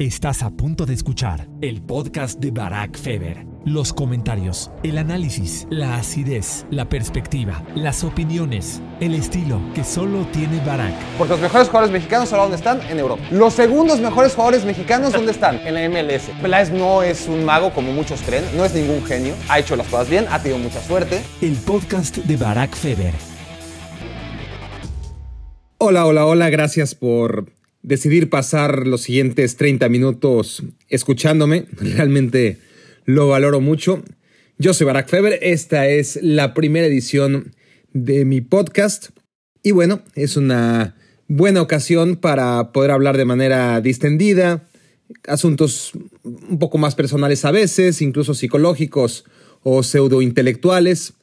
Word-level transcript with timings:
Estás 0.00 0.42
a 0.42 0.48
punto 0.48 0.86
de 0.86 0.94
escuchar 0.94 1.46
el 1.60 1.82
podcast 1.82 2.40
de 2.40 2.50
Barack 2.50 2.96
Feber. 2.96 3.44
Los 3.66 3.92
comentarios, 3.92 4.70
el 4.82 4.96
análisis, 4.96 5.66
la 5.68 5.96
acidez, 5.96 6.64
la 6.70 6.88
perspectiva, 6.88 7.62
las 7.74 8.02
opiniones, 8.02 8.80
el 9.00 9.14
estilo 9.14 9.60
que 9.74 9.84
solo 9.84 10.26
tiene 10.32 10.58
Barack. 10.64 10.94
Porque 11.18 11.34
los 11.34 11.42
mejores 11.42 11.68
jugadores 11.68 11.92
mexicanos 11.92 12.32
ahora 12.32 12.44
dónde 12.44 12.56
están? 12.56 12.80
En 12.88 12.98
Europa. 12.98 13.22
Los 13.30 13.52
segundos 13.52 14.00
mejores 14.00 14.32
jugadores 14.32 14.64
mexicanos 14.64 15.12
¿dónde 15.12 15.32
están? 15.32 15.56
En 15.66 15.74
la 15.74 15.86
MLS. 15.90 16.30
Peláez 16.40 16.70
no 16.70 17.02
es 17.02 17.28
un 17.28 17.44
mago 17.44 17.70
como 17.74 17.92
muchos 17.92 18.22
creen, 18.22 18.44
no 18.56 18.64
es 18.64 18.74
ningún 18.74 19.04
genio, 19.04 19.34
ha 19.50 19.58
hecho 19.58 19.76
las 19.76 19.86
cosas 19.88 20.08
bien, 20.08 20.24
ha 20.30 20.40
tenido 20.40 20.58
mucha 20.58 20.80
suerte. 20.80 21.20
El 21.42 21.56
podcast 21.56 22.16
de 22.16 22.38
Barack 22.38 22.74
Feber. 22.74 23.12
Hola, 25.76 26.06
hola, 26.06 26.24
hola, 26.24 26.48
gracias 26.48 26.94
por 26.94 27.59
decidir 27.90 28.30
pasar 28.30 28.86
los 28.86 29.02
siguientes 29.02 29.56
30 29.56 29.88
minutos 29.88 30.62
escuchándome. 30.88 31.66
Realmente 31.72 32.58
lo 33.04 33.26
valoro 33.26 33.60
mucho. 33.60 34.04
Yo 34.58 34.74
soy 34.74 34.86
Barack 34.86 35.08
Feber, 35.08 35.40
esta 35.42 35.88
es 35.88 36.20
la 36.22 36.54
primera 36.54 36.86
edición 36.86 37.52
de 37.92 38.24
mi 38.24 38.42
podcast 38.42 39.08
y 39.64 39.72
bueno, 39.72 40.02
es 40.14 40.36
una 40.36 40.94
buena 41.26 41.62
ocasión 41.62 42.14
para 42.14 42.70
poder 42.70 42.92
hablar 42.92 43.16
de 43.16 43.24
manera 43.24 43.80
distendida, 43.80 44.68
asuntos 45.26 45.90
un 46.22 46.60
poco 46.60 46.78
más 46.78 46.94
personales 46.94 47.44
a 47.44 47.50
veces, 47.50 48.02
incluso 48.02 48.34
psicológicos 48.34 49.24
o 49.64 49.82
pseudointelectuales. 49.82 51.14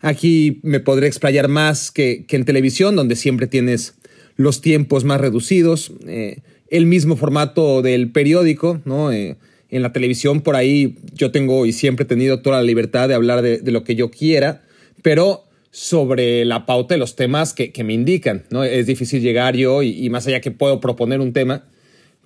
Aquí 0.00 0.60
me 0.62 0.80
podré 0.80 1.06
explayar 1.06 1.48
más 1.48 1.90
que, 1.90 2.24
que 2.26 2.36
en 2.36 2.46
televisión, 2.46 2.96
donde 2.96 3.14
siempre 3.14 3.46
tienes 3.46 3.94
los 4.36 4.60
tiempos 4.60 5.04
más 5.04 5.20
reducidos, 5.20 5.92
eh, 6.06 6.38
el 6.68 6.86
mismo 6.86 7.16
formato 7.16 7.82
del 7.82 8.10
periódico, 8.10 8.80
¿no? 8.84 9.12
Eh, 9.12 9.36
en 9.70 9.82
la 9.82 9.92
televisión 9.92 10.40
por 10.40 10.56
ahí 10.56 10.96
yo 11.14 11.30
tengo 11.32 11.66
y 11.66 11.72
siempre 11.72 12.04
he 12.04 12.06
tenido 12.06 12.40
toda 12.40 12.58
la 12.58 12.62
libertad 12.62 13.08
de 13.08 13.14
hablar 13.14 13.42
de, 13.42 13.72
lo 13.72 13.82
que 13.82 13.96
yo 13.96 14.10
quiera, 14.10 14.62
pero 15.02 15.44
sobre 15.72 16.44
la 16.44 16.64
pauta 16.64 16.94
de 16.94 16.98
los 16.98 17.16
temas 17.16 17.52
que, 17.52 17.72
me 17.82 17.92
indican, 17.92 18.44
¿no? 18.50 18.62
Es 18.62 18.86
difícil 18.86 19.20
llegar 19.20 19.56
yo 19.56 19.82
y, 19.82 20.08
más 20.10 20.28
allá 20.28 20.40
que 20.40 20.52
puedo 20.52 20.80
proponer 20.80 21.20
un 21.20 21.32
tema, 21.32 21.64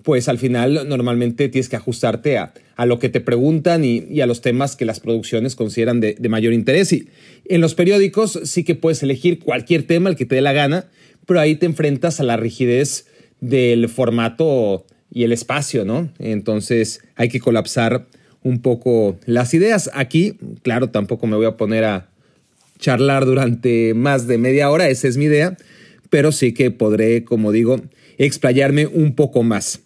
pues 0.03 0.29
al 0.29 0.37
final 0.37 0.87
normalmente 0.87 1.49
tienes 1.49 1.69
que 1.69 1.75
ajustarte 1.75 2.37
a, 2.37 2.53
lo 2.85 2.99
que 2.99 3.09
te 3.09 3.19
preguntan 3.19 3.83
y, 3.83 4.21
a 4.21 4.27
los 4.27 4.41
temas 4.41 4.75
que 4.75 4.85
las 4.85 4.99
producciones 4.99 5.55
consideran 5.55 5.99
de, 5.99 6.15
de, 6.19 6.29
mayor 6.29 6.53
interés. 6.53 6.93
Y 6.93 7.09
en 7.45 7.61
los 7.61 7.73
periódicos 7.73 8.39
sí 8.43 8.63
que 8.63 8.75
puedes 8.75 9.01
elegir 9.01 9.39
cualquier 9.39 9.83
tema, 9.83 10.11
el 10.11 10.15
que 10.15 10.25
te 10.25 10.35
dé 10.35 10.41
la 10.41 10.53
gana, 10.53 10.85
pero 11.29 11.41
ahí 11.41 11.55
te 11.55 11.67
enfrentas 11.67 12.19
a 12.19 12.23
la 12.23 12.37
rigidez 12.37 13.05
del 13.39 13.87
formato 13.87 14.87
y 15.11 15.25
el 15.25 15.31
espacio, 15.31 15.85
¿no? 15.85 16.11
Entonces 16.17 17.01
hay 17.15 17.29
que 17.29 17.39
colapsar 17.39 18.07
un 18.41 18.63
poco 18.63 19.19
las 19.27 19.53
ideas. 19.53 19.91
Aquí, 19.93 20.39
claro, 20.63 20.89
tampoco 20.89 21.27
me 21.27 21.35
voy 21.35 21.45
a 21.45 21.55
poner 21.55 21.85
a 21.85 22.09
charlar 22.79 23.27
durante 23.27 23.93
más 23.93 24.25
de 24.25 24.39
media 24.39 24.71
hora, 24.71 24.89
esa 24.89 25.07
es 25.07 25.17
mi 25.17 25.25
idea, 25.25 25.55
pero 26.09 26.31
sí 26.31 26.51
que 26.51 26.71
podré, 26.71 27.23
como 27.23 27.51
digo, 27.51 27.79
explayarme 28.17 28.87
un 28.87 29.13
poco 29.13 29.43
más. 29.43 29.81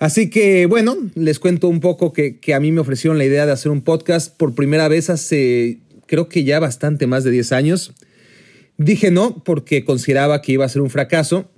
Así 0.00 0.28
que, 0.28 0.66
bueno, 0.66 0.96
les 1.14 1.38
cuento 1.38 1.68
un 1.68 1.78
poco 1.78 2.12
que, 2.12 2.40
a 2.52 2.58
mí 2.58 2.72
me 2.72 2.80
ofrecieron 2.80 3.16
la 3.16 3.26
idea 3.26 3.46
de 3.46 3.52
hacer 3.52 3.70
un 3.70 3.82
podcast 3.82 4.36
por 4.36 4.56
primera 4.56 4.88
vez 4.88 5.08
hace, 5.08 5.78
creo 6.06 6.28
que 6.28 6.42
ya 6.42 6.58
bastante 6.58 7.06
más 7.06 7.22
de 7.22 7.30
10 7.30 7.52
años. 7.52 7.94
Dije 8.80 9.10
no 9.10 9.44
porque 9.44 9.84
consideraba 9.84 10.40
que 10.40 10.52
iba 10.52 10.64
a 10.64 10.68
ser 10.70 10.80
un 10.80 10.88
fracaso 10.88 11.50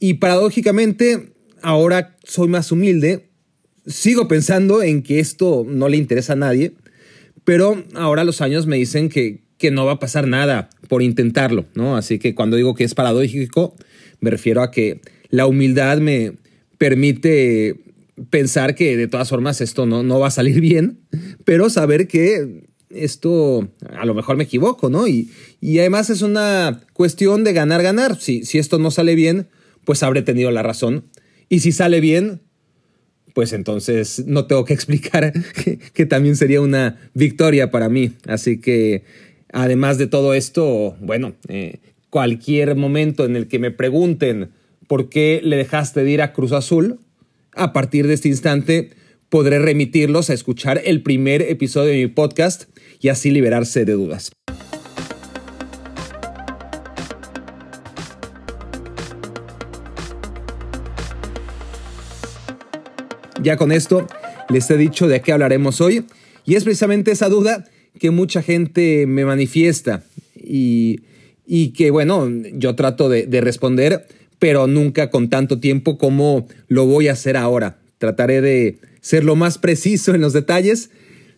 y 0.00 0.14
paradójicamente 0.14 1.34
ahora 1.60 2.16
soy 2.24 2.48
más 2.48 2.72
humilde. 2.72 3.28
Sigo 3.86 4.26
pensando 4.26 4.82
en 4.82 5.02
que 5.02 5.20
esto 5.20 5.66
no 5.68 5.90
le 5.90 5.98
interesa 5.98 6.32
a 6.32 6.36
nadie, 6.36 6.72
pero 7.44 7.84
ahora 7.92 8.24
los 8.24 8.40
años 8.40 8.66
me 8.66 8.76
dicen 8.78 9.10
que, 9.10 9.42
que 9.58 9.70
no 9.70 9.84
va 9.84 9.92
a 9.92 9.98
pasar 9.98 10.28
nada 10.28 10.70
por 10.88 11.02
intentarlo, 11.02 11.66
¿no? 11.74 11.94
Así 11.94 12.18
que 12.18 12.34
cuando 12.34 12.56
digo 12.56 12.74
que 12.74 12.84
es 12.84 12.94
paradójico, 12.94 13.76
me 14.20 14.30
refiero 14.30 14.62
a 14.62 14.70
que 14.70 15.02
la 15.28 15.46
humildad 15.46 15.98
me 15.98 16.38
permite 16.78 17.76
pensar 18.30 18.74
que 18.74 18.96
de 18.96 19.08
todas 19.08 19.28
formas 19.28 19.60
esto 19.60 19.84
no, 19.84 20.02
no 20.02 20.20
va 20.20 20.28
a 20.28 20.30
salir 20.30 20.60
bien, 20.62 21.00
pero 21.44 21.68
saber 21.68 22.08
que 22.08 22.65
esto 22.90 23.68
a 23.96 24.04
lo 24.04 24.14
mejor 24.14 24.36
me 24.36 24.44
equivoco, 24.44 24.90
¿no? 24.90 25.06
Y, 25.08 25.30
además 25.78 26.10
es 26.10 26.22
una 26.22 26.82
cuestión 26.92 27.44
de 27.44 27.52
ganar, 27.52 27.82
ganar. 27.82 28.20
Si, 28.20 28.44
si 28.44 28.58
esto 28.58 28.78
no 28.78 28.90
sale 28.90 29.14
bien, 29.14 29.48
pues 29.84 30.02
habré 30.02 30.22
tenido 30.22 30.50
la 30.50 30.62
razón. 30.62 31.04
Y 31.48 31.60
si 31.60 31.72
sale 31.72 32.00
bien, 32.00 32.40
pues 33.36 33.52
entonces 33.52 34.24
no 34.26 34.46
tengo 34.46 34.64
que 34.64 34.74
explicar 34.74 35.32
que, 35.94 36.06
también 36.06 36.36
sería 36.36 36.60
una 36.60 36.98
victoria 37.12 37.70
para 37.70 37.88
mí. 37.88 38.12
Así 38.26 38.60
que, 38.60 39.04
además 39.52 39.98
de 39.98 40.06
todo 40.06 40.32
esto, 40.32 40.96
bueno, 41.00 41.34
eh, 41.48 41.80
cualquier 42.08 42.76
momento 42.76 43.24
en 43.24 43.36
el 43.36 43.46
que 43.46 43.58
me 43.58 43.70
pregunten 43.70 44.50
por 44.86 45.10
qué 45.10 45.40
le 45.42 45.56
dejaste 45.56 46.02
de 46.02 46.10
ir 46.10 46.22
a 46.22 46.32
Cruz 46.32 46.52
Azul, 46.52 46.98
a 47.52 47.72
partir 47.72 48.06
de 48.06 48.14
este 48.14 48.28
instante 48.28 48.90
podré 49.28 49.58
remitirlos 49.58 50.30
a 50.30 50.34
escuchar 50.34 50.80
el 50.84 51.02
primer 51.02 51.42
episodio 51.42 51.90
de 51.90 51.98
mi 51.98 52.06
podcast 52.06 52.64
y 53.00 53.08
así 53.08 53.30
liberarse 53.30 53.84
de 53.84 53.92
dudas. 53.92 54.30
Ya 63.42 63.56
con 63.56 63.70
esto 63.70 64.06
les 64.48 64.68
he 64.70 64.76
dicho 64.76 65.06
de 65.06 65.20
qué 65.20 65.32
hablaremos 65.32 65.80
hoy 65.80 66.04
y 66.44 66.54
es 66.54 66.64
precisamente 66.64 67.12
esa 67.12 67.28
duda 67.28 67.64
que 67.98 68.10
mucha 68.10 68.42
gente 68.42 69.06
me 69.06 69.24
manifiesta 69.24 70.02
y, 70.34 71.00
que 71.76 71.90
bueno, 71.90 72.28
yo 72.54 72.74
trato 72.74 73.08
de, 73.08 73.26
de 73.26 73.40
responder, 73.40 74.06
pero 74.38 74.66
nunca 74.66 75.10
con 75.10 75.28
tanto 75.28 75.60
tiempo 75.60 75.96
como 75.96 76.46
lo 76.68 76.86
voy 76.86 77.08
a 77.08 77.12
hacer 77.12 77.36
ahora. 77.36 77.78
Trataré 77.98 78.40
de 78.40 78.78
ser 79.06 79.22
lo 79.22 79.36
más 79.36 79.58
preciso 79.58 80.14
en 80.16 80.20
los 80.20 80.32
detalles 80.32 80.90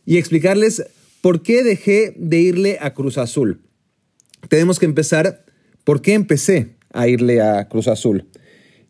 y 0.06 0.16
explicarles 0.16 0.84
¿Por 1.20 1.42
qué 1.42 1.62
dejé 1.62 2.14
de 2.16 2.38
irle 2.38 2.78
a 2.80 2.94
Cruz 2.94 3.18
Azul? 3.18 3.60
Tenemos 4.48 4.78
que 4.78 4.86
empezar, 4.86 5.44
¿por 5.84 6.00
qué 6.00 6.14
empecé 6.14 6.76
a 6.92 7.08
irle 7.08 7.42
a 7.42 7.68
Cruz 7.68 7.88
Azul? 7.88 8.24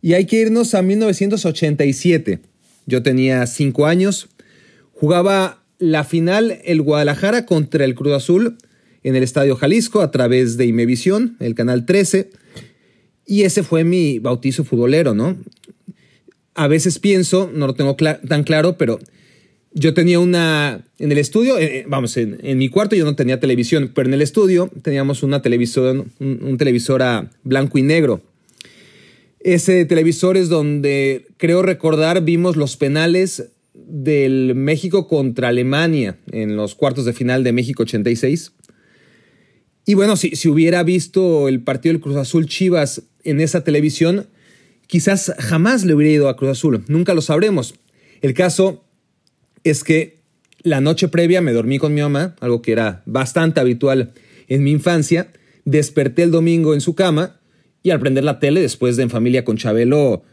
Y 0.02 0.12
hay 0.12 0.26
que 0.26 0.36
irnos 0.36 0.74
a 0.74 0.82
1987. 0.82 2.40
Yo 2.86 3.02
tenía 3.02 3.46
cinco 3.46 3.86
años, 3.86 4.28
jugaba 4.92 5.64
la 5.78 6.04
final 6.04 6.60
el 6.64 6.82
Guadalajara 6.82 7.46
contra 7.46 7.84
el 7.84 7.94
Cruz 7.94 8.12
Azul 8.12 8.58
en 9.02 9.16
el 9.16 9.22
Estadio 9.22 9.56
Jalisco 9.56 10.02
a 10.02 10.10
través 10.10 10.56
de 10.56 10.66
Imevisión, 10.66 11.36
el 11.40 11.54
canal 11.54 11.86
13. 11.86 12.30
Y 13.26 13.42
ese 13.42 13.62
fue 13.62 13.84
mi 13.84 14.18
bautizo 14.18 14.64
futbolero, 14.64 15.14
¿no? 15.14 15.36
A 16.58 16.66
veces 16.66 16.98
pienso, 16.98 17.48
no 17.54 17.68
lo 17.68 17.74
tengo 17.74 17.94
tan 17.94 18.42
claro, 18.42 18.76
pero 18.76 18.98
yo 19.74 19.94
tenía 19.94 20.18
una, 20.18 20.84
en 20.98 21.12
el 21.12 21.18
estudio, 21.18 21.56
eh, 21.56 21.78
eh, 21.78 21.84
vamos, 21.86 22.16
en, 22.16 22.58
mi 22.58 22.68
cuarto 22.68 22.96
yo 22.96 23.04
no 23.04 23.14
tenía 23.14 23.38
televisión, 23.38 23.92
pero 23.94 24.08
en 24.08 24.14
el 24.14 24.22
estudio 24.22 24.68
teníamos 24.82 25.22
una 25.22 25.40
televisión, 25.40 26.10
un, 26.18 26.58
televisor 26.58 27.02
a 27.02 27.30
blanco 27.44 27.78
y 27.78 27.82
negro. 27.82 28.22
Ese 29.38 29.84
televisor 29.84 30.36
es 30.36 30.48
donde 30.48 31.26
creo 31.36 31.62
recordar 31.62 32.24
vimos 32.24 32.56
los 32.56 32.76
penales 32.76 33.50
del 33.72 34.56
México 34.56 35.06
contra 35.06 35.50
Alemania 35.50 36.18
en 36.32 36.56
los 36.56 36.74
cuartos 36.74 37.04
de 37.04 37.12
final 37.12 37.44
de 37.44 37.52
México 37.52 37.84
86. 37.84 38.50
Y 39.86 39.94
bueno, 39.94 40.16
si, 40.16 40.34
si 40.34 40.48
hubiera 40.48 40.82
visto 40.82 41.46
el 41.46 41.60
partido 41.60 41.92
del 41.92 42.02
Cruz 42.02 42.16
Azul 42.16 42.46
Chivas 42.48 43.02
en 43.22 43.40
esa 43.40 43.62
televisión, 43.62 44.26
quizás 44.88 45.32
jamás 45.38 45.84
le 45.84 45.94
hubiera 45.94 46.12
ido 46.12 46.28
a 46.28 46.36
Cruz 46.36 46.50
Azul. 46.50 46.82
Nunca 46.88 47.14
lo 47.14 47.22
sabremos. 47.22 47.76
El 48.20 48.34
caso 48.34 48.84
es 49.62 49.84
que 49.84 50.18
la 50.62 50.80
noche 50.80 51.06
previa 51.06 51.40
me 51.40 51.52
dormí 51.52 51.78
con 51.78 51.94
mi 51.94 52.00
mamá, 52.00 52.34
algo 52.40 52.62
que 52.62 52.72
era 52.72 53.02
bastante 53.06 53.60
habitual 53.60 54.12
en 54.48 54.64
mi 54.64 54.72
infancia. 54.72 55.28
Desperté 55.64 56.24
el 56.24 56.32
domingo 56.32 56.74
en 56.74 56.80
su 56.80 56.96
cama 56.96 57.38
y 57.82 57.90
al 57.90 58.00
prender 58.00 58.24
la 58.24 58.40
tele, 58.40 58.60
después 58.60 58.96
de 58.96 59.04
En 59.04 59.10
Familia 59.10 59.44
con 59.44 59.56
Chabelo, 59.56 60.24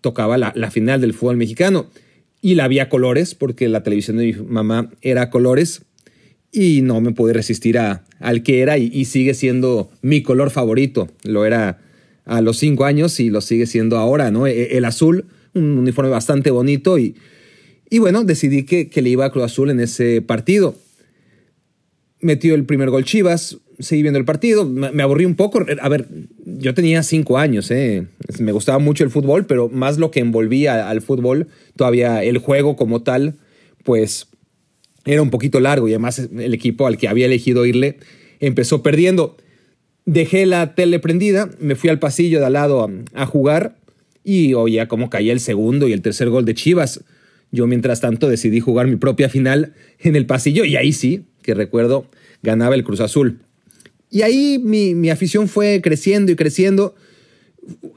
tocaba 0.00 0.38
la, 0.38 0.70
final 0.70 1.00
del 1.00 1.14
fútbol 1.14 1.36
mexicano. 1.36 1.90
Y 2.40 2.54
la 2.54 2.68
vi 2.68 2.78
a 2.78 2.88
colores, 2.88 3.34
porque 3.34 3.68
la 3.68 3.82
televisión 3.82 4.18
de 4.18 4.26
mi 4.26 4.32
mamá 4.32 4.90
era 5.00 5.30
colores. 5.30 5.82
Y 6.52 6.82
no 6.82 7.00
me 7.00 7.12
pude 7.12 7.32
resistir 7.32 7.78
a, 7.78 8.04
al 8.20 8.42
que 8.42 8.60
era 8.60 8.78
y, 8.78 9.04
sigue 9.06 9.34
siendo 9.34 9.90
mi 10.02 10.22
color 10.22 10.50
favorito. 10.50 11.08
Lo 11.24 11.46
era 11.46 11.80
a 12.24 12.40
los 12.40 12.58
cinco 12.58 12.84
años 12.84 13.20
y 13.20 13.30
lo 13.30 13.40
sigue 13.40 13.66
siendo 13.66 13.98
ahora, 13.98 14.30
¿no? 14.30 14.46
E, 14.46 14.76
el 14.76 14.84
azul, 14.84 15.26
un 15.54 15.78
uniforme 15.78 16.10
bastante 16.10 16.50
bonito 16.50 16.98
y 16.98 17.14
y 17.94 18.00
bueno, 18.00 18.24
decidí 18.24 18.64
que, 18.64 18.90
le 19.00 19.08
iba 19.08 19.24
a 19.24 19.30
Cruz 19.30 19.44
Azul 19.44 19.70
en 19.70 19.78
ese 19.78 20.22
partido. 20.22 20.74
Metió 22.20 22.56
el 22.56 22.64
primer 22.64 22.90
gol 22.90 23.04
Chivas, 23.04 23.58
seguí 23.78 24.02
viendo 24.02 24.18
el 24.18 24.24
partido, 24.24 24.64
me, 24.64 25.00
aburrí 25.00 25.26
un 25.26 25.36
poco. 25.36 25.64
A 25.80 25.88
ver, 25.88 26.08
yo 26.44 26.74
tenía 26.74 27.04
cinco 27.04 27.38
años, 27.38 27.70
¿eh? 27.70 28.06
me 28.40 28.50
gustaba 28.50 28.80
mucho 28.80 29.04
el 29.04 29.10
fútbol, 29.10 29.46
pero 29.46 29.68
más 29.68 29.98
lo 29.98 30.10
que 30.10 30.18
envolvía 30.18 30.88
al 30.88 31.02
fútbol, 31.02 31.46
todavía 31.76 32.24
el 32.24 32.38
juego 32.38 32.74
como 32.74 33.02
tal, 33.02 33.34
pues 33.84 34.26
era 35.04 35.22
un 35.22 35.30
poquito 35.30 35.60
largo 35.60 35.86
y 35.86 35.92
además 35.92 36.18
el 36.18 36.52
equipo 36.52 36.88
al 36.88 36.96
que 36.96 37.06
había 37.06 37.26
elegido 37.26 37.64
irle 37.64 37.98
empezó 38.40 38.82
perdiendo. 38.82 39.36
Dejé 40.06 40.44
la 40.44 40.74
tele 40.74 40.98
prendida, 40.98 41.48
me 41.60 41.76
fui 41.76 41.88
al 41.88 41.98
pasillo 41.98 42.38
de 42.38 42.46
al 42.46 42.52
lado 42.52 42.90
a, 43.14 43.26
jugar 43.26 43.76
y 44.22 44.52
oía 44.52 44.86
cómo 44.86 45.08
caía 45.08 45.32
el 45.32 45.40
segundo 45.40 45.88
y 45.88 45.92
el 45.92 46.02
tercer 46.02 46.28
gol 46.28 46.44
de 46.44 46.54
Chivas. 46.54 47.02
Yo 47.50 47.66
mientras 47.66 48.00
tanto 48.00 48.28
decidí 48.28 48.60
jugar 48.60 48.86
mi 48.86 48.96
propia 48.96 49.28
final 49.28 49.74
en 49.98 50.16
el 50.16 50.26
pasillo 50.26 50.64
y 50.64 50.76
ahí 50.76 50.92
sí, 50.92 51.24
que 51.42 51.54
recuerdo, 51.54 52.06
ganaba 52.42 52.74
el 52.74 52.84
Cruz 52.84 53.00
Azul. 53.00 53.38
Y 54.10 54.22
ahí 54.22 54.60
mi, 54.62 55.08
afición 55.08 55.48
fue 55.48 55.80
creciendo 55.82 56.30
y 56.30 56.36
creciendo. 56.36 56.94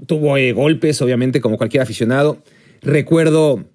Tuvo 0.05 0.37
eh, 0.37 0.53
golpes, 0.53 1.01
obviamente, 1.01 1.41
como 1.41 1.57
cualquier 1.57 1.83
aficionado. 1.83 2.41
Recuerdo 2.81 3.65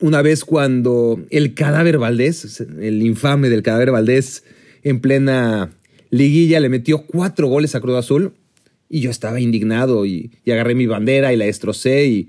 una 0.00 0.20
vez 0.20 0.44
cuando 0.44 1.20
el 1.30 1.54
cadáver 1.54 1.98
Valdés, 1.98 2.60
el 2.60 3.02
infame 3.02 3.48
del 3.48 3.62
cadáver 3.62 3.90
Valdés, 3.90 4.44
en 4.82 5.00
plena 5.00 5.70
liguilla 6.12 6.60
le 6.60 6.68
metió 6.68 7.04
cuatro 7.06 7.48
goles 7.48 7.74
a 7.74 7.80
Cruz 7.80 7.96
Azul 7.96 8.34
y 8.88 9.00
yo 9.00 9.10
estaba 9.10 9.40
indignado 9.40 10.06
y, 10.06 10.30
agarré 10.46 10.76
mi 10.76 10.86
bandera 10.86 11.32
y 11.32 11.36
la 11.36 11.46
destrocé 11.46 12.06
y, 12.06 12.28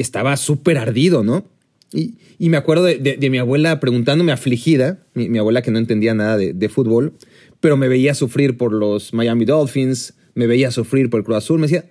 estaba 0.00 0.36
súper 0.36 0.76
ardido, 0.76 1.24
¿no? 1.24 1.48
Y, 1.92 2.14
me 2.38 2.56
acuerdo 2.58 2.84
de, 2.84 3.28
mi 3.30 3.38
abuela 3.38 3.80
preguntándome 3.80 4.30
afligida, 4.30 5.02
mi, 5.14 5.38
abuela 5.38 5.62
que 5.62 5.70
no 5.70 5.78
entendía 5.78 6.14
nada 6.14 6.36
de, 6.36 6.68
fútbol, 6.68 7.14
pero 7.60 7.76
me 7.76 7.88
veía 7.88 8.14
sufrir 8.14 8.56
por 8.56 8.72
los 8.72 9.12
Miami 9.14 9.46
Dolphins, 9.46 10.14
me 10.34 10.46
veía 10.46 10.70
sufrir 10.70 11.10
por 11.10 11.20
el 11.20 11.24
Cruz 11.24 11.38
Azul, 11.38 11.58
me 11.58 11.66
decía, 11.66 11.86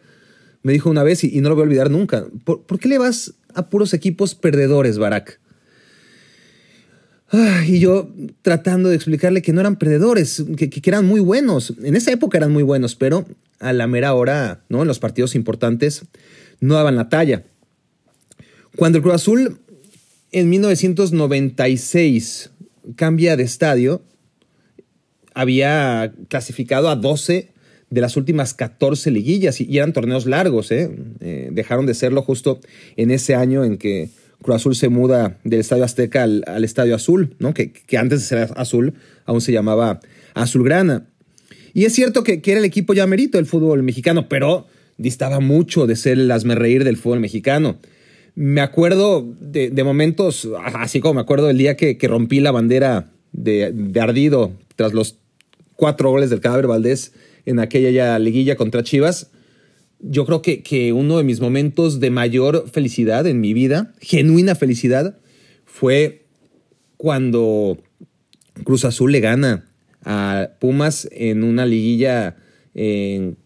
me 0.61 0.71
dijo 0.71 0.89
una 0.89 1.03
vez 1.03 1.23
y, 1.23 1.41
no 1.41 1.49
lo 1.49 1.55
voy 1.55 1.63
a 1.63 1.65
olvidar 1.65 1.89
nunca, 1.89 2.27
¿por, 2.45 2.61
¿por 2.65 2.79
qué 2.79 2.87
le 2.87 2.99
vas 2.99 3.33
a 3.55 3.69
puros 3.69 3.95
equipos 3.95 4.35
perdedores, 4.35 4.99
Barack. 4.99 5.39
Y 7.67 7.79
yo 7.79 8.09
tratando 8.41 8.89
de 8.89 8.95
explicarle 8.95 9.41
que 9.41 9.53
no 9.53 9.59
eran 9.59 9.77
perdedores, 9.77 10.43
que, 10.55 10.69
eran 10.85 11.05
muy 11.05 11.19
buenos. 11.19 11.73
En 11.83 11.95
esa 11.95 12.11
época 12.11 12.37
eran 12.37 12.51
muy 12.51 12.63
buenos, 12.63 12.95
pero 12.95 13.25
a 13.59 13.73
la 13.73 13.87
mera 13.87 14.13
hora, 14.13 14.61
¿no? 14.69 14.81
En 14.81 14.87
los 14.87 14.99
partidos 14.99 15.35
importantes, 15.35 16.03
no 16.59 16.75
daban 16.75 16.95
la 16.95 17.09
talla. 17.09 17.43
Cuando 18.75 18.99
el 18.99 19.01
Cruz 19.01 19.15
Azul 19.15 19.59
en 20.31 20.49
1996 20.49 22.51
cambia 22.95 23.35
de 23.35 23.43
estadio, 23.43 24.01
había 25.33 26.13
clasificado 26.29 26.89
a 26.89 26.95
12 26.95 27.51
de 27.89 28.01
las 28.01 28.17
últimas 28.17 28.53
14 28.53 29.11
liguillas 29.11 29.61
y, 29.61 29.77
eran 29.77 29.93
torneos 29.93 30.25
largos, 30.25 30.71
¿eh? 30.71 30.91
¿eh? 31.19 31.49
dejaron 31.51 31.85
de 31.85 31.93
serlo 31.93 32.21
justo 32.21 32.59
en 32.95 33.11
ese 33.11 33.35
año 33.35 33.63
en 33.63 33.77
que 33.77 34.09
Cruz 34.41 34.57
Azul 34.57 34.75
se 34.75 34.89
muda 34.89 35.37
del 35.43 35.59
Estadio 35.59 35.83
Azteca 35.83 36.23
al, 36.23 36.63
Estadio 36.63 36.95
Azul, 36.95 37.35
¿no? 37.39 37.53
Que, 37.53 37.71
antes 37.97 38.21
de 38.21 38.25
ser 38.25 38.49
azul 38.55 38.93
aún 39.25 39.41
se 39.41 39.51
llamaba 39.51 39.99
Azulgrana. 40.33 41.07
Y 41.73 41.85
es 41.85 41.93
cierto 41.93 42.23
que, 42.23 42.41
que 42.41 42.51
era 42.51 42.59
el 42.59 42.65
equipo 42.65 42.93
ya 42.93 43.05
merito 43.07 43.37
del 43.37 43.45
fútbol 43.45 43.83
mexicano, 43.83 44.29
pero 44.29 44.67
distaba 44.97 45.39
mucho 45.39 45.85
de 45.85 45.95
ser 45.95 46.17
el 46.19 46.29
reír 46.55 46.83
del 46.83 46.97
fútbol 46.97 47.19
mexicano. 47.19 47.77
Me 48.35 48.61
acuerdo 48.61 49.27
de, 49.39 49.71
momentos, 49.83 50.47
así 50.75 50.99
como 50.99 51.15
me 51.15 51.21
acuerdo 51.21 51.47
del 51.47 51.57
día 51.57 51.75
que, 51.75 51.97
rompí 52.03 52.39
la 52.39 52.51
bandera 52.51 53.11
de, 53.31 53.71
de 53.73 53.99
ardido 53.99 54.53
tras 54.75 54.93
los 54.93 55.17
cuatro 55.75 56.09
goles 56.09 56.29
del 56.29 56.39
cadáver 56.39 56.67
Valdés 56.67 57.13
en 57.45 57.59
aquella 57.59 57.89
ya 57.89 58.19
liguilla 58.19 58.55
contra 58.55 58.83
Chivas, 58.83 59.31
yo 59.99 60.25
creo 60.25 60.41
que, 60.41 60.63
que 60.63 60.93
uno 60.93 61.17
de 61.17 61.23
mis 61.23 61.39
momentos 61.39 61.99
de 61.99 62.09
mayor 62.11 62.69
felicidad 62.71 63.25
en 63.27 63.41
mi 63.41 63.53
vida, 63.53 63.93
genuina 63.99 64.55
felicidad, 64.55 65.17
fue 65.65 66.25
cuando 66.97 67.77
Cruz 68.63 68.85
Azul 68.85 69.11
le 69.11 69.19
gana 69.19 69.65
a 70.03 70.51
Pumas 70.59 71.07
en 71.11 71.43
una 71.43 71.65
liguilla 71.65 72.37
en 72.73 73.37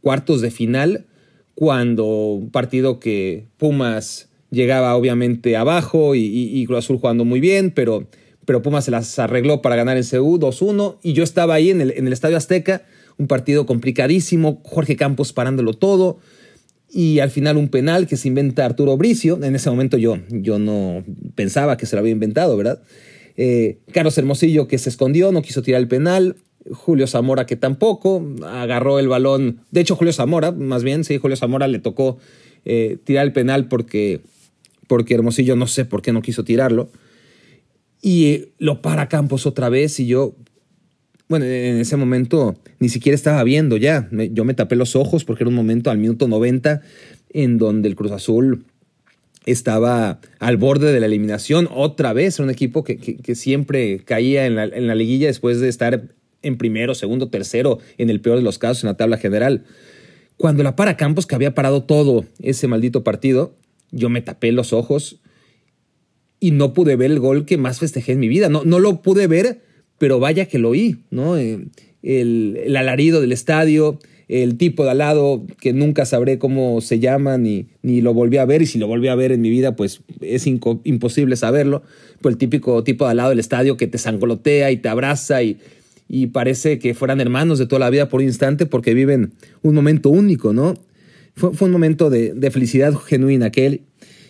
cuartos 0.00 0.40
de 0.40 0.50
final, 0.50 1.06
cuando 1.54 2.06
un 2.06 2.50
partido 2.50 3.00
que 3.00 3.48
Pumas 3.56 4.28
llegaba 4.50 4.94
obviamente 4.94 5.56
abajo 5.56 6.14
y, 6.14 6.64
Cruz 6.66 6.78
Azul 6.78 6.98
jugando 6.98 7.24
muy 7.24 7.40
bien, 7.40 7.70
pero, 7.70 8.06
pero 8.44 8.62
Pumas 8.62 8.84
se 8.84 8.90
las 8.90 9.18
arregló 9.18 9.62
para 9.62 9.76
ganar 9.76 9.96
en 9.96 10.04
CU 10.04 10.38
2-1 10.38 10.98
y 11.02 11.12
yo 11.14 11.24
estaba 11.24 11.54
ahí 11.54 11.70
en 11.70 11.80
el, 11.80 11.92
en 11.96 12.06
el 12.06 12.12
Estadio 12.12 12.36
Azteca 12.36 12.84
un 13.18 13.26
partido 13.26 13.66
complicadísimo, 13.66 14.60
Jorge 14.64 14.96
Campos 14.96 15.32
parándolo 15.32 15.74
todo 15.74 16.18
y 16.90 17.18
al 17.18 17.30
final 17.30 17.56
un 17.56 17.68
penal 17.68 18.06
que 18.06 18.16
se 18.16 18.28
inventa 18.28 18.64
Arturo 18.64 18.96
Bricio. 18.96 19.42
En 19.42 19.54
ese 19.54 19.70
momento 19.70 19.96
yo, 19.96 20.18
yo 20.30 20.58
no 20.58 21.04
pensaba 21.34 21.76
que 21.76 21.86
se 21.86 21.96
lo 21.96 22.00
había 22.00 22.12
inventado, 22.12 22.56
¿verdad? 22.56 22.80
Eh, 23.36 23.78
Carlos 23.92 24.16
Hermosillo 24.16 24.66
que 24.68 24.78
se 24.78 24.88
escondió, 24.88 25.32
no 25.32 25.42
quiso 25.42 25.62
tirar 25.62 25.80
el 25.80 25.88
penal. 25.88 26.36
Julio 26.70 27.06
Zamora 27.06 27.46
que 27.46 27.56
tampoco, 27.56 28.26
agarró 28.44 28.98
el 28.98 29.08
balón. 29.08 29.60
De 29.70 29.80
hecho, 29.80 29.94
Julio 29.94 30.12
Zamora, 30.12 30.52
más 30.52 30.82
bien, 30.82 31.04
sí, 31.04 31.18
Julio 31.18 31.36
Zamora 31.36 31.68
le 31.68 31.78
tocó 31.78 32.18
eh, 32.64 32.98
tirar 33.04 33.24
el 33.24 33.32
penal 33.32 33.68
porque, 33.68 34.20
porque 34.88 35.14
Hermosillo 35.14 35.54
no 35.54 35.68
sé 35.68 35.84
por 35.84 36.02
qué 36.02 36.12
no 36.12 36.22
quiso 36.22 36.44
tirarlo. 36.44 36.88
Y 38.02 38.46
lo 38.58 38.82
para 38.82 39.08
Campos 39.08 39.46
otra 39.46 39.68
vez 39.68 40.00
y 40.00 40.06
yo, 40.06 40.34
bueno, 41.28 41.44
en 41.44 41.78
ese 41.78 41.96
momento 41.96 42.56
ni 42.78 42.88
siquiera 42.88 43.14
estaba 43.14 43.42
viendo 43.42 43.76
ya. 43.76 44.08
yo 44.10 44.44
me 44.44 44.54
tapé 44.54 44.76
los 44.76 44.94
ojos 44.94 45.24
porque 45.24 45.42
era 45.42 45.48
un 45.48 45.56
momento 45.56 45.90
al 45.90 45.98
minuto 45.98 46.28
90 46.28 46.82
en 47.30 47.58
donde 47.58 47.88
el 47.88 47.96
Cruz 47.96 48.12
Azul 48.12 48.64
estaba 49.44 50.20
al 50.38 50.56
borde 50.56 50.92
de 50.92 51.00
la 51.00 51.06
eliminación 51.06 51.68
otra 51.72 52.12
vez. 52.12 52.38
Era 52.38 52.44
un 52.44 52.50
equipo 52.50 52.84
que, 52.84 53.34
siempre 53.34 54.00
caía 54.04 54.46
en 54.46 54.56
la, 54.56 54.64
en 54.64 54.86
la, 54.86 54.94
liguilla 54.94 55.26
después 55.26 55.60
de 55.60 55.68
estar 55.68 56.08
en 56.42 56.58
primero, 56.58 56.94
segundo, 56.94 57.28
tercero, 57.28 57.78
en 57.98 58.10
el 58.10 58.20
peor 58.20 58.36
de 58.36 58.42
los 58.42 58.58
casos 58.58 58.84
en 58.84 58.88
la 58.88 58.96
tabla 58.96 59.18
general. 59.18 59.64
Cuando 60.36 60.62
la 60.62 60.76
para 60.76 60.96
Campos, 60.96 61.26
que 61.26 61.34
había 61.34 61.54
parado 61.54 61.84
todo 61.84 62.24
ese 62.40 62.68
maldito 62.68 63.02
partido, 63.02 63.56
yo 63.90 64.08
me 64.10 64.20
tapé 64.20 64.52
los 64.52 64.72
ojos 64.72 65.20
y 66.38 66.50
no 66.50 66.72
pude 66.74 66.96
ver 66.96 67.10
el 67.10 67.20
gol 67.20 67.46
que 67.46 67.56
más 67.56 67.78
festejé 67.78 68.12
en 68.12 68.20
mi 68.20 68.28
vida. 68.28 68.48
No, 68.48 68.64
no 68.64 68.78
lo 68.78 69.00
pude 69.00 69.26
ver 69.26 69.62
pero 69.98 70.20
vaya 70.20 70.46
que 70.46 70.58
lo 70.58 70.70
oí, 70.70 70.98
¿no? 71.10 71.36
Eh, 71.36 71.66
el, 72.02 72.76
alarido 72.76 73.20
del 73.20 73.32
estadio, 73.32 73.98
el 74.28 74.56
tipo 74.56 74.84
de 74.84 74.90
al 74.90 74.98
lado 74.98 75.46
que 75.60 75.72
nunca 75.72 76.04
sabré 76.04 76.38
cómo 76.38 76.80
se 76.80 76.98
llama 76.98 77.38
ni, 77.38 77.68
ni 77.82 78.00
lo 78.00 78.14
volví 78.14 78.38
a 78.38 78.44
ver 78.44 78.62
y 78.62 78.66
si 78.66 78.78
lo 78.78 78.86
volví 78.86 79.08
a 79.08 79.14
ver 79.14 79.32
en 79.32 79.40
mi 79.40 79.50
vida 79.50 79.76
pues 79.76 80.00
es 80.20 80.46
imposible 80.46 81.36
saberlo, 81.36 81.82
pues 82.20 82.34
el 82.34 82.38
típico 82.38 82.82
tipo 82.84 83.04
de 83.04 83.12
al 83.12 83.16
lado 83.18 83.30
del 83.30 83.38
estadio 83.38 83.76
que 83.76 83.86
te 83.86 83.98
sangolotea 83.98 84.70
y 84.70 84.78
te 84.78 84.88
abraza 84.88 85.42
y, 85.42 85.58
y 86.08 86.28
parece 86.28 86.78
que 86.78 86.94
fueran 86.94 87.20
hermanos 87.20 87.58
de 87.58 87.66
toda 87.66 87.80
la 87.80 87.90
vida 87.90 88.08
por 88.08 88.20
un 88.20 88.26
instante 88.26 88.66
porque 88.66 88.94
viven 88.94 89.32
un 89.62 89.74
momento 89.74 90.10
único, 90.10 90.52
¿no? 90.52 90.74
Fue, 91.34 91.52
fue 91.52 91.66
un 91.66 91.72
momento 91.72 92.10
de, 92.10 92.32
de 92.32 92.50
felicidad 92.50 92.94
genuina 92.94 93.46
aquel. 93.46 93.82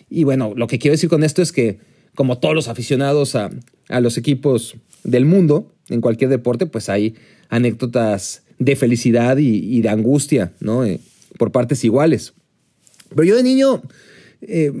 Y 0.09 0.23
bueno, 0.25 0.53
lo 0.55 0.67
que 0.67 0.79
quiero 0.79 0.93
decir 0.93 1.09
con 1.09 1.23
esto 1.23 1.41
es 1.41 1.51
que 1.51 1.79
como 2.15 2.39
todos 2.39 2.55
los 2.55 2.67
aficionados 2.67 3.35
a, 3.35 3.49
a 3.89 4.01
los 4.01 4.17
equipos 4.17 4.75
del 5.07 5.25
mundo, 5.25 5.73
en 5.89 6.01
cualquier 6.01 6.29
deporte, 6.29 6.67
pues 6.67 6.89
hay 6.89 7.15
anécdotas 7.49 8.43
de 8.59 8.75
felicidad 8.75 9.37
y, 9.37 9.81
de 9.81 9.89
angustia, 9.89 10.53
¿no? 10.59 10.85
Eh, 10.85 10.99
por 11.37 11.51
partes 11.51 11.83
iguales. 11.83 12.33
Pero 13.09 13.23
yo 13.23 13.35
de 13.35 13.43
niño, 13.43 13.81
eh, 14.41 14.71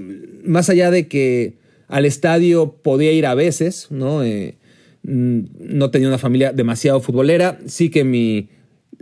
más 0.43 0.69
allá 0.69 0.91
de 0.91 1.07
que 1.07 1.57
al 1.87 2.05
estadio 2.05 2.73
podía 2.83 3.11
ir 3.13 3.25
a 3.25 3.35
veces, 3.35 3.87
¿no? 3.89 4.23
Eh, 4.23 4.57
no 5.03 5.89
tenía 5.89 6.09
una 6.09 6.17
familia 6.17 6.51
demasiado 6.51 6.99
futbolera, 6.99 7.59
sí 7.65 7.89
que 7.89 8.03
mi, 8.03 8.49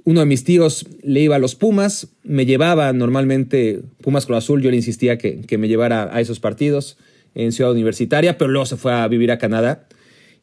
uno 0.04 0.20
de 0.20 0.28
mis 0.28 0.44
tíos 0.44 0.86
le 1.02 1.22
iba 1.22 1.36
a 1.38 1.40
los 1.40 1.56
Pumas, 1.56 2.10
me 2.24 2.46
llevaba 2.46 2.94
normalmente 2.94 3.82
Pumas 4.02 4.28
Cruz 4.28 4.38
Azul, 4.38 4.62
yo 4.62 4.70
le 4.70 4.78
insistía 4.78 5.18
que, 5.18 5.42
que 5.42 5.58
me 5.58 5.68
llevara 5.68 6.16
a 6.16 6.22
esos 6.22 6.40
partidos 6.40 6.98
en 7.34 7.52
Ciudad 7.52 7.72
Universitaria, 7.72 8.38
pero 8.38 8.52
luego 8.52 8.68
se 8.68 8.78
fue 8.78 8.94
a 8.94 9.08
vivir 9.08 9.32
a 9.32 9.40
Canadá 9.40 9.88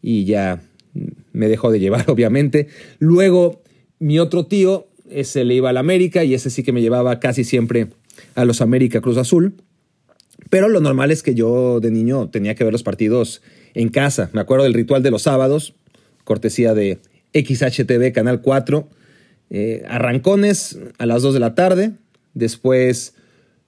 y 0.03 0.25
ya 0.25 0.61
me 1.33 1.49
dejó 1.49 1.71
de 1.71 1.81
llevar, 1.81 2.05
obviamente. 2.11 2.69
Luego, 2.99 3.63
mi 3.99 4.19
otro 4.19 4.47
tío, 4.47 4.89
ese 5.11 5.45
le 5.45 5.55
iba 5.55 5.71
al 5.71 5.77
América 5.77 6.25
y 6.25 6.35
ese 6.35 6.51
sí 6.51 6.63
que 6.63 6.73
me 6.73 6.81
llevaba 6.81 7.21
casi 7.21 7.45
siempre 7.45 7.89
a 8.35 8.45
los 8.45 8.61
América 8.61 9.01
Cruz 9.01 9.17
Azul. 9.17 9.55
Pero 10.51 10.69
lo 10.69 10.81
normal 10.81 11.11
es 11.11 11.23
que 11.23 11.35
yo 11.35 11.81
de 11.81 11.91
niño 11.91 12.29
tenía 12.31 12.55
que 12.55 12.65
ver 12.65 12.73
los 12.73 12.83
partidos 12.83 13.43
en 13.75 13.89
casa. 13.89 14.31
Me 14.33 14.41
acuerdo 14.41 14.65
del 14.65 14.75
ritual 14.75 15.03
de 15.03 15.11
los 15.11 15.23
sábados, 15.23 15.75
cortesía 16.25 16.75
de 16.75 16.99
XHTV 17.35 18.13
Canal 18.13 18.43
4. 18.43 18.89
Eh, 19.51 19.83
arrancones 19.89 20.79
a 20.99 21.07
las 21.07 21.23
2 21.23 21.35
de 21.35 21.41
la 21.41 21.55
tarde. 21.55 21.93
Después 22.35 23.15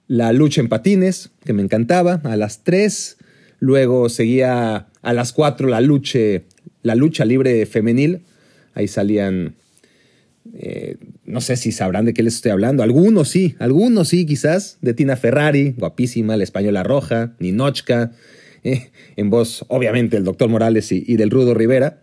la 0.07 0.33
lucha 0.33 0.61
en 0.61 0.69
patines, 0.69 1.31
que 1.43 1.53
me 1.53 1.63
encantaba, 1.63 2.21
a 2.23 2.35
las 2.35 2.63
3. 2.63 3.17
Luego 3.59 4.09
seguía 4.09 4.87
a 5.01 5.13
las 5.13 5.33
4 5.33 5.67
la 5.67 5.81
lucha, 5.81 6.19
la 6.85 6.93
lucha 6.93 7.25
libre 7.25 7.65
femenil. 7.65 8.21
Ahí 8.75 8.87
salían, 8.87 9.55
eh, 10.53 10.97
no 11.25 11.41
sé 11.41 11.57
si 11.57 11.71
sabrán 11.71 12.05
de 12.05 12.13
qué 12.13 12.21
les 12.21 12.35
estoy 12.35 12.51
hablando. 12.51 12.83
Algunos 12.83 13.27
sí, 13.29 13.55
algunos 13.57 14.09
sí, 14.09 14.25
quizás. 14.27 14.77
De 14.81 14.93
Tina 14.93 15.15
Ferrari, 15.15 15.73
guapísima, 15.77 16.37
la 16.37 16.43
española 16.43 16.83
roja, 16.83 17.33
Ninochka, 17.39 18.11
eh, 18.63 18.91
en 19.15 19.31
voz, 19.31 19.65
obviamente, 19.67 20.17
del 20.17 20.25
doctor 20.25 20.47
Morales 20.47 20.91
y, 20.91 21.15
del 21.15 21.31
Rudo 21.31 21.55
Rivera. 21.55 22.01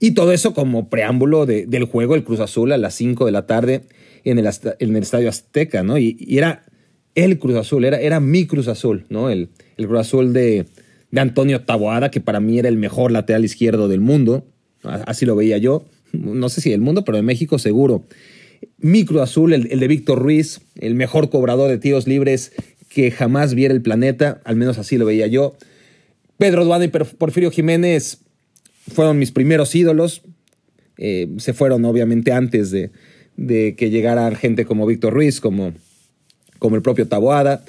Y 0.00 0.12
todo 0.12 0.32
eso 0.32 0.52
como 0.52 0.90
preámbulo 0.90 1.46
del 1.46 1.84
juego 1.84 2.16
el 2.16 2.24
Cruz 2.24 2.40
Azul 2.40 2.72
a 2.72 2.76
las 2.76 2.94
5 2.94 3.24
de 3.24 3.32
la 3.32 3.46
tarde 3.46 3.82
en 4.24 4.40
el, 4.40 4.48
en 4.80 4.96
el 4.96 5.02
Estadio 5.02 5.28
Azteca, 5.28 5.84
¿no? 5.84 5.96
Y, 5.96 6.16
era 6.28 6.64
el 7.14 7.38
Cruz 7.38 7.56
Azul, 7.56 7.84
era, 7.84 8.00
era 8.00 8.18
mi 8.18 8.46
Cruz 8.46 8.66
Azul, 8.66 9.06
¿no? 9.10 9.30
El, 9.30 9.50
el 9.76 9.86
Cruz 9.86 10.00
Azul 10.00 10.32
de, 10.32 10.66
de 11.10 11.20
Antonio 11.20 11.62
Taboada, 11.62 12.10
que 12.10 12.20
para 12.20 12.40
mí 12.40 12.58
era 12.58 12.68
el 12.68 12.76
mejor 12.76 13.12
lateral 13.12 13.44
izquierdo 13.44 13.88
del 13.88 14.00
mundo. 14.00 14.46
Así 14.82 15.26
lo 15.26 15.36
veía 15.36 15.58
yo. 15.58 15.84
No 16.12 16.48
sé 16.48 16.60
si 16.60 16.70
del 16.70 16.80
mundo, 16.80 17.04
pero 17.04 17.16
de 17.16 17.22
México 17.22 17.58
seguro. 17.58 18.04
Micro 18.78 19.22
Azul, 19.22 19.52
el, 19.52 19.80
de 19.80 19.88
Víctor 19.88 20.18
Ruiz, 20.18 20.60
el 20.76 20.94
mejor 20.94 21.30
cobrador 21.30 21.70
de 21.70 21.78
tiros 21.78 22.06
libres 22.06 22.52
que 22.88 23.10
jamás 23.10 23.54
viera 23.54 23.74
el 23.74 23.82
planeta, 23.82 24.40
al 24.44 24.56
menos 24.56 24.78
así 24.78 24.96
lo 24.96 25.04
veía 25.04 25.26
yo. 25.26 25.56
Pedro 26.38 26.64
Duane 26.64 26.86
y 26.86 26.88
Porfirio 26.88 27.50
Jiménez 27.50 28.20
fueron 28.92 29.18
mis 29.18 29.32
primeros 29.32 29.74
ídolos. 29.74 30.22
Eh, 30.96 31.28
se 31.38 31.52
fueron 31.52 31.84
obviamente 31.84 32.32
antes 32.32 32.70
de, 32.70 32.90
que 33.76 33.90
llegara 33.90 34.34
gente 34.34 34.64
como 34.64 34.86
Víctor 34.86 35.12
Ruiz, 35.12 35.40
como, 35.40 35.74
como 36.58 36.76
el 36.76 36.82
propio 36.82 37.06
Taboada. 37.06 37.64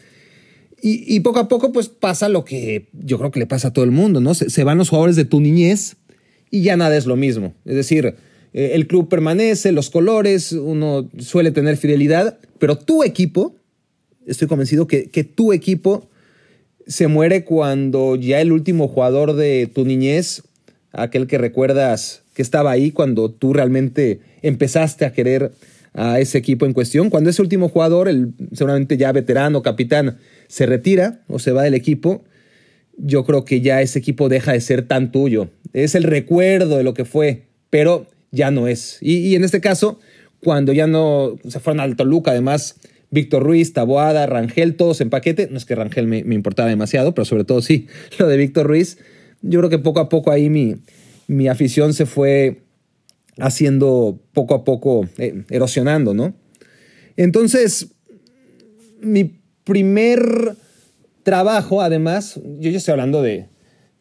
Y, 0.82 1.20
poco 1.22 1.40
a 1.40 1.48
poco 1.48 1.72
pues 1.72 1.90
pasa 1.90 2.30
lo 2.30 2.46
que 2.46 2.88
yo 2.94 3.18
creo 3.18 3.32
que 3.32 3.40
le 3.40 3.48
pasa 3.48 3.70
a 3.70 3.74
todo 3.74 3.86
el 3.86 3.92
mundo, 3.92 4.22
¿no? 4.22 4.34
Se, 4.34 4.64
van 4.64 4.78
los 4.78 4.90
jugadores 4.90 5.16
de 5.16 5.26
tu 5.26 5.40
niñez 5.40 5.98
y 6.52 6.62
ya 6.62 6.78
nada 6.78 6.96
es 6.98 7.06
lo 7.06 7.16
mismo. 7.16 7.54
Es 7.66 7.76
decir, 7.76 8.16
eh, 8.54 8.72
el 8.74 8.88
club 8.88 9.10
permanece, 9.10 9.72
los 9.72 9.90
colores, 9.90 10.52
uno 10.52 11.10
suele 11.18 11.52
tener 11.52 11.78
fidelidad, 11.78 12.38
pero 12.58 12.78
tu 12.78 13.04
equipo, 13.04 13.56
estoy 14.26 14.48
convencido 14.48 14.88
que, 14.88 15.08
tu 15.24 15.54
equipo 15.54 16.10
se 16.88 17.08
muere 17.08 17.44
cuando 17.44 18.16
ya 18.16 18.42
el 18.42 18.52
último 18.52 18.88
jugador 18.88 19.34
de 19.34 19.70
tu 19.74 19.86
niñez, 19.86 20.44
aquel 20.92 21.28
que 21.28 21.38
recuerdas 21.38 22.24
que 22.34 22.42
estaba 22.42 22.72
ahí 22.72 22.92
cuando 22.92 23.30
tú 23.30 23.54
realmente 23.54 24.22
empezaste 24.42 25.06
a 25.06 25.14
querer 25.14 25.52
a 25.94 26.20
ese 26.20 26.38
equipo 26.38 26.66
en 26.66 26.74
cuestión, 26.74 27.10
cuando 27.10 27.30
ese 27.30 27.42
último 27.42 27.70
jugador, 27.70 28.08
el 28.08 28.34
seguramente 28.54 28.98
ya 28.98 29.12
veterano, 29.12 29.62
capitán, 29.62 30.18
se 30.48 30.66
retira 30.66 31.22
o 31.28 31.40
se 31.40 31.52
va 31.52 31.64
del 31.64 31.74
equipo, 31.74 32.24
yo 32.98 33.24
creo 33.24 33.46
que 33.46 33.62
ya 33.62 33.82
ese 33.82 34.00
equipo 34.00 34.30
deja 34.30 34.54
de 34.54 34.62
ser 34.62 34.88
tan 34.88 35.12
tuyo. 35.12 35.50
Es 35.74 35.96
el 35.96 36.04
recuerdo 36.04 36.78
de 36.78 36.84
lo 36.84 36.94
que 36.94 37.06
fue, 37.06 37.44
pero 37.70 38.08
ya 38.32 38.52
no 38.52 38.68
es. 38.68 38.98
Y, 39.02 39.36
en 39.36 39.44
este 39.44 39.62
caso, 39.62 40.00
cuando 40.44 40.74
ya 40.74 40.88
no 40.88 41.38
se 41.48 41.60
fueron 41.60 41.80
al 41.80 41.96
Toluca, 41.96 42.32
además, 42.32 42.76
Víctor 43.12 43.44
Ruiz, 43.44 43.74
Taboada, 43.74 44.26
Rangel, 44.26 44.76
todos 44.76 45.02
en 45.02 45.10
paquete. 45.10 45.48
No 45.50 45.58
es 45.58 45.66
que 45.66 45.76
Rangel 45.76 46.08
me, 46.08 46.20
importaba 46.20 46.70
demasiado, 46.70 47.14
pero 47.14 47.26
sobre 47.26 47.44
todo 47.44 47.62
sí, 47.62 47.88
lo 48.20 48.28
de 48.28 48.38
Víctor 48.38 48.68
Ruiz. 48.68 48.98
Yo 49.42 49.60
creo 49.60 49.70
que 49.70 49.80
poco 49.80 50.00
a 50.00 50.10
poco 50.10 50.32
ahí 50.32 50.50
mi, 50.50 50.76
mi 51.28 51.48
afición 51.48 51.94
se 51.94 52.06
fue 52.06 52.62
haciendo 53.40 54.20
poco 54.34 54.54
a 54.56 54.64
poco, 54.64 55.08
eh, 55.18 55.44
erosionando, 55.50 56.14
¿no? 56.14 56.34
Entonces, 57.18 57.88
mi 59.02 59.40
primer 59.64 60.56
trabajo, 61.24 61.82
además, 61.82 62.40
yo 62.60 62.70
ya 62.70 62.78
estoy 62.78 62.94
hablando 62.94 63.22
de, 63.22 63.48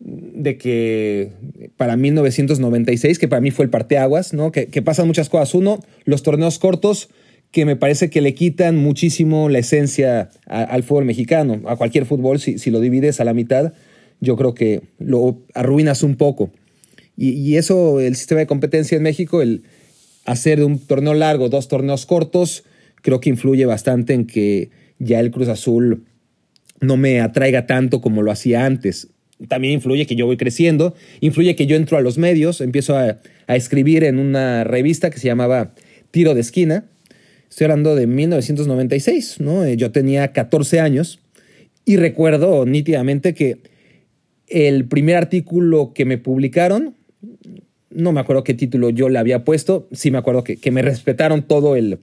de 0.01 0.57
que 0.57 1.33
para 1.77 1.97
1996, 1.97 3.19
que 3.19 3.29
para 3.29 3.41
mí 3.41 3.51
fue 3.51 3.65
el 3.65 3.71
parteaguas, 3.71 4.33
¿no? 4.33 4.53
Que, 4.53 4.67
pasan 4.83 5.07
muchas 5.07 5.29
cosas. 5.29 5.55
Uno, 5.55 5.81
los 6.05 6.23
torneos 6.23 6.59
cortos 6.59 7.09
que 7.51 7.65
me 7.65 7.77
parece 7.77 8.11
que 8.11 8.21
le 8.21 8.35
quitan 8.35 8.77
muchísimo 8.77 9.49
la 9.49 9.59
esencia 9.59 10.31
al 10.47 10.83
fútbol 10.83 11.07
mexicano, 11.07 11.63
a 11.67 11.77
cualquier 11.77 12.05
fútbol, 12.05 12.41
si, 12.41 12.59
si, 12.59 12.71
lo 12.71 12.79
divides 12.79 13.21
a 13.21 13.25
la 13.25 13.33
mitad, 13.33 13.73
yo 14.21 14.37
creo 14.37 14.55
que 14.55 14.83
lo 14.99 15.41
arruinas 15.55 16.03
un 16.03 16.17
poco. 16.17 16.51
Y, 17.19 17.31
y, 17.33 17.57
eso, 17.57 18.01
el 18.01 18.17
sistema 18.17 18.41
de 18.41 18.47
competencia 18.47 18.97
en 18.97 19.03
México, 19.03 19.43
el 19.43 19.65
hacer 20.25 20.61
de 20.61 20.65
un 20.65 20.79
torneo 20.79 21.15
largo 21.15 21.49
dos 21.49 21.69
torneos 21.69 22.07
cortos, 22.07 22.65
creo 23.03 23.21
que 23.21 23.29
influye 23.29 23.67
bastante 23.67 24.15
en 24.15 24.25
que 24.25 24.71
ya 24.99 25.21
el 25.21 25.31
Cruz 25.31 25.49
Azul 25.49 26.05
no 26.81 26.97
me 26.97 27.21
atraiga 27.21 27.67
tanto 27.67 28.01
como 28.01 28.23
lo 28.23 28.31
hacía 28.31 28.65
antes 28.65 29.09
también 29.47 29.75
influye 29.75 30.07
que 30.07 30.17
yo 30.17 30.27
voy 30.27 30.37
creciendo, 30.37 30.95
influye 31.21 31.55
que 31.55 31.67
yo 31.67 31.77
entro 31.77 31.97
a 31.97 32.01
los 32.01 32.19
medios, 32.19 32.61
empiezo 32.61 32.97
a, 32.97 33.19
escribir 33.49 34.05
en 34.05 34.19
una 34.19 34.63
revista 34.63 35.09
que 35.09 35.19
se 35.19 35.27
llamaba 35.27 35.73
Tiro 36.11 36.35
de 36.35 36.43
Esquina. 36.43 36.85
Estoy 37.49 37.65
hablando 37.65 37.95
de 37.95 38.07
1996, 38.07 39.41
¿no? 39.41 39.65
Eh, 39.65 39.79
yo 39.79 39.91
tenía 39.91 40.33
14 40.33 40.81
años 40.81 41.19
y 41.87 41.97
recuerdo 41.97 42.67
nítidamente 42.67 43.33
que 43.33 43.63
el 44.49 44.85
primer 44.87 45.17
artículo 45.17 45.95
que 45.95 46.05
me 46.05 46.19
publicaron, 46.19 46.95
no 47.99 48.13
me 48.13 48.21
acuerdo 48.21 48.45
qué 48.45 48.55
título 48.55 48.91
yo 48.91 49.09
le 49.09 49.19
había 49.19 49.45
puesto, 49.45 49.89
sí 49.93 50.11
me 50.11 50.19
acuerdo 50.19 50.45
que, 50.45 50.71
me 50.71 50.83
respetaron 50.83 51.43
todo 51.43 51.77
el, 51.77 51.99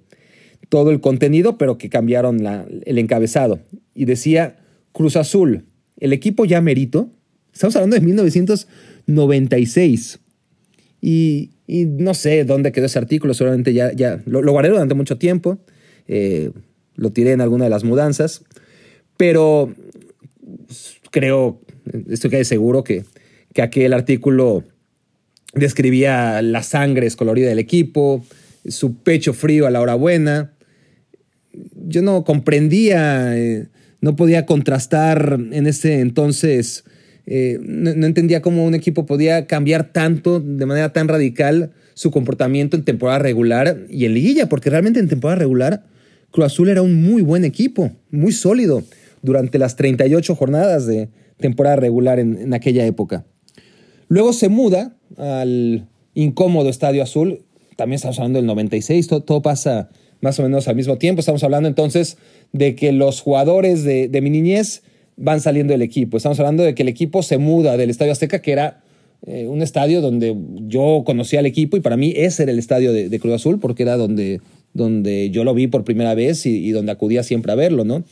todo 0.70 0.92
el 0.92 1.00
contenido, 1.00 1.58
pero 1.58 1.78
que 1.78 1.90
cambiaron 1.90 2.46
el 2.86 2.98
encabezado. 2.98 3.60
Y 3.94 4.06
decía 4.06 4.58
Cruz 4.92 5.16
Azul, 5.16 5.66
el 5.98 6.14
equipo 6.14 6.46
ya 6.46 6.62
merito 6.62 7.12
Estamos 7.56 7.76
hablando 7.78 7.96
de 7.96 8.02
1996. 8.02 10.20
Y, 11.02 11.52
no 11.68 12.14
sé 12.14 12.44
dónde 12.44 12.74
quedó 12.74 12.86
ese 12.86 13.00
artículo, 13.00 13.34
seguramente 13.34 13.74
ya, 13.74 13.92
ya 13.94 14.22
lo, 14.26 14.52
guardé 14.52 14.70
durante 14.70 14.94
mucho 14.94 15.18
tiempo. 15.18 15.58
Eh, 16.08 16.52
lo 16.96 17.12
tiré 17.12 17.32
en 17.32 17.42
alguna 17.42 17.64
de 17.64 17.70
las 17.70 17.86
mudanzas. 17.86 18.44
Pero 19.16 19.74
creo, 21.12 21.62
estoy 22.10 22.30
casi 22.30 22.44
seguro 22.44 22.84
que, 22.84 23.06
que 23.54 23.62
aquel 23.62 23.94
artículo 23.94 24.66
describía 25.56 26.42
la 26.42 26.64
sangre 26.64 27.08
escolorida 27.08 27.50
del 27.50 27.60
equipo, 27.60 28.24
su 28.68 28.98
pecho 28.98 29.34
frío 29.34 29.68
a 29.68 29.72
la 29.72 29.82
hora 29.82 29.96
buena. 29.96 30.54
Yo 31.88 32.02
no 32.02 32.24
comprendía, 32.24 33.38
eh, 33.38 33.68
no 34.02 34.16
podía 34.16 34.46
contrastar 34.46 35.40
en 35.52 35.68
ese 35.68 36.02
entonces 36.02 36.84
eh, 37.28 37.60
no, 37.62 37.90
entendía 38.06 38.42
cómo 38.42 38.66
un 38.66 38.76
equipo 38.76 39.06
podía 39.06 39.48
cambiar 39.48 39.92
tanto, 39.92 40.40
de 40.40 40.66
manera 40.66 40.94
tan 40.94 41.08
radical, 41.08 41.72
su 41.94 42.12
comportamiento 42.12 42.76
en 42.76 42.84
temporada 42.84 43.20
regular 43.20 43.86
y 43.90 44.06
en 44.06 44.14
liguilla, 44.14 44.50
porque 44.50 44.70
realmente 44.70 45.00
en 45.00 45.08
temporada 45.08 45.40
regular 45.40 45.86
Cruz 46.32 46.48
Azul 46.48 46.70
era 46.70 46.82
un 46.82 47.02
muy 47.02 47.22
buen 47.22 47.46
equipo, 47.46 47.92
muy 48.12 48.34
sólido 48.34 48.84
durante 49.22 49.58
las 49.58 49.76
38 49.76 50.36
jornadas 50.36 50.86
de 50.86 51.10
temporada 51.38 51.78
regular 51.78 52.20
en, 52.20 52.54
aquella 52.54 52.86
época. 52.86 53.26
Luego 54.08 54.34
se 54.34 54.50
muda 54.50 54.95
al 55.18 55.88
incómodo 56.14 56.70
Estadio 56.70 57.04
Azul, 57.04 57.42
también 57.76 57.96
estamos 57.96 58.20
hablando 58.20 58.40
del 58.40 58.46
96, 58.46 59.08
todo, 59.08 59.42
pasa 59.42 59.90
más 60.22 60.40
o 60.40 60.44
menos 60.44 60.68
al 60.68 60.76
mismo 60.76 60.98
tiempo, 60.98 61.20
estamos 61.20 61.44
hablando 61.44 61.68
entonces 61.68 62.18
de 62.54 62.76
que 62.76 62.92
los 62.92 63.22
jugadores 63.22 63.84
de, 63.84 64.08
de 64.08 64.22
mi 64.22 64.30
niñez 64.30 64.84
van 65.18 65.42
saliendo 65.42 65.74
del 65.74 65.82
equipo. 65.82 66.18
Estamos 66.18 66.40
hablando 66.40 66.64
de 66.64 66.76
que 66.76 66.84
el 66.84 66.90
equipo 66.90 67.24
se 67.24 67.38
muda 67.38 67.78
del 67.78 67.90
Estadio 67.90 68.12
Azteca, 68.12 68.42
que 68.42 68.52
era 68.52 68.84
eh, 69.28 69.48
un 69.48 69.64
estadio 69.64 70.02
donde 70.02 70.36
yo 70.68 71.02
conocía 71.04 71.40
al 71.40 71.48
equipo 71.48 71.78
y 71.78 71.80
para 71.80 71.98
mí 71.98 72.14
ese 72.16 72.44
era 72.44 72.52
el 72.52 72.60
estadio 72.60 72.94
de, 72.94 73.20
Cruz 73.20 73.34
Azul, 73.34 73.60
porque 73.60 73.82
era 73.82 73.98
donde, 73.98 74.40
donde 74.74 75.32
yo 75.32 75.44
lo 75.44 75.56
vi 75.56 75.66
por 75.66 75.84
primera 75.84 76.14
vez 76.14 76.46
y, 76.46 76.70
donde 76.72 76.92
acudía 76.92 77.24
siempre 77.24 77.52
a 77.52 77.56
verlo, 77.56 77.86
¿no? 77.86 78.04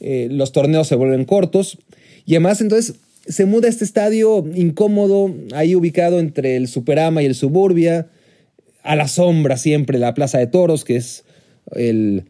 Eh, 0.00 0.28
los 0.30 0.52
torneos 0.52 0.86
se 0.86 0.94
vuelven 0.94 1.24
cortos 1.24 1.78
y 2.26 2.34
además 2.34 2.60
entonces 2.60 2.96
se 3.28 3.44
muda 3.44 3.68
este 3.68 3.84
estadio 3.84 4.44
incómodo, 4.54 5.34
ahí 5.54 5.74
ubicado 5.74 6.18
entre 6.18 6.56
el 6.56 6.66
Superama 6.66 7.22
y 7.22 7.26
el 7.26 7.34
Suburbia, 7.34 8.08
a 8.82 8.96
la 8.96 9.06
sombra 9.06 9.56
siempre 9.56 9.98
la 9.98 10.14
Plaza 10.14 10.38
de 10.38 10.46
Toros, 10.46 10.84
que 10.84 10.96
es 10.96 11.24
el, 11.72 12.24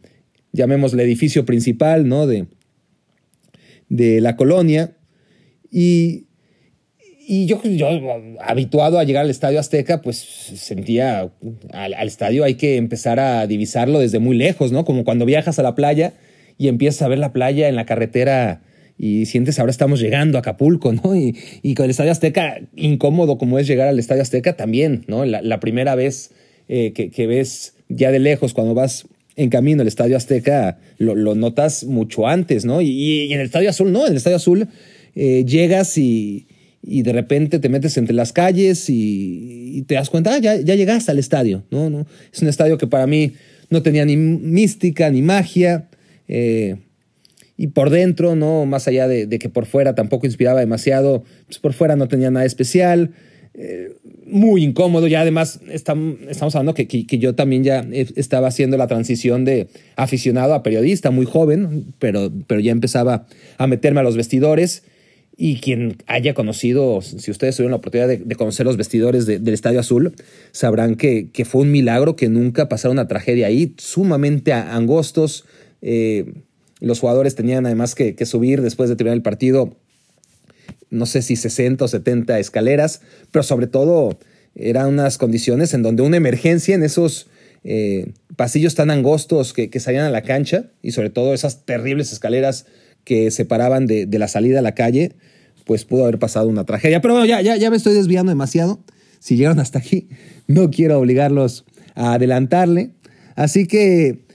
llamémosle, 0.51 1.03
edificio 1.03 1.45
principal, 1.45 2.07
¿no? 2.07 2.27
De, 2.27 2.47
de 3.87 4.19
la 4.19 4.35
colonia. 4.35 4.97
Y, 5.71 6.27
y 7.27 7.45
yo, 7.45 7.61
yo, 7.63 7.87
habituado 8.41 8.99
a 8.99 9.03
llegar 9.03 9.23
al 9.23 9.29
Estadio 9.29 9.59
Azteca, 9.59 10.01
pues 10.01 10.17
sentía, 10.17 11.31
al, 11.71 12.07
estadio 12.07 12.43
hay 12.43 12.55
que 12.55 12.75
empezar 12.75 13.19
a 13.19 13.47
divisarlo 13.47 13.99
desde 13.99 14.19
muy 14.19 14.35
lejos, 14.35 14.71
¿no? 14.71 14.83
Como 14.83 15.03
cuando 15.03 15.25
viajas 15.25 15.59
a 15.59 15.63
la 15.63 15.75
playa 15.75 16.13
y 16.57 16.67
empiezas 16.67 17.03
a 17.03 17.07
ver 17.07 17.19
la 17.19 17.31
playa 17.31 17.69
en 17.69 17.75
la 17.75 17.85
carretera 17.85 18.63
y 18.99 19.25
sientes 19.27 19.57
ahora 19.57 19.71
estamos 19.71 20.01
llegando 20.01 20.37
a 20.37 20.41
Acapulco, 20.41 20.91
¿no? 20.91 21.15
Y, 21.15 21.35
y 21.63 21.73
con 21.73 21.85
el 21.85 21.91
Estadio 21.91 22.11
Azteca, 22.11 22.59
incómodo 22.75 23.37
como 23.37 23.57
es 23.57 23.65
llegar 23.65 23.87
al 23.87 23.97
Estadio 23.97 24.21
Azteca 24.21 24.57
también, 24.57 25.05
¿no? 25.07 25.25
La, 25.25 25.59
primera 25.61 25.95
vez 25.95 26.31
eh, 26.67 26.91
que, 26.93 27.09
que, 27.09 27.25
ves 27.25 27.75
ya 27.87 28.11
de 28.11 28.19
lejos 28.19 28.53
cuando 28.53 28.73
vas 28.73 29.07
en 29.37 29.49
camino 29.49 29.81
al 29.81 29.87
Estadio 29.87 30.17
Azteca 30.17 30.79
lo, 30.97 31.33
notas 31.33 31.85
mucho 31.85 32.27
antes, 32.27 32.65
¿no? 32.65 32.81
Y, 32.81 33.31
en 33.31 33.39
el 33.39 33.45
Estadio 33.45 33.69
Azul 33.69 33.93
no, 33.93 34.05
en 34.05 34.11
el 34.11 34.17
Estadio 34.17 34.35
Azul 34.35 34.67
eh, 35.15 35.45
llegas 35.47 35.97
y, 35.97 36.47
y 36.83 37.03
de 37.03 37.13
repente 37.13 37.59
te 37.59 37.69
metes 37.69 37.97
entre 37.97 38.13
las 38.13 38.33
calles 38.33 38.89
y, 38.89 39.85
te 39.87 39.95
das 39.95 40.09
cuenta, 40.09 40.35
ah, 40.35 40.39
ya, 40.39 40.57
ya 40.57 40.75
llegaste 40.75 41.09
al 41.09 41.19
estadio. 41.19 41.63
¿no? 41.71 41.89
¿no? 41.89 42.05
Es 42.33 42.41
un 42.41 42.49
estadio 42.49 42.77
que 42.77 42.85
para 42.85 43.07
mí 43.07 43.31
no 43.69 43.81
tenía 43.81 44.03
ni 44.03 44.17
mística 44.17 45.09
ni 45.09 45.21
magia. 45.21 45.87
Eh, 46.27 46.75
y 47.59 47.67
por 47.67 47.89
dentro, 47.89 48.37
¿no? 48.37 48.65
Más 48.65 48.87
allá 48.87 49.09
de, 49.09 49.27
que 49.37 49.49
por 49.49 49.65
fuera 49.65 49.93
tampoco 49.93 50.25
inspiraba 50.25 50.61
demasiado, 50.61 51.25
pues 51.45 51.59
por 51.59 51.73
fuera 51.73 51.97
no 51.97 52.07
tenía 52.07 52.31
nada 52.31 52.45
especial. 52.45 53.11
Eh, 53.53 53.97
muy 54.25 54.63
incómodo. 54.63 55.07
Ya 55.07 55.19
además 55.19 55.59
estamos 55.69 56.55
hablando 56.55 56.73
que, 56.73 56.87
que, 56.87 57.17
yo 57.17 57.35
también 57.35 57.65
ya 57.65 57.85
estaba 57.91 58.47
haciendo 58.47 58.77
la 58.77 58.87
transición 58.87 59.43
de 59.43 59.67
aficionado 59.97 60.53
a 60.53 60.63
periodista, 60.63 61.11
muy 61.11 61.25
joven, 61.25 61.93
pero, 61.99 62.31
pero 62.47 62.61
ya 62.61 62.71
empezaba 62.71 63.27
a 63.57 63.67
meterme 63.67 63.99
a 63.99 64.03
los 64.03 64.15
vestidores. 64.15 64.83
Y 65.35 65.57
quien 65.57 65.97
haya 66.07 66.33
conocido, 66.33 67.01
si 67.01 67.29
ustedes 67.29 67.57
tuvieron 67.57 67.71
la 67.71 67.77
oportunidad 67.77 68.07
de, 68.07 68.35
conocer 68.35 68.65
los 68.65 68.77
vestidores 68.77 69.25
del 69.25 69.49
Estadio 69.49 69.81
Azul, 69.81 70.13
sabrán 70.53 70.95
que, 70.95 71.29
que, 71.31 71.43
fue 71.43 71.63
un 71.63 71.71
milagro 71.71 72.15
que 72.15 72.29
nunca 72.29 72.69
pasara 72.69 72.93
una 72.93 73.09
tragedia 73.09 73.47
ahí, 73.47 73.73
sumamente 73.77 74.53
angostos. 74.53 75.43
Eh, 75.81 76.25
los 76.79 76.99
jugadores 76.99 77.35
tenían 77.35 77.65
además 77.65 77.95
que, 77.95 78.15
subir 78.25 78.61
después 78.61 78.89
de 78.89 78.95
terminar 78.95 79.17
el 79.17 79.23
partido 79.23 79.75
no 80.89 81.05
sé 81.05 81.21
si 81.21 81.35
60 81.35 81.85
o 81.85 81.87
70 81.87 82.39
escaleras, 82.39 83.01
pero 83.31 83.43
sobre 83.43 83.67
todo 83.67 84.17
eran 84.55 84.87
unas 84.87 85.19
condiciones 85.19 85.75
en 85.75 85.83
donde 85.83 86.01
una 86.01 86.17
emergencia 86.17 86.73
en 86.73 86.81
esos 86.81 87.27
eh, 87.63 88.13
pasillos 88.35 88.73
tan 88.73 88.89
angostos 88.89 89.53
que, 89.53 89.79
salían 89.79 90.05
a 90.05 90.09
la 90.09 90.23
cancha 90.23 90.71
y 90.81 90.91
sobre 90.91 91.11
todo 91.11 91.35
esas 91.35 91.65
terribles 91.65 92.11
escaleras 92.11 92.65
que 93.03 93.29
separaban 93.29 93.85
de, 93.85 94.07
de, 94.07 94.17
la 94.17 94.27
salida 94.27 94.59
a 94.59 94.61
la 94.63 94.73
calle, 94.73 95.13
pues 95.65 95.85
pudo 95.85 96.03
haber 96.03 96.17
pasado 96.17 96.47
una 96.47 96.65
tragedia. 96.65 97.01
Pero 97.01 97.13
bueno, 97.13 97.27
ya, 97.27 97.41
ya, 97.41 97.55
ya 97.55 97.69
me 97.69 97.77
estoy 97.77 97.93
desviando 97.93 98.31
demasiado. 98.31 98.79
Si 99.19 99.35
llegaron 99.35 99.59
hasta 99.59 99.79
aquí, 99.79 100.09
no 100.47 100.71
quiero 100.71 100.97
obligarlos 100.97 101.65
a 101.93 102.13
adelantarle. 102.13 102.91
Así 103.35 103.67
que 103.67 104.25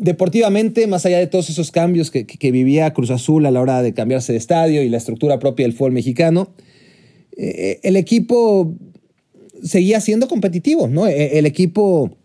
deportivamente, 0.00 0.86
más 0.86 1.04
allá 1.04 1.18
de 1.18 1.26
todos 1.26 1.50
esos 1.50 1.70
cambios 1.70 2.10
que, 2.10 2.50
vivía 2.50 2.92
Cruz 2.92 3.10
Azul 3.10 3.44
a 3.44 3.50
la 3.50 3.60
hora 3.60 3.82
de 3.82 3.92
cambiarse 3.92 4.32
de 4.32 4.38
estadio 4.38 4.82
y 4.82 4.88
la 4.88 4.96
estructura 4.96 5.38
propia 5.38 5.64
del 5.64 5.74
fútbol 5.74 5.92
mexicano, 5.92 6.48
eh, 7.36 7.78
el 7.82 7.96
equipo 7.96 8.74
seguía 9.62 10.00
siendo 10.00 10.26
competitivo, 10.26 10.88
¿no? 10.88 11.06
E, 11.06 11.38
el 11.38 11.44
equipo 11.44 12.16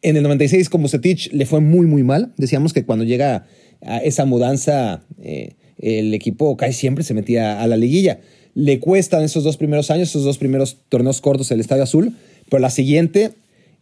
en 0.00 0.16
el 0.16 0.22
96 0.22 0.70
como 0.70 0.88
Setich 0.88 1.30
le 1.32 1.44
fue 1.44 1.60
muy, 1.60 1.86
muy 1.86 2.02
mal. 2.02 2.32
Decíamos 2.38 2.72
que 2.72 2.84
cuando 2.84 3.04
llega 3.04 3.46
a 3.82 3.98
esa 3.98 4.24
mudanza, 4.24 5.04
eh, 5.20 5.54
el 5.78 6.14
equipo 6.14 6.56
casi 6.56 6.72
siempre 6.72 7.04
se 7.04 7.12
metía 7.12 7.60
a 7.60 7.66
la 7.66 7.76
liguilla. 7.76 8.20
Le 8.54 8.80
cuestan 8.80 9.22
esos 9.22 9.44
dos 9.44 9.58
primeros 9.58 9.90
años, 9.90 10.08
esos 10.08 10.24
dos 10.24 10.38
primeros 10.38 10.78
torneos 10.88 11.20
cortos 11.20 11.50
el 11.50 11.60
Estadio 11.60 11.82
Azul, 11.82 12.16
pero 12.48 12.60
la 12.60 12.70
siguiente 12.70 13.32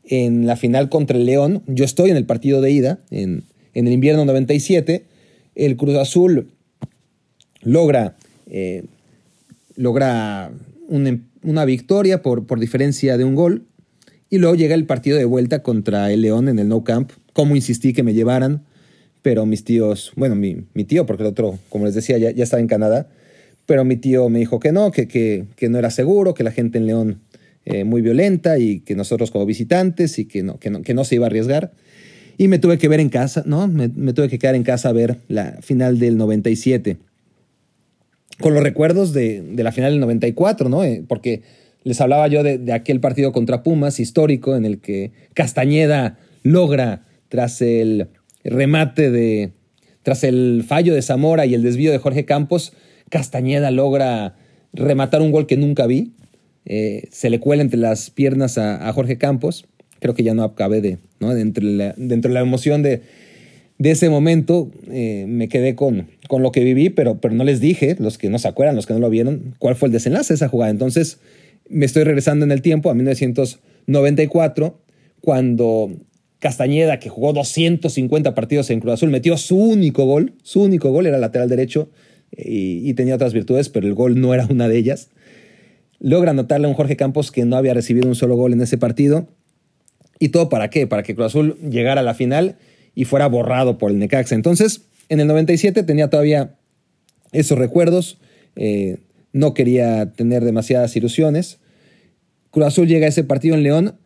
en 0.04 0.46
la 0.46 0.56
final 0.56 0.88
contra 0.88 1.16
el 1.16 1.26
León. 1.26 1.62
Yo 1.66 1.84
estoy 1.84 2.10
en 2.10 2.16
el 2.16 2.26
partido 2.26 2.60
de 2.60 2.70
ida, 2.70 3.00
en, 3.10 3.44
el 3.74 3.88
invierno 3.88 4.24
97. 4.24 5.04
El 5.54 5.76
Cruz 5.76 5.96
Azul 5.96 6.50
logra, 7.62 8.16
eh, 8.48 8.84
logra 9.76 10.50
una, 10.88 11.64
victoria 11.64 12.22
por, 12.22 12.46
por, 12.46 12.60
diferencia 12.60 13.16
de 13.16 13.24
un 13.24 13.34
gol. 13.34 13.66
Y 14.28 14.38
luego 14.38 14.54
llega 14.54 14.74
el 14.74 14.86
partido 14.86 15.18
de 15.18 15.24
vuelta 15.24 15.62
contra 15.62 16.12
el 16.12 16.22
León 16.22 16.48
en 16.48 16.58
el 16.58 16.68
No 16.68 16.84
Camp. 16.84 17.12
Como 17.32 17.56
insistí 17.56 17.92
que 17.92 18.02
me 18.02 18.14
llevaran, 18.14 18.64
pero 19.22 19.46
mis 19.46 19.64
tíos, 19.64 20.12
bueno, 20.16 20.34
mi, 20.34 20.84
tío, 20.84 21.06
porque 21.06 21.22
el 21.22 21.28
otro, 21.28 21.58
como 21.68 21.86
les 21.86 21.94
decía, 21.94 22.18
ya, 22.18 22.30
ya, 22.30 22.44
estaba 22.44 22.60
en 22.60 22.68
Canadá, 22.68 23.08
pero 23.66 23.84
mi 23.84 23.96
tío 23.96 24.28
me 24.28 24.38
dijo 24.38 24.60
que 24.60 24.72
no, 24.72 24.90
que, 24.90 25.08
que, 25.08 25.44
que 25.56 25.68
no 25.68 25.78
era 25.78 25.90
seguro, 25.90 26.34
que 26.34 26.44
la 26.44 26.52
gente 26.52 26.78
en 26.78 26.86
León 26.86 27.20
eh, 27.64 27.84
muy 27.84 28.02
violenta 28.02 28.58
y 28.58 28.80
que 28.80 28.94
nosotros 28.94 29.30
como 29.30 29.46
visitantes 29.46 30.18
y 30.18 30.24
que 30.24 30.42
no, 30.42 30.58
que 30.58 30.70
no, 30.70 30.82
que 30.82 30.94
no 30.94 31.04
se 31.04 31.16
iba 31.16 31.26
a 31.26 31.28
arriesgar. 31.28 31.72
Y 32.38 32.48
me 32.48 32.58
tuve 32.58 32.78
que 32.78 32.88
ver 32.88 33.00
en 33.00 33.10
casa, 33.10 33.42
¿no? 33.46 33.68
Me, 33.68 33.88
tuve 33.88 34.28
que 34.28 34.38
quedar 34.38 34.54
en 34.54 34.62
casa 34.62 34.88
a 34.88 34.92
ver 34.92 35.18
la 35.28 35.58
final 35.60 35.98
del 35.98 36.16
97. 36.16 36.96
Con 38.40 38.54
los 38.54 38.62
recuerdos 38.62 39.12
de, 39.12 39.42
de 39.42 39.62
la 39.62 39.72
final 39.72 39.92
del 39.92 40.00
94, 40.00 40.70
¿no? 40.70 40.82
Eh, 40.82 41.04
porque 41.06 41.42
les 41.84 42.00
hablaba 42.00 42.28
yo 42.28 42.42
de, 42.42 42.56
de, 42.56 42.72
aquel 42.72 43.00
partido 43.00 43.32
contra 43.32 43.62
Pumas 43.62 44.00
histórico 44.00 44.56
en 44.56 44.64
el 44.64 44.80
que 44.80 45.12
Castañeda 45.34 46.18
logra, 46.42 47.04
tras 47.28 47.60
el 47.62 48.08
remate 48.44 49.10
de. 49.10 49.52
tras 50.02 50.24
el 50.24 50.64
fallo 50.66 50.94
de 50.94 51.02
Zamora 51.02 51.46
y 51.46 51.54
el 51.54 51.62
desvío 51.62 51.92
de 51.92 51.98
Jorge 51.98 52.24
Campos, 52.24 52.72
Castañeda 53.08 53.70
logra 53.70 54.36
rematar 54.72 55.20
un 55.20 55.30
gol 55.30 55.46
que 55.46 55.56
nunca 55.56 55.86
vi. 55.86 56.12
Eh, 56.66 57.08
se 57.10 57.30
le 57.30 57.40
cuela 57.40 57.62
entre 57.62 57.78
las 57.78 58.10
piernas 58.10 58.58
a, 58.58 58.92
Jorge 58.92 59.18
Campos. 59.18 59.66
Creo 59.98 60.14
que 60.14 60.22
ya 60.22 60.34
no 60.34 60.44
acabé 60.44 60.80
de, 60.80 60.98
¿no? 61.18 61.34
Dentro, 61.34 61.66
de 61.66 61.72
la, 61.74 61.94
dentro 61.96 62.28
de 62.28 62.34
la 62.34 62.40
emoción 62.40 62.82
de, 62.82 63.02
de 63.78 63.90
ese 63.90 64.08
momento, 64.10 64.70
eh, 64.90 65.24
me 65.28 65.48
quedé 65.48 65.74
con, 65.74 66.08
con 66.28 66.42
lo 66.42 66.52
que 66.52 66.62
viví, 66.64 66.90
pero, 66.90 67.20
pero 67.20 67.34
no 67.34 67.44
les 67.44 67.60
dije, 67.60 67.96
los 67.98 68.18
que 68.18 68.28
no 68.28 68.38
se 68.38 68.48
acuerdan, 68.48 68.76
los 68.76 68.86
que 68.86 68.94
no 68.94 69.00
lo 69.00 69.10
vieron, 69.10 69.54
cuál 69.58 69.76
fue 69.76 69.88
el 69.88 69.92
desenlace 69.92 70.32
de 70.32 70.36
esa 70.36 70.48
jugada. 70.48 70.70
Entonces, 70.70 71.18
me 71.68 71.86
estoy 71.86 72.04
regresando 72.04 72.44
en 72.44 72.52
el 72.52 72.62
tiempo 72.62 72.90
a 72.90 72.94
1994, 72.94 74.78
cuando 75.20 75.90
Castañeda, 76.38 76.98
que 76.98 77.10
jugó 77.10 77.32
250 77.32 78.34
partidos 78.34 78.70
en 78.70 78.80
Cruz 78.80 78.94
Azul, 78.94 79.10
metió 79.10 79.36
su 79.36 79.56
único 79.56 80.04
gol, 80.06 80.34
su 80.42 80.62
único 80.62 80.90
gol 80.90 81.06
era 81.06 81.18
lateral 81.18 81.48
derecho 81.48 81.90
y, 82.34 82.88
y, 82.88 82.94
tenía 82.94 83.14
otras 83.14 83.34
virtudes, 83.34 83.68
pero 83.68 83.86
el 83.86 83.94
gol 83.94 84.20
no 84.20 84.32
era 84.32 84.46
una 84.46 84.68
de 84.68 84.78
ellas 84.78 85.10
logra 86.00 86.32
anotarle 86.32 86.66
a 86.66 86.70
un 86.70 86.74
Jorge 86.74 86.96
Campos 86.96 87.30
que 87.30 87.44
no 87.44 87.56
había 87.56 87.74
recibido 87.74 88.08
un 88.08 88.14
solo 88.14 88.34
gol 88.34 88.52
en 88.52 88.62
ese 88.62 88.78
partido. 88.78 89.28
¿Y 90.18 90.30
todo 90.30 90.48
para 90.48 90.70
qué? 90.70 90.86
Para 90.86 91.02
que 91.02 91.14
Cruz 91.14 91.28
Azul 91.28 91.56
llegara 91.60 92.00
a 92.00 92.04
la 92.04 92.14
final 92.14 92.56
y 92.94 93.04
fuera 93.04 93.26
borrado 93.26 93.78
por 93.78 93.90
el 93.90 93.98
Necaxa. 93.98 94.34
Entonces, 94.34 94.82
en 95.08 95.20
el 95.20 95.26
97 95.26 95.82
tenía 95.82 96.10
todavía 96.10 96.56
esos 97.32 97.58
recuerdos, 97.58 98.18
eh, 98.56 98.98
no 99.32 99.54
quería 99.54 100.12
tener 100.12 100.44
demasiadas 100.44 100.96
ilusiones. 100.96 101.58
Cruz 102.50 102.66
Azul 102.66 102.88
llega 102.88 103.06
a 103.06 103.10
ese 103.10 103.22
partido 103.22 103.54
en 103.54 103.62
León 103.62 103.98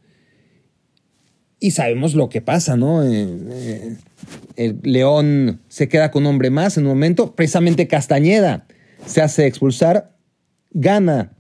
y 1.61 1.71
sabemos 1.71 2.15
lo 2.15 2.29
que 2.29 2.43
pasa, 2.43 2.77
¿no? 2.77 3.03
Eh, 3.03 3.27
eh, 3.51 3.97
el 4.57 4.81
León 4.83 5.61
se 5.69 5.89
queda 5.89 6.11
con 6.11 6.25
un 6.25 6.31
hombre 6.31 6.51
más 6.51 6.77
en 6.77 6.85
un 6.85 6.91
momento, 6.91 7.35
precisamente 7.35 7.89
Castañeda 7.89 8.67
se 9.07 9.23
hace 9.23 9.47
expulsar, 9.47 10.15
gana 10.71 11.34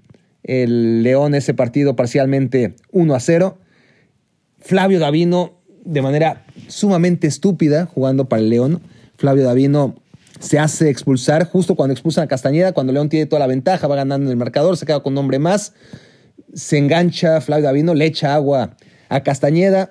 el 0.44 1.02
León 1.02 1.34
ese 1.34 1.54
partido 1.54 1.96
parcialmente 1.96 2.74
1 2.92 3.14
a 3.14 3.20
0. 3.20 3.58
Flavio 4.60 4.98
Davino, 4.98 5.54
de 5.84 6.02
manera 6.02 6.44
sumamente 6.68 7.26
estúpida, 7.26 7.86
jugando 7.86 8.28
para 8.28 8.40
el 8.40 8.50
León. 8.50 8.80
Flavio 9.16 9.44
Davino 9.44 9.96
se 10.38 10.58
hace 10.58 10.90
expulsar 10.90 11.46
justo 11.46 11.74
cuando 11.74 11.92
expulsan 11.92 12.24
a 12.24 12.28
Castañeda, 12.28 12.72
cuando 12.72 12.92
León 12.92 13.08
tiene 13.08 13.26
toda 13.26 13.40
la 13.40 13.46
ventaja, 13.46 13.86
va 13.88 13.96
ganando 13.96 14.26
en 14.26 14.30
el 14.30 14.36
marcador, 14.36 14.76
se 14.76 14.86
queda 14.86 15.00
con 15.00 15.14
un 15.14 15.18
hombre 15.18 15.38
más. 15.38 15.72
Se 16.52 16.78
engancha 16.78 17.40
Flavio 17.40 17.64
Davino, 17.64 17.94
le 17.94 18.06
echa 18.06 18.34
agua 18.34 18.76
a 19.08 19.22
Castañeda, 19.22 19.90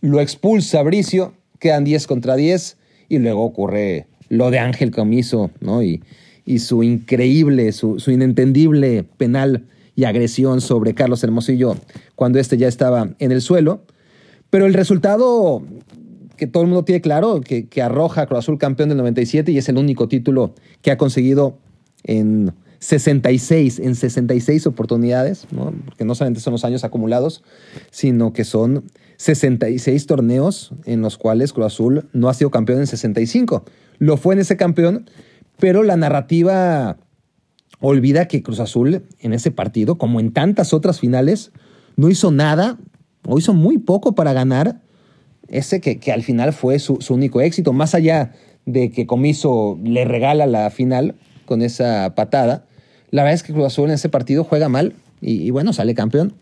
lo 0.00 0.20
expulsa 0.20 0.80
a 0.80 0.82
Bricio, 0.82 1.34
quedan 1.58 1.84
10 1.84 2.06
contra 2.06 2.36
10 2.36 2.76
y 3.08 3.18
luego 3.18 3.44
ocurre 3.44 4.06
lo 4.28 4.50
de 4.50 4.60
Ángel 4.60 4.92
Comiso, 4.92 5.50
¿no? 5.60 5.82
Y, 5.82 6.02
y 6.46 6.60
su 6.60 6.82
increíble, 6.82 7.72
su, 7.72 7.98
su 7.98 8.12
inentendible 8.12 9.04
penal 9.16 9.64
y 10.00 10.04
agresión 10.06 10.62
sobre 10.62 10.94
Carlos 10.94 11.22
Hermosillo 11.22 11.76
cuando 12.14 12.38
este 12.38 12.56
ya 12.56 12.68
estaba 12.68 13.10
en 13.18 13.32
el 13.32 13.42
suelo. 13.42 13.82
Pero 14.48 14.64
el 14.64 14.72
resultado 14.72 15.62
que 16.38 16.46
todo 16.46 16.62
el 16.62 16.70
mundo 16.70 16.86
tiene 16.86 17.02
claro, 17.02 17.42
que, 17.42 17.68
arroja 17.82 18.22
a 18.22 18.26
Cruz 18.26 18.38
Azul 18.38 18.56
campeón 18.56 18.88
del 18.88 18.96
97 18.96 19.52
y 19.52 19.58
es 19.58 19.68
el 19.68 19.76
único 19.76 20.08
título 20.08 20.54
que 20.80 20.90
ha 20.90 20.96
conseguido 20.96 21.58
en 22.02 22.54
66, 22.78 23.78
en 23.78 23.94
66 23.94 24.66
oportunidades, 24.66 25.46
porque 25.54 26.06
no 26.06 26.14
solamente 26.14 26.40
son 26.40 26.54
los 26.54 26.64
años 26.64 26.82
acumulados, 26.82 27.44
sino 27.90 28.32
que 28.32 28.44
son 28.44 28.84
66 29.18 30.06
torneos 30.06 30.72
en 30.86 31.02
los 31.02 31.18
cuales 31.18 31.52
Cruz 31.52 31.66
Azul 31.66 32.08
no 32.14 32.30
ha 32.30 32.34
sido 32.34 32.50
campeón 32.50 32.78
en 32.78 32.86
65. 32.86 33.66
Lo 33.98 34.16
fue 34.16 34.32
en 34.32 34.40
ese 34.40 34.56
campeón, 34.56 35.10
pero 35.58 35.82
la 35.82 35.96
narrativa 35.96 36.96
olvida 37.80 38.28
que 38.28 38.42
Cruz 38.42 38.60
Azul 38.60 39.02
en 39.18 39.32
ese 39.32 39.50
partido, 39.50 39.98
como 39.98 40.20
en 40.20 40.32
tantas 40.32 40.72
otras 40.72 41.00
finales, 41.00 41.52
no 41.96 42.08
hizo 42.08 42.30
nada 42.30 42.78
o 43.26 43.38
hizo 43.38 43.54
muy 43.54 43.78
poco 43.78 44.14
para 44.14 44.32
ganar 44.32 44.80
ese 45.48 45.80
que, 45.80 46.12
al 46.12 46.22
final 46.22 46.52
fue 46.52 46.78
su, 46.78 46.98
único 47.10 47.40
éxito, 47.40 47.72
más 47.72 47.94
allá 47.94 48.32
de 48.66 48.90
que 48.90 49.06
Comiso 49.06 49.78
le 49.82 50.04
regala 50.04 50.46
la 50.46 50.70
final 50.70 51.16
con 51.44 51.62
esa 51.62 52.14
patada. 52.14 52.66
La 53.10 53.22
verdad 53.22 53.34
es 53.34 53.42
que 53.42 53.52
Cruz 53.52 53.66
Azul 53.66 53.88
en 53.88 53.94
ese 53.94 54.08
partido 54.08 54.44
juega 54.44 54.68
mal 54.68 54.94
y, 55.20 55.42
y 55.42 55.50
bueno, 55.50 55.72
sale 55.72 55.94
campeón. 55.94 56.34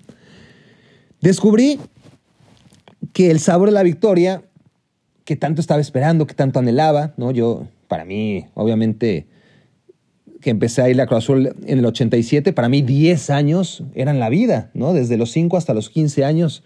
Descubrí 1.23 1.81
que 3.13 3.31
el 3.31 3.41
sabor 3.41 3.69
de 3.69 3.75
la 3.75 3.83
victoria, 3.83 4.43
que 5.25 5.37
tanto 5.37 5.61
estaba 5.61 5.81
esperando, 5.81 6.27
que 6.27 6.35
tanto 6.35 6.59
anhelaba, 6.59 7.15
¿no? 7.17 7.31
Yo, 7.31 7.67
para 7.89 8.05
mí, 8.05 8.47
obviamente, 8.55 9.27
que 10.41 10.51
empecé 10.51 10.83
a 10.83 10.89
ir 10.89 11.01
a 11.01 11.07
Cruz 11.07 11.25
Azul 11.25 11.53
en 11.67 11.79
el 11.79 11.87
87, 11.87 12.53
para 12.53 12.69
mí 12.69 12.83
10 12.83 13.31
años 13.31 13.83
eran 13.95 14.19
la 14.19 14.29
vida, 14.29 14.71
¿no? 14.75 14.93
Desde 14.93 15.17
los 15.17 15.31
5 15.33 15.57
hasta 15.57 15.75
los 15.75 15.91
15 15.91 16.25
años 16.25 16.63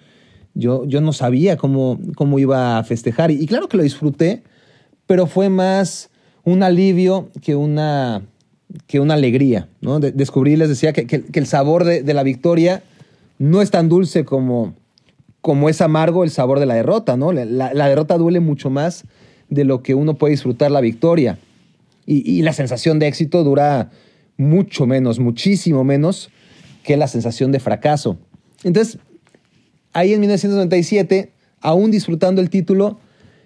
yo, 0.55 0.85
yo 0.85 1.01
no 1.01 1.13
sabía 1.13 1.57
cómo, 1.57 1.99
cómo 2.15 2.39
iba 2.39 2.79
a 2.79 2.85
festejar. 2.85 3.31
Y, 3.31 3.47
claro 3.47 3.69
que 3.69 3.77
lo 3.77 3.83
disfruté, 3.83 4.43
pero 5.07 5.27
fue 5.27 5.49
más 5.49 6.11
un 6.45 6.63
alivio 6.63 7.31
que 7.41 7.55
una, 7.55 8.23
que 8.87 9.01
una 9.01 9.15
alegría, 9.15 9.69
¿no? 9.81 10.01
descubrí, 10.01 10.57
les 10.57 10.69
decía, 10.69 10.93
que, 10.93 11.07
que, 11.07 11.25
el 11.33 11.47
sabor 11.47 11.85
de, 11.85 12.03
de, 12.03 12.15
la 12.15 12.23
victoria 12.23 12.83
no 13.39 13.63
es 13.63 13.71
tan 13.71 13.89
dulce 13.89 14.25
como, 14.25 14.75
como 15.41 15.69
es 15.69 15.81
amargo 15.81 16.25
el 16.25 16.31
sabor 16.31 16.61
de 16.61 16.67
la 16.67 16.75
derrota, 16.75 17.17
¿no? 17.17 17.33
La, 17.33 17.73
la 17.73 17.89
derrota 17.89 18.19
duele 18.19 18.41
mucho 18.41 18.71
más 18.71 19.05
de 19.49 19.65
lo 19.65 19.83
que 19.83 19.95
uno 19.95 20.15
puede 20.15 20.33
disfrutar 20.33 20.71
la 20.71 20.81
victoria. 20.81 21.39
Y, 22.07 22.43
la 22.43 22.53
sensación 22.53 22.99
de 22.99 23.07
éxito 23.07 23.45
dura 23.45 23.91
mucho 24.37 24.87
menos, 24.87 25.21
muchísimo 25.21 25.85
menos 25.85 26.31
que 26.83 26.97
la 26.97 27.07
sensación 27.07 27.53
de 27.53 27.61
fracaso. 27.61 28.19
Entonces, 28.65 28.99
ahí 29.93 30.13
en 30.13 30.21
1997, 30.21 31.33
aún 31.61 31.91
disfrutando 31.91 32.41
el 32.41 32.51
título, 32.51 32.99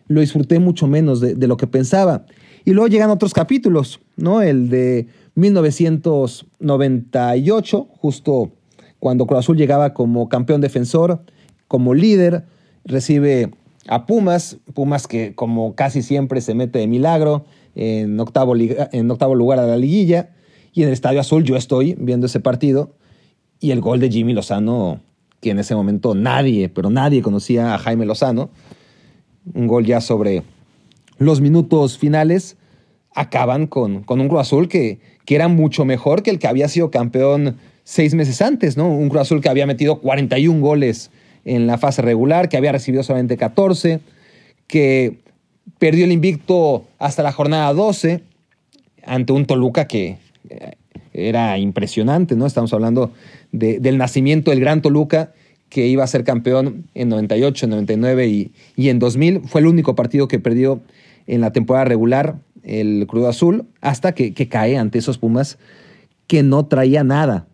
lo 0.09 0.21
disfruté 0.21 0.59
mucho 0.59 0.87
menos 0.87 1.21
de, 1.21 1.35
lo 1.47 1.57
que 1.57 1.67
pensaba. 1.67 2.27
Y 2.65 2.73
luego 2.73 2.89
llegan 2.89 3.11
otros 3.11 3.35
capítulos, 3.35 4.01
¿no? 4.17 4.41
El 4.41 4.71
de 4.71 5.09
1998, 5.35 7.89
justo 7.99 8.53
cuando 8.99 9.27
Cruz 9.27 9.41
Azul 9.41 9.57
llegaba 9.57 9.93
como 9.93 10.29
campeón 10.29 10.61
defensor, 10.61 11.21
como 11.69 11.95
líder, 11.95 12.45
recibe 12.85 13.51
a 13.89 14.07
Pumas, 14.07 14.59
Pumas 14.75 15.07
que 15.07 15.35
como 15.35 15.75
casi 15.75 16.03
siempre 16.03 16.41
se 16.41 16.55
mete 16.55 16.79
de 16.79 16.87
milagro 16.87 17.45
en 17.77 18.19
octavo, 18.19 18.57
en 18.57 19.11
octavo 19.11 19.37
lugar 19.37 19.61
a 19.61 19.67
la 19.67 19.77
liguilla, 19.77 20.31
y 20.73 20.83
en 20.83 20.89
el 20.89 20.95
Estadio 20.95 21.21
Azul 21.21 21.45
yo 21.45 21.57
estoy 21.57 21.95
viendo 21.99 22.27
ese 22.27 22.41
partido, 22.41 22.97
y 23.61 23.71
el 23.71 23.81
gol 23.81 24.01
de 24.01 24.11
Jimmy 24.11 24.33
Lozano 24.33 25.01
que 25.41 25.51
en 25.51 25.59
ese 25.59 25.75
momento 25.75 26.15
nadie, 26.15 26.69
pero 26.69 26.91
nadie 26.91 27.23
conocía 27.23 27.75
a 27.75 27.79
Jaime 27.79 28.07
Lozano. 28.07 28.51
Un 29.55 29.67
gol 29.67 29.85
ya 29.85 30.01
sobre 30.01 30.43
los 31.19 31.41
minutos 31.41 31.99
finales 31.99 32.57
acaban 33.15 33.67
con, 33.67 34.03
con 34.03 34.21
un 34.21 34.29
Cruz 34.29 34.41
Azul 34.41 34.69
que, 34.69 34.99
que 35.25 35.35
era 35.35 35.49
mucho 35.49 35.85
mejor 35.85 36.23
que 36.23 36.31
el 36.31 36.39
que 36.39 36.49
había 36.49 36.69
sido 36.69 36.91
campeón 36.91 37.57
seis 37.85 38.15
meses 38.15 38.43
antes, 38.43 38.77
¿no? 38.77 38.89
Un 38.89 39.09
Cruz 39.09 39.23
Azul 39.23 39.41
que 39.41 39.49
había 39.49 39.67
metido 39.67 40.01
41 40.01 40.61
goles 40.61 41.11
en 41.45 41.67
la 41.67 41.79
fase 41.79 42.03
regular, 42.03 42.49
que 42.49 42.57
había 42.57 42.73
recibido 42.73 43.03
solamente 43.03 43.37
14, 43.37 44.01
que 44.67 45.19
perdió 45.79 46.05
el 46.05 46.13
invicto 46.13 46.85
hasta 46.99 47.23
la 47.23 47.33
jornada 47.33 47.73
12 47.73 48.23
ante 49.05 49.33
un 49.33 49.47
Toluca 49.47 49.87
que 49.87 50.19
eh, 50.49 50.73
era 51.13 51.59
impresionante, 51.59 52.37
¿no? 52.37 52.47
Estamos 52.47 52.73
hablando 52.73 53.13
del 53.53 53.97
nacimiento 53.97 54.51
del 54.51 54.61
Gran 54.61 54.83
Toluca, 54.83 55.33
que 55.69 55.87
iba 55.87 56.05
a 56.05 56.07
ser 56.07 56.25
campeón 56.25 56.85
en 56.95 57.09
98, 57.09 57.67
en 57.67 57.71
99 57.71 58.29
y, 58.29 58.53
y 58.77 58.89
en 58.91 58.99
2000. 58.99 59.43
Fue 59.47 59.61
el 59.61 59.67
único 59.67 59.95
partido 59.95 60.29
que 60.29 60.39
perdió 60.39 60.81
en 61.27 61.41
la 61.41 61.53
temporada 61.53 61.87
regular 61.87 62.37
el 62.63 63.07
Cruz 63.09 63.27
Azul, 63.27 63.65
hasta 63.81 64.13
que, 64.13 64.35
que 64.35 64.49
cae 64.49 64.77
ante 64.77 64.99
esos 64.99 65.19
Pumas 65.19 65.59
que 66.27 66.43
no 66.43 66.67
traía 66.67 67.05
nada, 67.05 67.47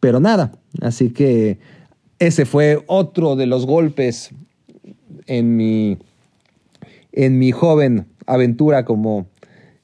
pero 0.00 0.20
nada. 0.20 0.52
Así 0.80 1.10
que 1.10 1.58
ese 2.18 2.46
fue 2.46 2.82
otro 2.86 3.36
de 3.36 3.46
los 3.46 3.66
golpes 3.66 4.30
en 5.26 5.56
mi, 5.56 5.98
en 7.12 7.38
mi 7.38 7.52
joven 7.52 8.06
aventura 8.26 8.84
como, 8.84 9.26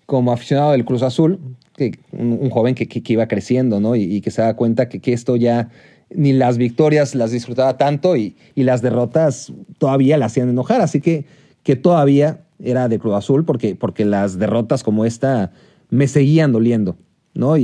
como 0.06 0.32
aficionado 0.32 0.72
del 0.72 0.84
Cruz 0.84 1.02
Azul, 1.02 1.40
que, 1.76 1.98
un, 2.12 2.50
joven 2.50 2.74
que, 2.74 3.02
iba 3.06 3.26
creciendo, 3.26 3.80
¿no? 3.80 3.96
Y, 3.96 4.20
que 4.20 4.30
se 4.30 4.42
da 4.42 4.54
cuenta 4.54 4.88
que, 4.88 5.12
esto 5.12 5.36
ya 5.36 5.70
ni 6.10 6.32
las 6.32 6.58
victorias 6.58 7.14
las 7.14 7.30
disfrutaba 7.30 7.76
tanto 7.76 8.16
y, 8.16 8.36
y, 8.54 8.62
las 8.62 8.82
derrotas 8.82 9.52
todavía 9.78 10.16
la 10.18 10.26
hacían 10.26 10.48
enojar. 10.48 10.80
Así 10.80 11.00
que, 11.00 11.24
que 11.62 11.76
todavía 11.76 12.44
era 12.62 12.88
de 12.88 12.98
Cruz 12.98 13.14
Azul 13.14 13.44
porque, 13.44 13.74
porque 13.74 14.04
las 14.04 14.38
derrotas 14.38 14.84
como 14.84 15.04
esta 15.04 15.52
me 15.90 16.08
seguían 16.08 16.52
doliendo, 16.52 16.96
¿no? 17.34 17.56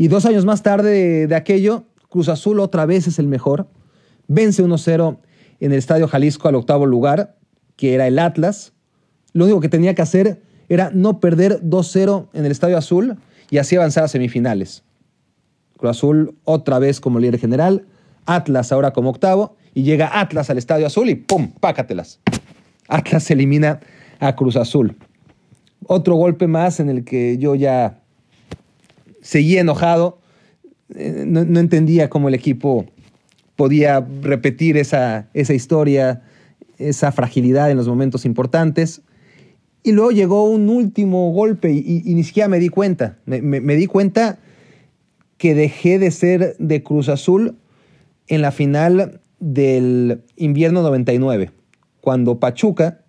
Y 0.00 0.08
dos 0.08 0.24
años 0.24 0.46
más 0.46 0.62
tarde 0.62 1.26
de, 1.26 1.34
aquello, 1.34 1.84
Cruz 2.08 2.30
Azul 2.30 2.60
otra 2.60 2.86
vez 2.86 3.06
es 3.06 3.18
el 3.18 3.26
mejor. 3.26 3.68
Vence 4.28 4.64
1-0 4.64 5.18
en 5.60 5.72
el 5.72 5.78
Estadio 5.78 6.08
Jalisco 6.08 6.48
al 6.48 6.54
octavo 6.54 6.86
lugar, 6.86 7.36
que 7.76 7.94
era 7.94 8.06
el 8.06 8.18
Atlas. 8.18 8.72
Lo 9.32 9.44
único 9.44 9.60
que 9.60 9.68
tenía 9.68 9.94
que 9.94 10.02
hacer 10.02 10.42
era 10.68 10.90
no 10.94 11.20
perder 11.20 11.60
2-0 11.62 12.28
en 12.32 12.44
el 12.44 12.52
Estadio 12.52 12.78
Azul 12.78 13.16
y 13.50 13.58
así 13.58 13.76
avanzar 13.76 14.04
a 14.04 14.08
semifinales. 14.08 14.84
Cruz 15.76 15.90
Azul 15.90 16.34
otra 16.44 16.78
vez 16.78 17.00
como 17.00 17.18
líder 17.18 17.38
general, 17.38 17.86
Atlas 18.26 18.70
ahora 18.70 18.92
como 18.92 19.10
octavo, 19.10 19.56
y 19.74 19.82
llega 19.82 20.20
Atlas 20.20 20.50
al 20.50 20.58
Estadio 20.58 20.86
Azul 20.86 21.08
y 21.08 21.14
¡pum! 21.14 21.52
¡Pácatelas! 21.60 22.20
Atlas 22.88 23.30
elimina 23.30 23.80
a 24.18 24.36
Cruz 24.36 24.56
Azul. 24.56 24.96
Otro 25.86 26.14
golpe 26.14 26.46
más 26.46 26.80
en 26.80 26.88
el 26.88 27.04
que 27.04 27.38
yo 27.38 27.54
ya 27.54 28.00
seguía 29.22 29.60
enojado, 29.60 30.20
eh, 30.94 31.24
no, 31.26 31.40
entendía 31.60 32.10
cómo 32.10 32.28
el 32.28 32.34
equipo 32.34 32.86
podía 33.56 34.06
repetir 34.22 34.76
esa, 34.76 35.28
esa 35.34 35.54
historia, 35.54 36.22
esa 36.78 37.12
fragilidad 37.12 37.70
en 37.70 37.76
los 37.76 37.88
momentos 37.88 38.24
importantes. 38.24 39.02
Y 39.82 39.92
luego 39.92 40.10
llegó 40.10 40.44
un 40.44 40.68
último 40.68 41.32
golpe 41.32 41.70
y, 41.72 42.02
ni 42.06 42.22
siquiera 42.22 42.48
me 42.48 42.58
di 42.58 42.68
cuenta. 42.68 43.18
Me, 43.24 43.74
di 43.76 43.86
cuenta 43.86 44.38
que 45.38 45.54
dejé 45.54 45.98
de 45.98 46.10
ser 46.10 46.56
de 46.58 46.82
Cruz 46.82 47.08
Azul 47.08 47.56
en 48.28 48.42
la 48.42 48.52
final 48.52 49.20
del 49.38 50.22
invierno 50.36 50.82
99, 50.82 51.50
cuando 52.02 52.38
Pachuca, 52.38 53.00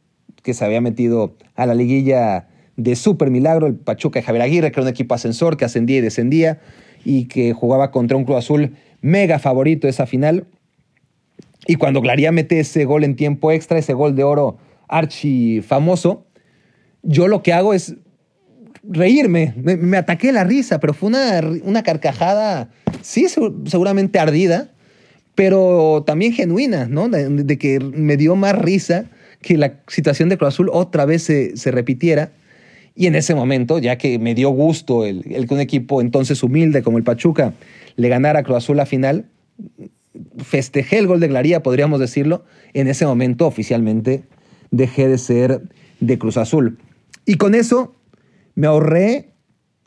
que 0.42 0.54
se 0.54 0.64
había 0.64 0.80
metido 0.80 1.36
a 1.56 1.66
la 1.66 1.76
liguilla 1.76 2.48
de 2.78 2.96
super 2.96 3.30
milagro, 3.30 3.68
el 3.68 3.76
Pachuca 3.76 4.20
de 4.20 4.24
Javier 4.24 4.44
Aguirre, 4.44 4.72
que 4.72 4.80
era 4.80 4.84
un 4.84 4.94
equipo 4.94 5.14
ascensor 5.14 5.58
que 5.58 5.66
ascendía 5.66 5.98
y 5.98 6.02
descendía 6.02 6.62
y 7.04 7.26
que 7.26 7.52
jugaba 7.52 7.92
contra 7.92 8.16
un 8.16 8.24
Cruz 8.24 8.38
Azul 8.38 8.78
mega 9.02 9.40
favorito 9.40 9.90
esa 9.90 10.06
final. 10.06 10.46
Y 11.68 11.76
cuando 11.76 12.02
Glaría 12.02 12.32
mete 12.32 12.60
ese 12.60 12.86
gol 12.86 13.04
en 13.04 13.16
tiempo 13.16 13.52
extra, 13.52 13.78
ese 13.78 13.94
gol 13.94 14.16
de 14.16 14.24
oro 14.24 14.58
archi 14.88 15.62
famoso, 15.62 16.26
yo 17.04 17.28
lo 17.28 17.44
que 17.44 17.54
hago 17.54 17.74
es 17.74 17.96
reírme. 18.84 19.54
Me, 19.58 19.98
ataqué 19.98 20.32
la 20.32 20.44
risa, 20.44 20.80
pero 20.80 20.94
fue 20.94 21.10
una, 21.10 21.42
una 21.64 21.84
carcajada, 21.84 22.70
sí, 23.02 23.28
seguramente 23.66 24.20
ardida, 24.20 24.72
pero 25.36 26.04
también 26.06 26.34
genuina, 26.34 26.88
¿no? 26.88 27.10
De, 27.10 27.58
que 27.58 27.80
me 27.80 28.18
dio 28.18 28.36
más 28.36 28.58
risa 28.58 29.06
que 29.42 29.58
la 29.58 29.80
situación 29.88 30.30
de 30.30 30.38
Cruz 30.38 30.50
Azul 30.50 30.70
otra 30.72 31.06
vez 31.06 31.24
se, 31.24 31.58
se 31.58 31.72
repitiera. 31.72 32.32
Y 32.94 33.08
en 33.08 33.16
ese 33.16 33.34
momento, 33.34 33.80
ya 33.80 33.98
que 33.98 34.20
me 34.20 34.36
dio 34.36 34.50
gusto 34.50 35.06
el, 35.06 35.24
el, 35.32 35.48
que 35.48 35.54
un 35.54 35.62
equipo 35.62 36.02
entonces 36.02 36.44
humilde 36.44 36.84
como 36.84 36.98
el 36.98 37.04
Pachuca 37.04 37.54
le 37.96 38.10
ganara 38.10 38.40
a 38.40 38.44
Cruz 38.44 38.58
Azul 38.58 38.78
la 38.78 38.86
final, 38.86 39.26
festejé 40.38 40.98
el 40.98 41.08
gol 41.08 41.20
de 41.20 41.30
Glaría, 41.30 41.64
podríamos 41.64 42.00
decirlo. 42.00 42.44
En 42.74 42.88
ese 42.88 43.06
momento 43.06 43.48
oficialmente 43.48 44.24
dejé 44.70 45.08
de 45.08 45.18
ser 45.18 45.62
de 46.00 46.18
Cruz 46.18 46.38
Azul. 46.38 46.78
Y 47.32 47.36
con 47.36 47.56
eso 47.56 47.96
me 48.56 48.68
ahorré 48.68 49.30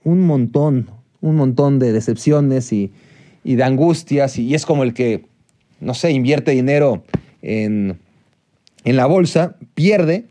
un 0.03 0.23
montón, 0.23 0.89
un 1.21 1.37
montón 1.37 1.79
de 1.79 1.93
decepciones 1.93 2.73
y, 2.73 2.91
de 3.45 3.63
angustias. 3.63 4.39
Y, 4.39 4.55
es 4.55 4.65
como 4.65 4.83
el 4.83 4.95
que, 4.95 5.27
no 5.79 5.93
sé, 5.93 6.11
invierte 6.13 6.53
dinero 6.53 7.05
en, 7.43 7.99
la 8.83 9.05
bolsa, 9.05 9.57
pierde, 9.75 10.25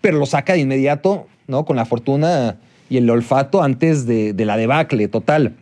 pero 0.00 0.18
lo 0.18 0.26
saca 0.26 0.52
de 0.52 0.60
inmediato, 0.60 1.26
¿no? 1.48 1.64
Con 1.64 1.74
la 1.74 1.84
fortuna 1.84 2.60
y 2.88 2.98
el 2.98 3.10
olfato 3.10 3.64
antes 3.64 4.06
de, 4.06 4.32
de 4.32 4.44
la 4.44 4.56
debacle 4.56 5.08
total. 5.08 5.56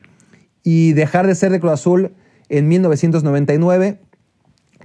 Y 0.64 0.92
dejar 0.92 1.26
de 1.26 1.34
ser 1.34 1.50
de 1.50 1.60
Cruz 1.60 1.72
Azul 1.72 2.12
en 2.50 2.68
1999, 2.68 4.00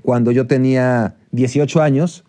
cuando 0.02 0.32
yo 0.32 0.48
tenía 0.48 1.18
18 1.32 1.82
años, 1.82 2.24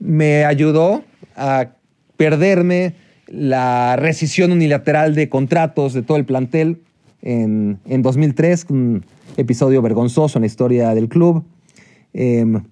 me 0.00 0.44
ayudó 0.44 1.04
a 1.36 1.76
perderme 2.16 3.03
la 3.26 3.96
rescisión 3.96 4.52
unilateral 4.52 5.14
de 5.14 5.28
contratos 5.28 5.92
de 5.92 6.02
todo 6.02 6.16
el 6.16 6.24
plantel 6.24 6.82
en, 7.22 7.78
en 7.86 8.02
2003, 8.02 8.66
un 8.68 9.04
episodio 9.36 9.82
vergonzoso 9.82 10.38
en 10.38 10.42
la 10.42 10.46
historia 10.46 10.94
del 10.94 11.08
club. 11.08 11.44
Em, 12.12 12.62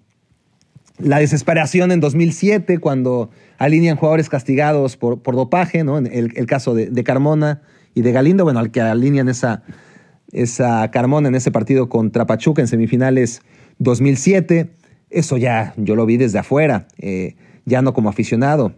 la 0.99 1.19
desesperación 1.19 1.91
en 1.91 2.01
2007, 2.01 2.79
cuando 2.79 3.31
alinean 3.59 3.97
jugadores 3.97 4.29
castigados 4.29 4.97
por, 4.97 5.23
por 5.23 5.35
dopaje, 5.35 5.85
¿no? 5.85 5.99
el, 5.99 6.33
el 6.37 6.47
caso 6.47 6.75
de, 6.75 6.91
de, 6.91 7.05
Carmona 7.05 7.63
y 7.95 8.03
de 8.03 8.13
Galindo, 8.13 8.45
bueno, 8.45 8.61
al 8.61 8.71
que 8.71 8.81
alinean 8.81 9.29
esa, 9.29 9.63
esa 10.33 10.91
Carmona 10.91 11.29
en 11.29 11.35
ese 11.35 11.51
partido 11.51 11.89
contra 11.89 12.27
Pachuca 12.27 12.63
en 12.63 12.69
semifinales 12.69 13.43
2007. 13.79 14.71
Eso 15.11 15.37
ya 15.39 15.75
yo 15.77 15.97
lo 15.97 16.07
vi 16.07 16.19
desde 16.19 16.39
afuera, 16.39 16.87
eh, 16.99 17.37
ya 17.65 17.83
no 17.83 17.95
como 17.95 18.09
aficionado 18.09 18.75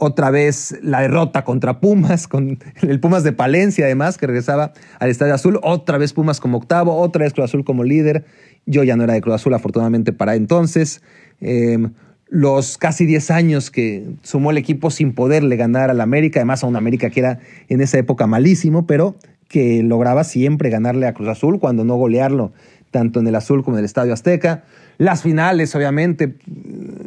otra 0.00 0.30
vez 0.30 0.78
la 0.82 1.02
derrota 1.02 1.44
contra 1.44 1.78
Pumas, 1.78 2.26
con 2.26 2.58
el 2.82 3.00
Pumas 3.00 3.22
de 3.22 3.32
Palencia 3.32 3.84
además, 3.84 4.16
que 4.16 4.26
regresaba 4.26 4.72
al 4.98 5.10
Estadio 5.10 5.34
Azul, 5.34 5.60
otra 5.62 5.98
vez 5.98 6.14
Pumas 6.14 6.40
como 6.40 6.56
octavo, 6.56 6.96
otra 6.96 7.24
vez 7.24 7.34
Cruz 7.34 7.44
Azul 7.44 7.64
como 7.64 7.84
líder. 7.84 8.24
Yo 8.64 8.82
ya 8.82 8.96
no 8.96 9.04
era 9.04 9.12
de 9.12 9.20
Cruz 9.20 9.34
Azul, 9.36 9.52
afortunadamente 9.52 10.12
para 10.12 10.36
entonces. 10.36 11.02
Em, 11.40 11.92
los 12.28 12.78
casi 12.78 13.04
10 13.04 13.30
años 13.30 13.70
que 13.70 14.08
sumó 14.22 14.52
el 14.52 14.58
equipo 14.58 14.90
sin 14.90 15.12
poderle 15.12 15.56
ganar 15.56 15.90
al 15.90 16.00
América, 16.00 16.40
además 16.40 16.64
a 16.64 16.66
un 16.66 16.76
América 16.76 17.10
que 17.10 17.20
era 17.20 17.40
en 17.68 17.82
esa 17.82 17.98
época 17.98 18.26
malísimo, 18.26 18.86
pero 18.86 19.16
que 19.48 19.82
lograba 19.82 20.24
siempre 20.24 20.70
ganarle 20.70 21.08
a 21.08 21.12
Cruz 21.12 21.28
Azul 21.28 21.58
cuando 21.58 21.84
no 21.84 21.96
golearlo, 21.96 22.52
tanto 22.90 23.20
en 23.20 23.26
el 23.26 23.34
Azul 23.34 23.64
como 23.64 23.76
en 23.76 23.80
el 23.80 23.84
Estadio 23.84 24.14
Azteca. 24.14 24.64
Las 24.96 25.22
finales, 25.22 25.74
obviamente, 25.74 26.36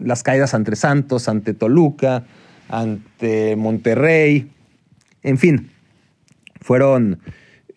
las 0.04 0.22
caídas 0.22 0.54
ante 0.54 0.76
Santos, 0.76 1.28
ante 1.28 1.54
Toluca, 1.54 2.26
ante 2.74 3.56
Monterrey, 3.56 4.50
en 5.22 5.38
fin, 5.38 5.70
fueron 6.60 7.20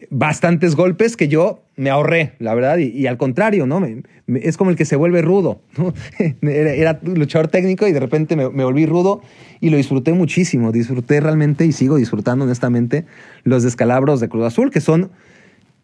bastantes 0.08 0.74
golpes 0.74 1.18
que 1.18 1.28
yo 1.28 1.62
me 1.76 1.90
ahorré, 1.90 2.32
la 2.38 2.54
verdad, 2.54 2.78
y, 2.78 3.06
al 3.06 3.18
contrario, 3.18 3.66
¿no? 3.66 3.86
es 4.26 4.56
como 4.56 4.70
el 4.70 4.76
que 4.76 4.86
se 4.86 4.96
vuelve 4.96 5.20
rudo, 5.20 5.60
era, 6.40 6.98
luchador 7.02 7.48
técnico 7.48 7.86
y 7.86 7.92
de 7.92 8.00
repente 8.00 8.36
me, 8.36 8.46
volví 8.46 8.86
rudo 8.86 9.20
y 9.60 9.68
lo 9.68 9.76
disfruté 9.76 10.14
muchísimo, 10.14 10.72
disfruté 10.72 11.20
realmente 11.20 11.66
y 11.66 11.72
sigo 11.72 11.96
disfrutando 11.96 12.46
honestamente 12.46 13.04
los 13.44 13.62
descalabros 13.64 14.20
de 14.20 14.30
Cruz 14.30 14.46
Azul, 14.46 14.70
que 14.70 14.80
son 14.80 15.10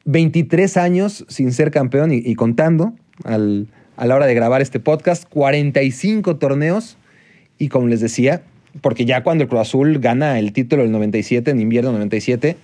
23 0.06 0.74
años 0.78 1.26
sin 1.28 1.52
ser 1.52 1.70
campeón 1.70 2.12
y, 2.12 2.34
contando 2.34 2.94
a 3.24 3.36
la 3.36 4.16
hora 4.16 4.24
de 4.24 4.34
grabar 4.34 4.62
este 4.62 4.80
podcast, 4.80 5.28
45 5.28 6.36
torneos 6.36 6.96
y 7.58 7.68
como 7.68 7.88
les 7.88 8.00
decía, 8.00 8.42
porque 8.80 9.04
ya 9.04 9.22
cuando 9.22 9.44
el 9.44 9.48
Cruz 9.48 9.62
Azul 9.62 9.98
gana 9.98 10.38
el 10.38 10.52
título 10.52 10.82
del 10.82 10.92
97, 10.92 11.50
en 11.50 11.60
invierno 11.60 11.92
97, 11.92 12.56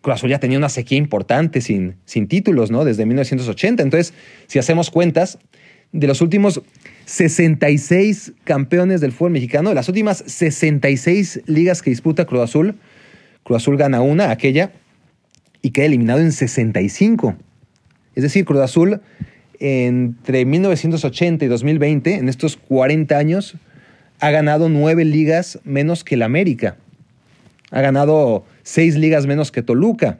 Cruz 0.00 0.14
Azul 0.14 0.30
ya 0.30 0.40
tenía 0.40 0.58
una 0.58 0.68
sequía 0.68 0.98
importante 0.98 1.60
sin, 1.60 1.94
sin 2.04 2.28
títulos, 2.28 2.70
¿no? 2.70 2.84
Desde 2.84 3.06
1980. 3.06 3.82
Entonces, 3.82 4.12
si 4.46 4.58
hacemos 4.58 4.90
cuentas, 4.90 5.38
de 5.92 6.08
los 6.08 6.20
últimos 6.20 6.60
66 7.06 8.32
campeones 8.42 9.00
del 9.00 9.12
fútbol 9.12 9.30
mexicano, 9.30 9.68
de 9.68 9.76
las 9.76 9.88
últimas 9.88 10.24
66 10.26 11.42
ligas 11.46 11.82
que 11.82 11.90
disputa 11.90 12.24
Cruz 12.24 12.42
Azul, 12.42 12.74
Cruz 13.44 13.62
Azul 13.62 13.76
gana 13.76 14.00
una, 14.00 14.30
aquella, 14.30 14.72
y 15.62 15.70
queda 15.70 15.86
eliminado 15.86 16.20
en 16.20 16.32
65. 16.32 17.36
Es 18.16 18.22
decir, 18.24 18.44
Cruz 18.44 18.60
Azul 18.60 19.00
entre 19.60 20.44
1980 20.44 21.44
y 21.44 21.48
2020, 21.48 22.14
en 22.16 22.28
estos 22.28 22.56
40 22.56 23.16
años, 23.16 23.56
ha 24.24 24.30
ganado 24.30 24.70
nueve 24.70 25.04
ligas 25.04 25.60
menos 25.64 26.02
que 26.02 26.14
el 26.14 26.22
América. 26.22 26.78
Ha 27.70 27.82
ganado 27.82 28.46
seis 28.62 28.96
ligas 28.96 29.26
menos 29.26 29.52
que 29.52 29.62
Toluca. 29.62 30.18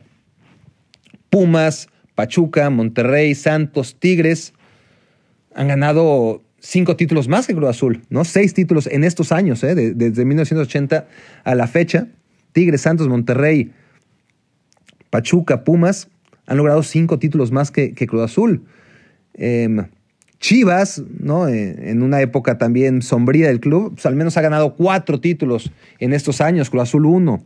Pumas, 1.30 1.88
Pachuca, 2.14 2.68
Monterrey, 2.68 3.34
Santos, 3.34 3.96
Tigres 3.98 4.52
han 5.54 5.68
ganado 5.68 6.42
cinco 6.58 6.96
títulos 6.96 7.28
más 7.28 7.46
que 7.46 7.54
Cruz 7.54 7.70
Azul, 7.70 8.02
¿no? 8.10 8.26
Seis 8.26 8.52
títulos 8.52 8.88
en 8.88 9.04
estos 9.04 9.32
años, 9.32 9.64
¿eh? 9.64 9.74
desde 9.74 10.24
1980 10.26 11.06
a 11.42 11.54
la 11.54 11.66
fecha. 11.66 12.08
Tigres, 12.52 12.82
Santos, 12.82 13.08
Monterrey, 13.08 13.72
Pachuca, 15.08 15.64
Pumas 15.64 16.08
han 16.46 16.58
logrado 16.58 16.82
cinco 16.82 17.18
títulos 17.18 17.52
más 17.52 17.70
que, 17.70 17.94
Cruz 17.94 18.22
Azul. 18.22 18.66
Em, 19.32 19.86
Chivas, 20.44 21.02
¿no? 21.20 21.48
Eh, 21.48 21.90
en 21.90 22.02
una 22.02 22.20
época 22.20 22.58
también 22.58 23.00
sombría 23.00 23.46
del 23.46 23.60
club, 23.60 23.94
pues 23.94 24.04
al 24.04 24.14
menos 24.14 24.36
ha 24.36 24.42
ganado 24.42 24.74
cuatro 24.74 25.18
títulos 25.18 25.72
en 26.00 26.12
estos 26.12 26.42
años, 26.42 26.68
Cruz 26.68 26.82
Azul 26.82 27.06
uno. 27.06 27.42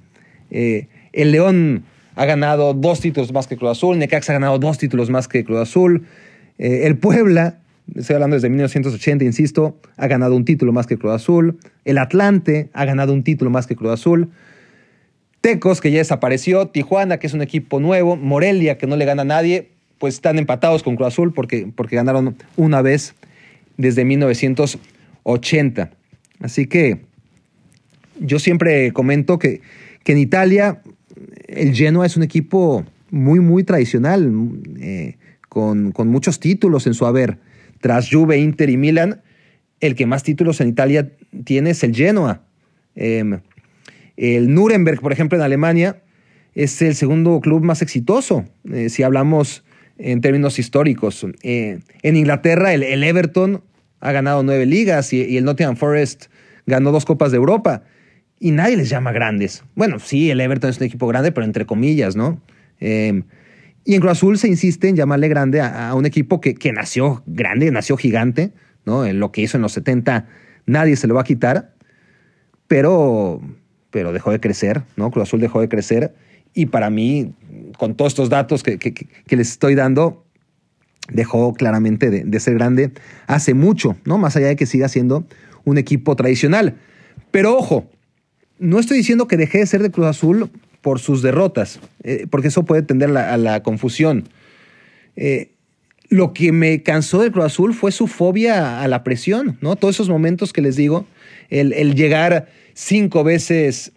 Eh, 0.50 0.88
el 1.12 1.30
León 1.30 1.84
ha 2.16 2.24
ganado 2.24 2.74
dos 2.74 2.98
títulos 2.98 3.32
más 3.32 3.46
que 3.46 3.56
Cruz 3.56 3.70
Azul, 3.70 4.00
Necaxa 4.00 4.32
ha 4.32 4.34
ganado 4.34 4.58
dos 4.58 4.78
títulos 4.78 5.10
más 5.10 5.28
que 5.28 5.44
Cruz 5.44 5.60
Azul. 5.60 6.06
Eh, 6.58 6.86
el 6.86 6.98
Puebla, 6.98 7.60
estoy 7.94 8.14
hablando 8.14 8.34
desde 8.34 8.48
1980, 8.48 9.24
insisto, 9.24 9.78
ha 9.96 10.08
ganado 10.08 10.34
un 10.34 10.44
título 10.44 10.72
más 10.72 10.88
que 10.88 10.98
Cruz 10.98 11.12
Azul. 11.12 11.56
El 11.84 11.98
Atlante 11.98 12.68
ha 12.72 12.84
ganado 12.84 13.12
un 13.12 13.22
título 13.22 13.48
más 13.48 13.68
que 13.68 13.76
Cruz 13.76 13.92
Azul. 13.92 14.32
Tecos, 15.40 15.80
que 15.80 15.92
ya 15.92 15.98
desapareció. 15.98 16.66
Tijuana, 16.66 17.18
que 17.18 17.28
es 17.28 17.32
un 17.32 17.42
equipo 17.42 17.78
nuevo. 17.78 18.16
Morelia, 18.16 18.76
que 18.76 18.88
no 18.88 18.96
le 18.96 19.04
gana 19.04 19.22
a 19.22 19.24
nadie 19.24 19.77
pues 19.98 20.14
están 20.14 20.38
empatados 20.38 20.82
con 20.82 20.96
Cruz 20.96 21.08
Azul 21.08 21.32
porque, 21.32 21.70
porque 21.74 21.96
ganaron 21.96 22.36
una 22.56 22.82
vez 22.82 23.14
desde 23.76 24.04
1980. 24.04 25.90
Así 26.40 26.66
que 26.66 27.00
yo 28.20 28.38
siempre 28.38 28.92
comento 28.92 29.38
que, 29.38 29.60
que 30.04 30.12
en 30.12 30.18
Italia 30.18 30.82
el 31.46 31.74
Genoa 31.74 32.06
es 32.06 32.16
un 32.16 32.22
equipo 32.22 32.84
muy, 33.10 33.40
muy 33.40 33.64
tradicional, 33.64 34.30
eh, 34.78 35.16
con, 35.48 35.92
muchos 36.06 36.40
títulos 36.40 36.86
en 36.86 36.94
su 36.94 37.06
haber. 37.06 37.38
Tras 37.80 38.08
Juve, 38.10 38.38
Inter 38.38 38.70
y 38.70 38.76
Milan, 38.76 39.22
el 39.80 39.94
que 39.94 40.06
más 40.06 40.22
títulos 40.22 40.60
en 40.60 40.68
Italia 40.68 41.10
tiene 41.44 41.70
es 41.70 41.82
el 41.82 41.94
Genoa. 41.94 42.42
Em, 42.94 43.40
el 44.16 44.52
Nuremberg, 44.52 45.00
por 45.00 45.12
ejemplo, 45.12 45.38
en 45.38 45.44
Alemania, 45.44 46.02
es 46.54 46.82
el 46.82 46.94
segundo 46.94 47.40
club 47.40 47.62
más 47.62 47.82
exitoso. 47.82 48.44
Eh, 48.72 48.88
si 48.88 49.02
hablamos 49.02 49.64
en 49.98 50.20
términos 50.20 50.58
históricos. 50.58 51.26
Eh, 51.42 51.80
en 52.02 52.16
Inglaterra, 52.16 52.72
el, 52.72 52.82
Everton 53.02 53.62
ha 54.00 54.12
ganado 54.12 54.42
nueve 54.42 54.66
ligas 54.66 55.12
y, 55.12 55.36
el 55.36 55.44
Nottingham 55.44 55.76
Forest 55.76 56.26
ganó 56.66 56.92
dos 56.92 57.04
Copas 57.04 57.30
de 57.30 57.36
Europa. 57.36 57.82
Y 58.40 58.52
nadie 58.52 58.76
les 58.76 58.88
llama 58.88 59.10
grandes. 59.10 59.64
Bueno, 59.74 59.98
sí, 59.98 60.30
el 60.30 60.40
Everton 60.40 60.70
es 60.70 60.78
un 60.78 60.84
equipo 60.84 61.08
grande, 61.08 61.32
pero 61.32 61.44
entre 61.44 61.66
comillas, 61.66 62.14
¿no? 62.14 62.40
Eh, 62.80 63.22
y 63.84 63.94
en 63.94 64.00
Cruz 64.00 64.12
Azul 64.12 64.38
se 64.38 64.48
insiste 64.48 64.88
en 64.88 64.96
llamarle 64.96 65.28
grande 65.28 65.60
a, 65.60 65.92
un 65.94 66.06
equipo 66.06 66.40
que, 66.40 66.54
que, 66.54 66.72
nació 66.72 67.22
grande, 67.26 67.70
nació 67.72 67.96
gigante, 67.96 68.52
¿no? 68.84 69.04
En 69.04 69.18
lo 69.18 69.32
que 69.32 69.40
hizo 69.40 69.56
en 69.56 69.62
los 69.62 69.72
70 69.72 70.26
nadie 70.68 70.94
se 70.96 71.08
lo 71.08 71.14
va 71.14 71.22
a 71.22 71.24
quitar, 71.24 71.72
pero, 72.68 73.40
pero 73.90 74.12
dejó 74.12 74.30
de 74.30 74.38
crecer, 74.38 74.82
¿no? 74.96 75.10
Cruz 75.10 75.24
Azul 75.24 75.40
dejó 75.40 75.60
de 75.60 75.68
crecer 75.68 76.14
y 76.54 76.66
para 76.66 76.90
mí, 76.90 77.34
con 77.76 77.94
todos 77.94 78.12
estos 78.12 78.28
datos 78.28 78.62
que, 78.62 78.78
les 79.28 79.50
estoy 79.50 79.74
dando, 79.74 80.24
dejó 81.10 81.54
claramente 81.54 82.10
de, 82.10 82.40
ser 82.40 82.54
grande 82.54 82.92
hace 83.26 83.54
mucho, 83.54 83.96
¿no? 84.04 84.18
Más 84.18 84.36
allá 84.36 84.48
de 84.48 84.56
que 84.56 84.66
siga 84.66 84.88
siendo 84.88 85.26
un 85.64 85.78
equipo 85.78 86.16
tradicional. 86.16 86.76
Pero 87.30 87.56
ojo, 87.56 87.90
no 88.58 88.78
estoy 88.78 88.98
diciendo 88.98 89.28
que 89.28 89.36
deje 89.36 89.58
de 89.58 89.66
ser 89.66 89.82
de 89.82 89.90
Cruz 89.90 90.06
Azul 90.06 90.50
por 90.80 91.00
sus 91.00 91.22
derrotas, 91.22 91.80
eh, 92.02 92.26
porque 92.30 92.48
eso 92.48 92.64
puede 92.64 92.82
tender 92.82 93.16
a 93.16 93.36
la 93.36 93.62
confusión. 93.62 94.28
Eh, 95.16 95.52
lo 96.08 96.32
que 96.32 96.52
me 96.52 96.82
cansó 96.82 97.20
del 97.20 97.32
Cruz 97.32 97.46
Azul 97.46 97.74
fue 97.74 97.92
su 97.92 98.06
fobia 98.06 98.80
a 98.80 98.88
la 98.88 99.04
presión, 99.04 99.58
¿no? 99.60 99.76
Todos 99.76 99.96
esos 99.96 100.08
momentos 100.08 100.52
que 100.52 100.62
les 100.62 100.76
digo, 100.76 101.06
el 101.50 101.94
llegar 101.94 102.48
cinco 102.74 103.24
veces 103.24 103.92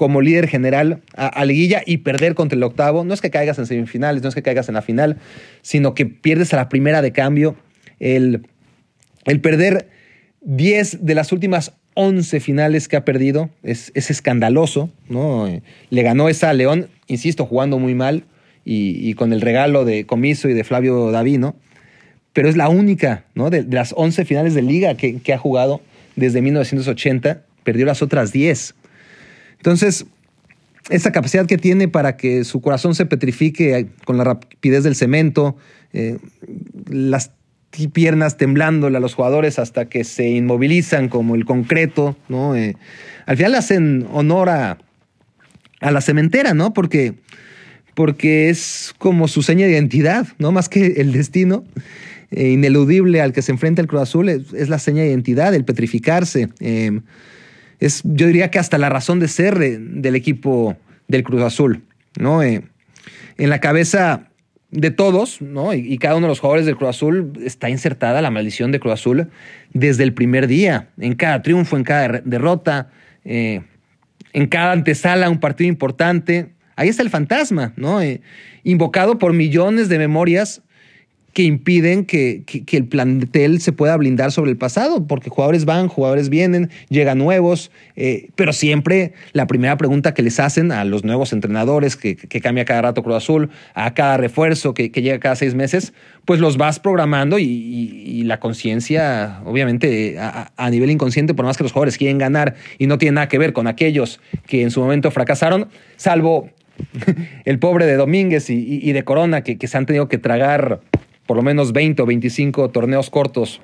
como 0.00 0.22
líder 0.22 0.48
general 0.48 1.02
a, 1.14 1.44
liguilla 1.44 1.82
y 1.84 1.98
perder 1.98 2.34
contra 2.34 2.56
el 2.56 2.62
octavo. 2.62 3.04
No 3.04 3.12
es 3.12 3.20
que 3.20 3.28
caigas 3.28 3.58
en 3.58 3.66
semifinales, 3.66 4.22
no 4.22 4.30
es 4.30 4.34
que 4.34 4.40
caigas 4.40 4.66
en 4.70 4.74
la 4.76 4.80
final, 4.80 5.18
sino 5.60 5.92
que 5.92 6.06
pierdes 6.06 6.54
a 6.54 6.56
la 6.56 6.70
primera 6.70 7.02
de 7.02 7.12
cambio. 7.12 7.54
El, 7.98 8.46
el 9.26 9.42
perder 9.42 9.90
10 10.40 11.04
de 11.04 11.14
las 11.14 11.32
últimas 11.32 11.74
11 11.92 12.40
finales 12.40 12.88
que 12.88 12.96
ha 12.96 13.04
perdido 13.04 13.50
es, 13.62 13.92
es 13.94 14.10
escandaloso. 14.10 14.88
¿no? 15.10 15.46
Le 15.90 16.02
ganó 16.02 16.30
esa 16.30 16.48
a 16.48 16.54
León, 16.54 16.88
insisto, 17.06 17.44
jugando 17.44 17.78
muy 17.78 17.94
mal 17.94 18.24
y, 18.64 19.12
con 19.12 19.34
el 19.34 19.42
regalo 19.42 19.84
de 19.84 20.06
Comiso 20.06 20.48
y 20.48 20.54
de 20.54 20.64
Flavio 20.64 21.10
Davino. 21.10 21.56
Pero 22.32 22.48
es 22.48 22.56
la 22.56 22.70
única 22.70 23.26
¿no? 23.34 23.50
de, 23.50 23.64
las 23.64 23.92
11 23.94 24.24
finales 24.24 24.54
de 24.54 24.62
liga 24.62 24.94
que, 24.94 25.18
que 25.20 25.34
ha 25.34 25.38
jugado 25.38 25.82
desde 26.16 26.40
1980. 26.40 27.42
Perdió 27.64 27.84
las 27.84 28.00
otras 28.00 28.32
10. 28.32 28.76
Entonces, 29.60 30.06
esa 30.88 31.12
capacidad 31.12 31.46
que 31.46 31.58
tiene 31.58 31.86
para 31.86 32.16
que 32.16 32.44
su 32.44 32.62
corazón 32.62 32.94
se 32.94 33.04
petrifique 33.04 33.88
con 34.06 34.16
la 34.16 34.24
rapidez 34.24 34.84
del 34.84 34.96
cemento, 34.96 35.56
eh, 35.92 36.18
las 36.88 37.32
piernas 37.92 38.38
temblándole 38.38 38.96
a 38.96 39.00
los 39.00 39.14
jugadores 39.14 39.58
hasta 39.58 39.84
que 39.88 40.04
se 40.04 40.30
inmovilizan 40.30 41.08
como 41.08 41.34
el 41.34 41.44
concreto, 41.44 42.16
¿no? 42.28 42.56
Eh, 42.56 42.74
al 43.26 43.36
final 43.36 43.54
hacen 43.54 44.06
honor 44.12 44.48
a, 44.48 44.78
la 45.80 46.00
cementera, 46.00 46.54
¿no? 46.54 46.74
Porque, 46.74 47.14
porque 47.94 48.50
es 48.50 48.94
como 48.98 49.28
su 49.28 49.42
seña 49.42 49.66
de 49.66 49.72
identidad, 49.72 50.26
¿no? 50.38 50.52
Más 50.52 50.68
que 50.68 50.94
el 50.96 51.12
destino 51.12 51.64
eh, 52.30 52.48
ineludible 52.48 53.20
al 53.20 53.32
que 53.32 53.42
se 53.42 53.52
enfrenta 53.52 53.80
el 53.80 53.88
Cruz 53.88 54.02
Azul, 54.02 54.28
es, 54.28 54.68
la 54.68 54.78
seña 54.78 55.02
de 55.02 55.08
identidad, 55.08 55.54
el 55.54 55.64
petrificarse 55.64 56.48
es, 57.80 58.02
yo 58.04 58.26
diría 58.26 58.50
que 58.50 58.58
hasta 58.58 58.78
la 58.78 58.88
razón 58.88 59.20
de 59.20 59.28
ser 59.28 59.58
del 59.58 60.14
equipo 60.14 60.76
del 61.08 61.22
Cruz 61.22 61.42
Azul, 61.42 61.82
¿no? 62.18 62.42
Eh, 62.42 62.62
en 63.38 63.50
la 63.50 63.60
cabeza 63.60 64.28
de 64.70 64.90
todos, 64.90 65.40
¿no? 65.42 65.74
Y, 65.74 65.98
cada 65.98 66.14
uno 66.16 66.26
de 66.26 66.30
los 66.30 66.40
jugadores 66.40 66.66
del 66.66 66.76
Cruz 66.76 66.90
Azul 66.90 67.32
está 67.44 67.68
insertada 67.70 68.22
la 68.22 68.30
maldición 68.30 68.70
de 68.70 68.78
Cruz 68.78 68.94
Azul 68.94 69.30
desde 69.72 70.04
el 70.04 70.12
primer 70.12 70.46
día, 70.46 70.90
en 70.98 71.14
cada 71.14 71.42
triunfo, 71.42 71.76
en 71.76 71.84
cada 71.84 72.20
derrota. 72.24 72.90
Eh, 73.24 73.62
en 74.32 74.46
cada 74.46 74.72
antesala 74.72 75.30
un 75.30 75.40
partido 75.40 75.68
importante. 75.68 76.50
Ahí 76.76 76.88
está 76.88 77.02
el 77.02 77.10
fantasma, 77.10 77.72
¿no? 77.76 78.00
Eh, 78.00 78.20
invocado 78.64 79.18
por 79.18 79.32
millones 79.32 79.88
de 79.88 79.98
memorias 79.98 80.62
que 81.32 81.42
impiden 81.42 82.04
que, 82.04 82.44
el 82.72 82.86
plantel 82.86 83.60
se 83.60 83.72
pueda 83.72 83.96
blindar 83.96 84.32
sobre 84.32 84.50
el 84.50 84.56
pasado, 84.56 85.06
porque 85.06 85.30
jugadores 85.30 85.64
van, 85.64 85.88
jugadores 85.88 86.28
vienen, 86.28 86.70
llegan 86.88 87.18
nuevos, 87.18 87.70
eh, 87.96 88.28
pero 88.36 88.52
siempre 88.52 89.12
la 89.32 89.46
primera 89.46 89.76
pregunta 89.76 90.14
que 90.14 90.22
les 90.22 90.40
hacen 90.40 90.72
a 90.72 90.84
los 90.84 91.04
nuevos 91.04 91.32
entrenadores, 91.32 91.96
que, 91.96 92.16
cambia 92.40 92.64
cada 92.64 92.82
rato 92.82 93.02
Cruz 93.02 93.16
Azul, 93.16 93.50
a 93.74 93.94
cada 93.94 94.16
refuerzo 94.16 94.74
que, 94.74 94.88
llega 94.90 95.18
cada 95.18 95.36
seis 95.36 95.54
meses, 95.54 95.92
pues 96.24 96.40
los 96.40 96.56
vas 96.56 96.80
programando 96.80 97.38
y, 97.38 98.22
la 98.24 98.38
conciencia, 98.38 99.40
obviamente, 99.44 100.18
a, 100.18 100.52
a, 100.56 100.70
nivel 100.70 100.90
inconsciente, 100.90 101.34
por 101.34 101.44
más 101.44 101.56
que 101.56 101.64
los 101.64 101.72
jugadores 101.72 101.96
quieren 101.96 102.18
ganar 102.18 102.54
y 102.78 102.86
no 102.86 102.98
tiene 102.98 103.14
nada 103.14 103.28
que 103.28 103.38
ver 103.38 103.52
con 103.52 103.66
aquellos 103.66 104.20
que 104.46 104.62
en 104.62 104.70
su 104.70 104.80
momento 104.80 105.10
fracasaron, 105.10 105.68
salvo 105.96 106.50
el 107.44 107.58
pobre 107.58 107.86
de 107.86 107.96
Domínguez 107.96 108.50
y, 108.50 108.92
de 108.92 109.04
Corona, 109.04 109.42
que, 109.42 109.66
se 109.66 109.76
han 109.76 109.86
tenido 109.86 110.08
que 110.08 110.18
tragar 110.18 110.80
por 111.30 111.36
lo 111.36 111.44
menos 111.44 111.72
20 111.72 112.02
o 112.02 112.06
25 112.06 112.70
torneos 112.70 113.08
cortos 113.08 113.60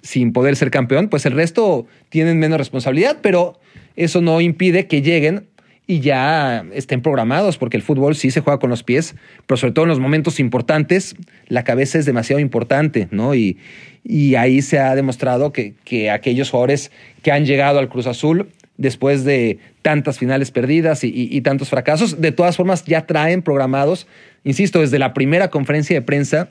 sin 0.00 0.32
poder 0.32 0.56
ser 0.56 0.70
campeón, 0.70 1.08
pues 1.08 1.26
el 1.26 1.34
resto 1.34 1.86
tienen 2.08 2.38
menos 2.38 2.56
responsabilidad, 2.56 3.18
pero 3.20 3.60
eso 3.94 4.22
no 4.22 4.40
impide 4.40 4.86
que 4.86 5.02
lleguen 5.02 5.44
y 5.86 6.00
ya 6.00 6.64
estén 6.72 7.02
programados, 7.02 7.58
porque 7.58 7.76
el 7.76 7.82
fútbol 7.82 8.16
sí 8.16 8.30
se 8.30 8.40
juega 8.40 8.58
con 8.58 8.70
los 8.70 8.84
pies, 8.84 9.16
pero 9.46 9.58
sobre 9.58 9.74
todo 9.74 9.84
en 9.84 9.90
los 9.90 10.00
momentos 10.00 10.40
importantes, 10.40 11.14
la 11.48 11.62
cabeza 11.62 11.98
es 11.98 12.06
demasiado 12.06 12.40
importante, 12.40 13.06
¿no? 13.10 13.34
Y, 13.34 13.58
y 14.02 14.36
ahí 14.36 14.62
se 14.62 14.78
ha 14.78 14.94
demostrado 14.94 15.52
que, 15.52 15.74
que, 15.84 16.10
aquellos 16.10 16.48
jugadores 16.48 16.90
que 17.20 17.32
han 17.32 17.44
llegado 17.44 17.80
al 17.80 17.90
Cruz 17.90 18.06
Azul 18.06 18.48
después 18.78 19.24
de 19.24 19.58
tantas 19.82 20.18
finales 20.18 20.52
perdidas 20.52 21.04
y, 21.04 21.10
y 21.14 21.40
tantos 21.42 21.68
fracasos, 21.68 22.18
de 22.22 22.32
todas 22.32 22.56
formas 22.56 22.86
ya 22.86 23.04
traen 23.04 23.42
programados, 23.42 24.06
insisto, 24.42 24.80
desde 24.80 24.98
la 24.98 25.12
primera 25.12 25.50
conferencia 25.50 25.94
de 25.94 26.00
prensa, 26.00 26.48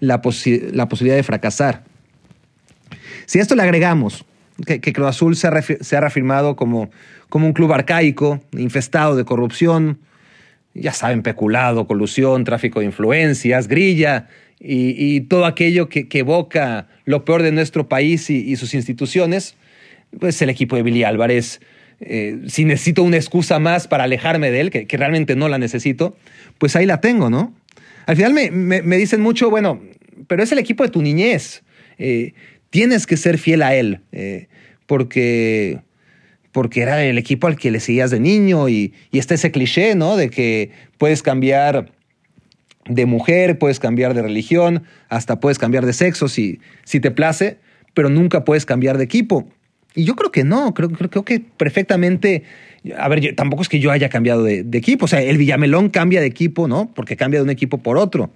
la, 0.00 0.20
posibilidad 0.20 1.16
de 1.16 1.22
fracasar. 1.22 1.84
Si 3.26 3.38
a 3.38 3.42
esto 3.42 3.54
le 3.54 3.62
agregamos 3.62 4.24
que, 4.66 4.80
Cruz 4.92 5.08
Azul 5.08 5.36
se 5.36 5.46
ha, 5.46 6.00
reafirmado 6.00 6.56
como, 6.56 6.90
como 7.28 7.46
un 7.46 7.52
club 7.52 7.72
arcaico, 7.72 8.42
infestado 8.52 9.16
de 9.16 9.24
corrupción, 9.24 9.98
ya 10.74 10.92
saben, 10.92 11.22
peculado, 11.22 11.86
colusión, 11.86 12.44
tráfico 12.44 12.80
de 12.80 12.86
influencias, 12.86 13.68
grilla 13.68 14.28
y, 14.58 15.22
todo 15.22 15.46
aquello 15.46 15.88
que, 15.88 16.06
evoca 16.12 16.88
lo 17.04 17.24
peor 17.24 17.42
de 17.42 17.52
nuestro 17.52 17.88
país 17.88 18.28
y, 18.30 18.54
sus 18.56 18.74
instituciones, 18.74 19.56
pues 20.18 20.40
el 20.42 20.50
equipo 20.50 20.76
de 20.76 20.82
Billy 20.82 21.04
Álvarez, 21.04 21.60
eh, 22.00 22.40
si 22.46 22.64
necesito 22.64 23.02
una 23.02 23.16
excusa 23.16 23.58
más 23.58 23.88
para 23.88 24.04
alejarme 24.04 24.50
de 24.50 24.60
él, 24.60 24.70
que, 24.70 24.96
realmente 24.96 25.34
no 25.36 25.48
la 25.48 25.58
necesito, 25.58 26.16
pues 26.58 26.76
ahí 26.76 26.86
la 26.86 27.00
tengo, 27.00 27.30
¿no? 27.30 27.54
Al 28.06 28.16
final 28.16 28.32
me, 28.32 28.96
dicen 28.96 29.20
mucho, 29.20 29.50
bueno, 29.50 29.80
pero 30.26 30.42
es 30.42 30.52
el 30.52 30.58
equipo 30.58 30.82
de 30.82 30.90
tu 30.90 31.02
niñez. 31.02 31.62
Eh, 31.98 32.32
tienes 32.70 33.06
que 33.06 33.16
ser 33.16 33.38
fiel 33.38 33.62
a 33.62 33.74
él, 33.74 34.00
eh, 34.12 34.48
porque, 34.86 35.80
porque 36.52 36.82
era 36.82 37.04
el 37.04 37.18
equipo 37.18 37.46
al 37.46 37.56
que 37.56 37.70
le 37.70 37.80
seguías 37.80 38.10
de 38.10 38.20
niño 38.20 38.68
y, 38.68 38.94
está 39.12 39.34
ese 39.34 39.50
cliché, 39.50 39.94
¿no? 39.94 40.16
De 40.16 40.30
que 40.30 40.70
puedes 40.98 41.22
cambiar 41.22 41.92
de 42.86 43.06
mujer, 43.06 43.58
puedes 43.58 43.78
cambiar 43.78 44.14
de 44.14 44.22
religión, 44.22 44.84
hasta 45.08 45.38
puedes 45.38 45.58
cambiar 45.58 45.86
de 45.86 45.92
sexo 45.92 46.28
si, 46.28 46.60
si 46.84 47.00
te 47.00 47.10
place, 47.10 47.58
pero 47.94 48.08
nunca 48.08 48.44
puedes 48.44 48.64
cambiar 48.66 48.98
de 48.98 49.04
equipo. 49.04 49.48
Y 49.94 50.04
yo 50.04 50.14
creo 50.14 50.30
que 50.30 50.44
no, 50.44 50.72
creo, 50.74 50.90
creo, 50.90 51.24
que 51.24 51.40
perfectamente, 51.40 52.44
a 52.96 53.08
ver, 53.08 53.34
tampoco 53.34 53.62
es 53.62 53.68
que 53.68 53.80
yo 53.80 53.90
haya 53.90 54.08
cambiado 54.08 54.44
de, 54.44 54.64
equipo, 54.72 55.06
o 55.06 55.08
sea, 55.08 55.20
el 55.20 55.36
Villamelón 55.36 55.90
cambia 55.90 56.20
de 56.20 56.26
equipo, 56.26 56.68
¿no? 56.68 56.92
Porque 56.94 57.16
cambia 57.16 57.40
de 57.40 57.44
un 57.44 57.50
equipo 57.50 57.78
por 57.78 57.98
otro. 57.98 58.30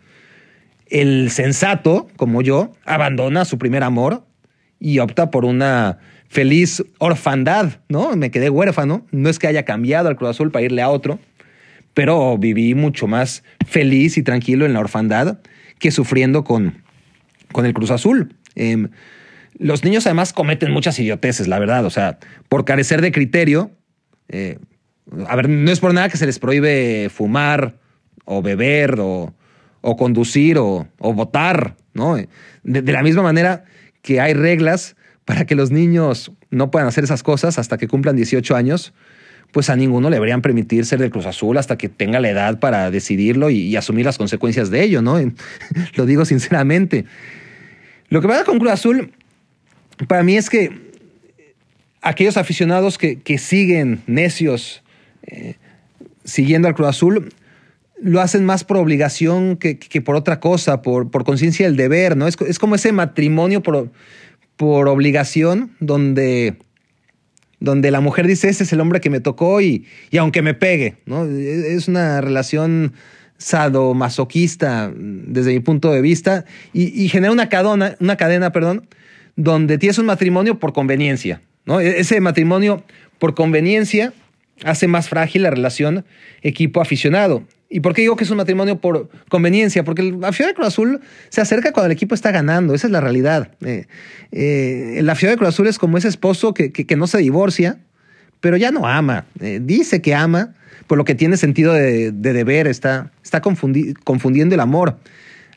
El 0.87 1.31
sensato, 1.31 2.09
como 2.17 2.43
yo, 2.43 2.73
abandona 2.85 3.45
su 3.45 3.59
primer 3.59 3.83
amor 3.85 4.25
y 4.81 4.99
opta 4.99 5.31
por 5.31 5.45
una 5.45 5.99
feliz 6.29 6.83
orfandad, 6.99 7.81
¿no? 7.89 8.17
Me 8.17 8.31
quedé 8.31 8.51
huérfano, 8.51 9.07
no 9.13 9.29
es 9.29 9.39
que 9.39 9.47
haya 9.47 9.65
cambiado 9.65 10.09
al 10.09 10.17
Cruz 10.17 10.31
Azul 10.31 10.51
para 10.51 10.65
irle 10.65 10.83
a 10.83 10.89
otro, 10.89 11.21
pero 11.95 12.37
viví 12.37 12.75
mucho 12.75 13.07
más 13.07 13.45
feliz 13.67 14.19
y 14.19 14.23
tranquilo 14.23 14.67
en 14.67 14.73
la 14.73 14.81
orfandad 14.81 15.39
que 15.79 15.93
sufriendo 15.93 16.43
con, 16.43 16.83
con 17.53 17.65
el 17.65 17.73
Cruz 17.73 17.93
Azul. 17.93 18.35
Em, 18.57 18.89
los 19.59 19.85
niños 19.85 20.07
además 20.07 20.33
cometen 20.33 20.73
muchas 20.73 20.99
idioteces, 20.99 21.49
la 21.49 21.59
verdad. 21.59 21.85
O 21.85 21.91
sea, 21.91 22.19
por 22.49 22.65
carecer 22.65 23.01
de 23.01 23.13
criterio, 23.13 23.71
eh, 24.29 24.59
a 25.27 25.37
ver, 25.37 25.49
no 25.49 25.71
es 25.71 25.81
por 25.81 25.95
nada 25.95 26.09
que 26.09 26.17
se 26.17 26.27
les 26.27 26.39
prohíbe 26.39 27.09
fumar 27.11 27.77
o 28.25 28.43
beber 28.43 28.97
o, 28.99 29.35
conducir 29.99 30.59
o, 30.59 30.89
votar, 30.99 31.77
¿no? 31.93 32.17
De, 32.17 32.93
la 32.93 33.03
misma 33.03 33.23
manera 33.23 33.65
que 34.03 34.21
hay 34.21 34.35
reglas 34.35 34.97
para 35.25 35.47
que 35.47 35.55
los 35.55 35.71
niños 35.71 36.33
no 36.51 36.71
puedan 36.71 36.89
hacer 36.89 37.05
esas 37.05 37.23
cosas 37.23 37.59
hasta 37.59 37.79
que 37.79 37.87
cumplan 37.87 38.17
18 38.17 38.57
años, 38.57 38.93
pues 39.53 39.71
a 39.71 39.77
ninguno 39.77 40.11
le 40.11 40.17
deberían 40.17 40.43
permitir 40.43 40.85
ser 40.85 40.99
del 40.99 41.11
Cruz 41.11 41.27
Azul 41.27 41.57
hasta 41.59 41.79
que 41.79 41.89
tenga 41.89 42.19
la 42.19 42.31
edad 42.31 42.59
para 42.59 42.91
decidirlo 42.91 43.51
y, 43.51 43.59
y 43.59 43.77
asumir 43.77 44.05
las 44.05 44.19
consecuencias 44.19 44.71
de 44.71 44.83
ello, 44.83 45.01
¿no? 45.03 45.19
Lo 45.95 46.07
digo 46.07 46.25
sinceramente. 46.25 47.05
Lo 48.09 48.21
que 48.21 48.29
pasa 48.29 48.45
con 48.45 48.59
Cruz 48.59 48.73
Azul 48.73 49.13
para 50.09 50.23
mí 50.23 50.37
es 50.37 50.51
que 50.51 50.71
aquellos 52.03 52.37
aficionados 52.37 52.99
que, 52.99 53.39
siguen 53.39 54.03
necios 54.07 54.83
eh, 55.27 55.57
siguiendo 56.25 56.69
al 56.69 56.75
Cruz 56.75 56.89
Azul 56.89 57.33
lo 58.01 58.21
hacen 58.21 58.45
más 58.45 58.65
por 58.65 58.77
obligación 58.77 59.57
que, 59.57 59.77
por 60.03 60.17
otra 60.17 60.41
cosa, 60.41 60.83
por, 60.83 61.11
por 61.11 61.25
conciencia 61.25 61.67
del 61.67 61.77
deber, 61.77 62.17
¿no? 62.17 62.27
Es, 62.27 62.59
como 62.59 62.75
ese 62.75 62.93
matrimonio 62.93 63.63
por, 63.63 63.91
por 64.57 64.89
obligación 64.89 65.71
donde, 65.81 66.57
donde 67.61 67.91
la 67.91 68.01
mujer 68.01 68.27
dice, 68.27 68.49
ese 68.49 68.65
es 68.65 68.73
el 68.73 68.81
hombre 68.81 69.01
que 69.01 69.11
me 69.11 69.21
tocó 69.21 69.61
y, 69.61 69.87
y 70.11 70.19
aunque 70.19 70.43
me 70.43 70.53
pegue, 70.55 70.97
¿no? 71.07 71.25
Es 71.25 71.89
una 71.89 72.21
relación 72.21 72.93
sadomasoquista 73.39 74.93
desde 74.95 75.53
mi 75.53 75.61
punto 75.61 75.93
de 75.93 76.01
vista 76.01 76.45
y, 76.73 77.09
genera 77.09 77.33
una 77.33 77.49
cadena, 77.49 77.97
una 78.01 78.17
cadena 78.17 78.53
perdón, 78.53 78.87
donde 79.37 79.79
tienes 79.79 79.99
un 79.99 80.07
matrimonio 80.07 80.59
por 80.59 80.73
conveniencia, 80.73 81.43
¿no? 81.65 81.81
E-, 81.81 82.01
ese 82.01 82.21
matrimonio 82.21 82.85
por 83.19 83.35
conveniencia 83.35 84.13
hace 84.65 84.87
más 84.87 85.09
frágil 85.09 85.43
la 85.43 85.51
relación 85.51 86.05
equipo-aficionado. 86.43 87.45
¿Y 87.69 87.81
por 87.81 87.93
qué 87.93 88.03
digo 88.03 88.15
que 88.15 88.23
es 88.23 88.31
un 88.31 88.37
matrimonio 88.37 88.79
por 88.79 89.09
conveniencia? 89.29 89.83
Porque 89.83 90.03
el 90.03 90.25
aficionado 90.25 90.51
de 90.51 90.55
Cruz 90.55 90.69
Azul 90.69 91.01
se 91.29 91.41
acerca 91.41 91.73
cuando 91.73 91.87
el 91.87 91.93
equipo 91.93 92.15
está 92.15 92.31
ganando, 92.31 92.75
esa 92.75 92.87
es 92.87 92.93
la 92.93 93.01
realidad. 93.01 93.51
Eh, 93.65 93.87
eh, 94.31 94.95
el 94.99 95.07
de 95.07 95.37
Cruz 95.37 95.49
Azul 95.49 95.67
es 95.67 95.79
como 95.79 95.99
ese 95.99 96.07
esposo 96.07 96.55
que, 96.55 96.97
no 96.97 97.07
se 97.09 97.19
divorcia, 97.19 97.79
pero 98.41 98.57
ya 98.57 98.71
no 98.71 98.87
ama. 98.87 99.27
Eh, 99.41 99.59
dice 99.61 100.01
que 100.03 100.15
ama, 100.15 100.55
por 100.87 100.99
lo 100.99 101.05
que 101.05 101.17
tiene 101.17 101.37
sentido 101.37 101.73
de, 101.73 102.13
deber, 102.13 102.69
está, 102.69 103.11
está 103.25 103.41
confundiendo 103.41 104.55
el 104.55 104.61
amor 104.61 104.99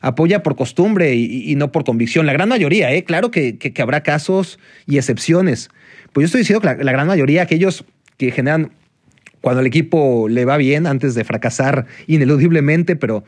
apoya 0.00 0.42
por 0.42 0.56
costumbre 0.56 1.14
y, 1.14 1.54
no 1.56 1.72
por 1.72 1.84
convicción. 1.84 2.26
La 2.26 2.32
gran 2.32 2.48
mayoría, 2.48 2.92
¿eh? 2.92 3.04
claro 3.04 3.30
que, 3.30 3.58
habrá 3.78 4.02
casos 4.02 4.58
y 4.86 4.98
excepciones. 4.98 5.70
Pues 6.12 6.22
yo 6.22 6.26
estoy 6.26 6.40
diciendo 6.40 6.60
que 6.60 6.84
la, 6.84 6.92
gran 6.92 7.06
mayoría, 7.06 7.42
aquellos 7.42 7.84
que 8.16 8.30
generan 8.30 8.72
cuando 9.40 9.60
el 9.60 9.66
equipo 9.66 10.28
le 10.28 10.44
va 10.44 10.56
bien 10.56 10.86
antes 10.86 11.14
de 11.14 11.24
fracasar 11.24 11.86
ineludiblemente, 12.06 12.96
pero, 12.96 13.24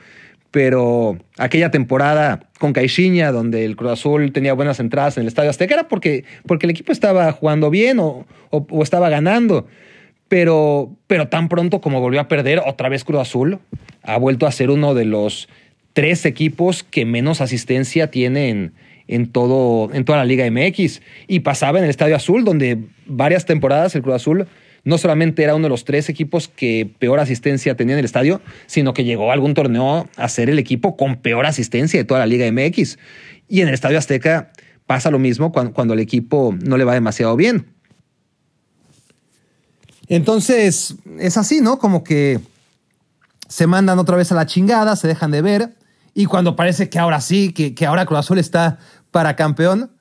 pero 0.50 1.18
aquella 1.38 1.70
temporada 1.70 2.48
con 2.58 2.72
Caixinha, 2.72 3.30
donde 3.32 3.64
el 3.64 3.76
Cruz 3.76 3.92
Azul 3.92 4.32
tenía 4.32 4.52
buenas 4.52 4.80
entradas 4.80 5.16
en 5.16 5.22
el 5.22 5.28
Estadio 5.28 5.50
Azteca, 5.50 5.74
era 5.74 5.88
porque, 5.88 6.24
porque 6.46 6.66
el 6.66 6.70
equipo 6.70 6.92
estaba 6.92 7.30
jugando 7.32 7.70
bien 7.70 8.00
o, 8.00 8.26
o, 8.50 8.82
estaba 8.82 9.08
ganando. 9.08 9.66
Pero, 10.28 10.96
pero 11.06 11.28
tan 11.28 11.48
pronto 11.48 11.80
como 11.80 12.00
volvió 12.00 12.20
a 12.20 12.28
perder, 12.28 12.62
otra 12.64 12.88
vez 12.88 13.04
Cruz 13.04 13.20
Azul 13.20 13.58
ha 14.02 14.16
vuelto 14.16 14.46
a 14.46 14.52
ser 14.52 14.70
uno 14.70 14.94
de 14.94 15.04
los 15.04 15.48
tres 15.92 16.24
equipos 16.24 16.82
que 16.82 17.04
menos 17.04 17.40
asistencia 17.40 18.10
tienen 18.10 18.72
en, 19.08 19.26
todo, 19.26 19.92
en 19.92 20.04
toda 20.04 20.18
la 20.18 20.24
Liga 20.24 20.48
MX. 20.50 21.02
Y 21.26 21.40
pasaba 21.40 21.78
en 21.78 21.84
el 21.84 21.90
Estadio 21.90 22.16
Azul, 22.16 22.44
donde 22.44 22.78
varias 23.06 23.44
temporadas 23.44 23.94
el 23.94 24.02
Cruz 24.02 24.16
Azul 24.16 24.46
no 24.82 24.96
solamente 24.96 25.42
era 25.42 25.54
uno 25.54 25.64
de 25.64 25.68
los 25.68 25.84
tres 25.84 26.08
equipos 26.08 26.48
que 26.48 26.90
peor 26.98 27.20
asistencia 27.20 27.76
tenía 27.76 27.94
en 27.94 27.98
el 27.98 28.04
estadio, 28.06 28.40
sino 28.66 28.94
que 28.94 29.04
llegó 29.04 29.30
a 29.30 29.34
algún 29.34 29.52
torneo 29.52 30.08
a 30.16 30.28
ser 30.28 30.48
el 30.48 30.58
equipo 30.58 30.96
con 30.96 31.16
peor 31.16 31.44
asistencia 31.44 32.00
de 32.00 32.04
toda 32.04 32.20
la 32.20 32.26
Liga 32.26 32.50
MX. 32.50 32.98
Y 33.46 33.60
en 33.60 33.68
el 33.68 33.74
Estadio 33.74 33.98
Azteca 33.98 34.52
pasa 34.86 35.10
lo 35.10 35.18
mismo 35.18 35.52
cuando, 35.52 35.74
cuando 35.74 35.94
el 35.94 36.00
equipo 36.00 36.56
no 36.62 36.78
le 36.78 36.84
va 36.84 36.94
demasiado 36.94 37.36
bien. 37.36 37.66
Entonces, 40.08 40.94
es 41.18 41.36
así, 41.36 41.60
¿no? 41.60 41.78
Como 41.78 42.02
que 42.02 42.40
se 43.48 43.66
mandan 43.66 43.98
otra 43.98 44.16
vez 44.16 44.32
a 44.32 44.34
la 44.34 44.46
chingada, 44.46 44.96
se 44.96 45.08
dejan 45.08 45.30
de 45.30 45.42
ver 45.42 45.79
y 46.14 46.26
cuando 46.26 46.56
parece 46.56 46.88
que 46.88 46.98
ahora 46.98 47.20
sí, 47.20 47.52
que, 47.52 47.74
que 47.74 47.86
ahora 47.86 48.06
Cruz 48.06 48.20
Azul 48.20 48.38
está 48.38 48.78
para 49.10 49.36
campeón, 49.36 49.92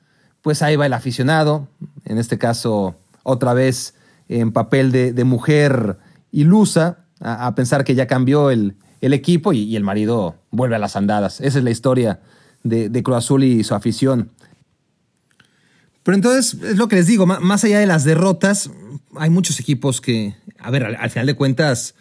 pues 0.41 0.61
ahí 0.61 0.75
va 0.75 0.85
el 0.85 0.93
aficionado, 0.93 1.67
en 2.05 2.17
este 2.17 2.37
caso 2.37 2.95
otra 3.23 3.53
vez 3.53 3.93
en 4.27 4.51
papel 4.51 4.91
de, 4.91 5.23
mujer 5.23 5.97
ilusa, 6.31 7.05
a, 7.19 7.53
pensar 7.55 7.83
que 7.83 7.95
ya 7.95 8.07
cambió 8.07 8.51
el, 8.51 8.75
equipo 9.01 9.53
y, 9.53 9.75
el 9.75 9.83
marido 9.83 10.35
vuelve 10.51 10.75
a 10.75 10.79
las 10.79 10.95
andadas. 10.95 11.41
Esa 11.41 11.57
es 11.57 11.63
la 11.63 11.71
historia 11.71 12.19
de, 12.63 12.89
de 12.89 13.03
Cruz 13.03 13.17
Azul 13.17 13.43
y 13.43 13.63
su 13.63 13.73
afición. 13.73 14.31
Pero 16.03 16.15
entonces, 16.15 16.61
es 16.63 16.77
lo 16.77 16.87
que 16.87 16.95
les 16.95 17.07
digo, 17.07 17.25
más 17.25 17.63
allá 17.63 17.79
de 17.79 17.87
las 17.87 18.03
derrotas, 18.03 18.71
hay 19.15 19.29
muchos 19.29 19.59
equipos 19.59 19.99
que, 19.99 20.35
a 20.59 20.71
ver, 20.71 20.85
al, 20.85 21.09
final 21.09 21.27
de 21.27 21.35
cuentas, 21.35 21.95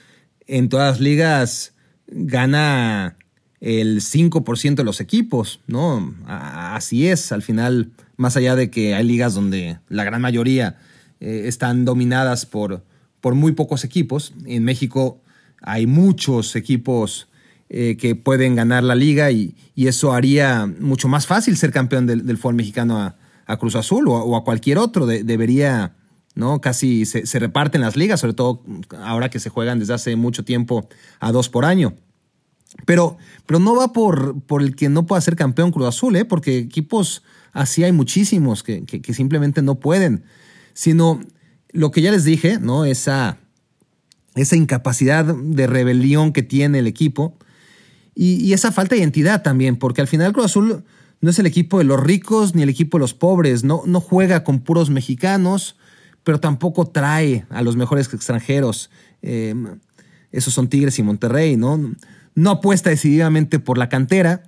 en 0.46 0.68
todas 0.68 0.92
las 0.92 1.00
ligas 1.00 1.74
gana 2.06 3.16
el 3.60 4.00
5% 4.00 4.76
de 4.76 4.84
los 4.84 5.00
equipos, 5.00 5.60
¿no? 5.66 6.14
Así 6.26 7.08
es, 7.08 7.32
al 7.32 7.42
final, 7.42 7.90
más 8.16 8.36
allá 8.36 8.56
de 8.56 8.70
que 8.70 8.94
hay 8.94 9.04
ligas 9.04 9.34
donde 9.34 9.78
la 9.88 10.04
gran 10.04 10.20
mayoría 10.20 10.78
eh, 11.20 11.42
están 11.46 11.84
dominadas 11.84 12.46
por, 12.46 12.84
por 13.20 13.34
muy 13.34 13.52
pocos 13.52 13.84
equipos, 13.84 14.32
en 14.46 14.64
México 14.64 15.20
hay 15.60 15.86
muchos 15.86 16.54
equipos 16.54 17.28
eh, 17.68 17.96
que 17.98 18.14
pueden 18.14 18.54
ganar 18.54 18.82
la 18.82 18.94
liga 18.94 19.30
y, 19.30 19.54
eso 19.76 20.12
haría 20.12 20.66
mucho 20.66 21.06
más 21.06 21.26
fácil 21.26 21.56
ser 21.56 21.70
campeón 21.70 22.06
del, 22.06 22.26
del 22.26 22.36
fútbol 22.36 22.56
mexicano 22.56 22.98
a, 22.98 23.56
Cruz 23.58 23.76
Azul 23.76 24.08
o, 24.08 24.36
a 24.36 24.44
cualquier 24.44 24.76
otro. 24.76 25.06
debería 25.06 25.94
¿no? 26.34 26.60
Casi 26.60 27.04
se, 27.04 27.38
reparten 27.38 27.80
las 27.80 27.96
ligas, 27.96 28.20
sobre 28.20 28.34
todo 28.34 28.62
ahora 29.02 29.28
que 29.28 29.40
se 29.40 29.50
juegan 29.50 29.78
desde 29.78 29.94
hace 29.94 30.16
mucho 30.16 30.44
tiempo 30.44 30.88
a 31.20 31.32
dos 31.32 31.48
por 31.48 31.64
año. 31.64 31.94
Pero, 32.84 33.16
pero 33.46 33.58
no 33.58 33.74
va 33.74 33.92
por, 33.92 34.40
por 34.42 34.62
el 34.62 34.76
que 34.76 34.88
no 34.88 35.06
pueda 35.06 35.20
ser 35.20 35.36
campeón 35.36 35.72
Cruz 35.72 35.88
Azul, 35.88 36.16
¿eh? 36.16 36.24
porque 36.24 36.58
equipos 36.58 37.22
así 37.52 37.84
hay 37.84 37.92
muchísimos 37.92 38.62
que, 38.62 38.84
simplemente 39.12 39.62
no 39.62 39.76
pueden, 39.76 40.24
sino 40.74 41.20
lo 41.72 41.90
que 41.90 42.02
ya 42.02 42.10
les 42.10 42.24
dije, 42.24 42.58
¿no? 42.60 42.84
Esa, 42.84 43.38
esa 44.34 44.56
incapacidad 44.56 45.24
de 45.24 45.66
rebelión 45.66 46.32
que 46.32 46.42
tiene 46.42 46.78
el 46.78 46.86
equipo 46.86 47.36
y, 48.14 48.52
esa 48.52 48.72
falta 48.72 48.96
de 48.96 49.00
identidad 49.00 49.42
también, 49.42 49.76
porque 49.76 50.00
al 50.00 50.08
final 50.08 50.32
Cruz 50.32 50.46
Azul 50.46 50.84
no 51.20 51.30
es 51.30 51.38
el 51.38 51.46
equipo 51.46 51.78
de 51.78 51.84
los 51.84 52.00
ricos 52.00 52.54
ni 52.54 52.62
el 52.62 52.68
equipo 52.68 52.98
de 52.98 53.00
los 53.02 53.14
pobres, 53.14 53.62
no, 53.62 53.82
no 53.86 54.00
juega 54.00 54.42
con 54.42 54.60
puros 54.60 54.90
mexicanos, 54.90 55.76
pero 56.24 56.40
tampoco 56.40 56.88
trae 56.88 57.46
a 57.48 57.62
los 57.62 57.76
mejores 57.76 58.12
extranjeros. 58.12 58.90
Eh, 59.22 59.54
esos 60.32 60.52
son 60.52 60.68
Tigres 60.68 60.98
y 60.98 61.04
Monterrey, 61.04 61.56
¿no? 61.56 61.94
No 62.38 62.50
apuesta 62.50 62.90
decididamente 62.90 63.58
por 63.58 63.78
la 63.78 63.88
cantera, 63.88 64.44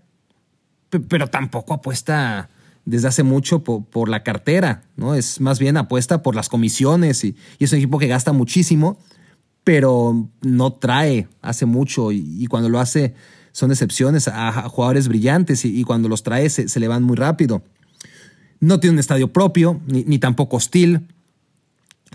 pero 1.08 1.26
tampoco 1.26 1.74
apuesta 1.74 2.48
desde 2.84 3.08
hace 3.08 3.24
mucho 3.24 3.64
por, 3.64 4.08
la 4.08 4.22
cartera, 4.22 4.84
¿no? 4.94 5.16
Es 5.16 5.40
más 5.40 5.58
bien 5.58 5.76
apuesta 5.76 6.22
por 6.22 6.36
las 6.36 6.48
comisiones 6.48 7.24
y, 7.24 7.34
es 7.58 7.72
un 7.72 7.78
equipo 7.78 7.98
que 7.98 8.06
gasta 8.06 8.32
muchísimo, 8.32 8.96
pero 9.64 10.28
no 10.40 10.72
trae 10.74 11.26
hace 11.42 11.66
mucho 11.66 12.12
y, 12.12 12.46
cuando 12.46 12.68
lo 12.68 12.78
hace 12.78 13.16
son 13.50 13.72
excepciones 13.72 14.28
a, 14.28 14.68
jugadores 14.68 15.08
brillantes 15.08 15.64
y, 15.64 15.82
cuando 15.82 16.08
los 16.08 16.22
trae 16.22 16.48
se, 16.48 16.78
le 16.78 16.86
van 16.86 17.02
muy 17.02 17.16
rápido. 17.16 17.60
No 18.60 18.78
tiene 18.78 18.94
un 18.94 19.00
estadio 19.00 19.32
propio, 19.32 19.80
ni 19.88 20.20
tampoco 20.20 20.58
hostil. 20.58 21.08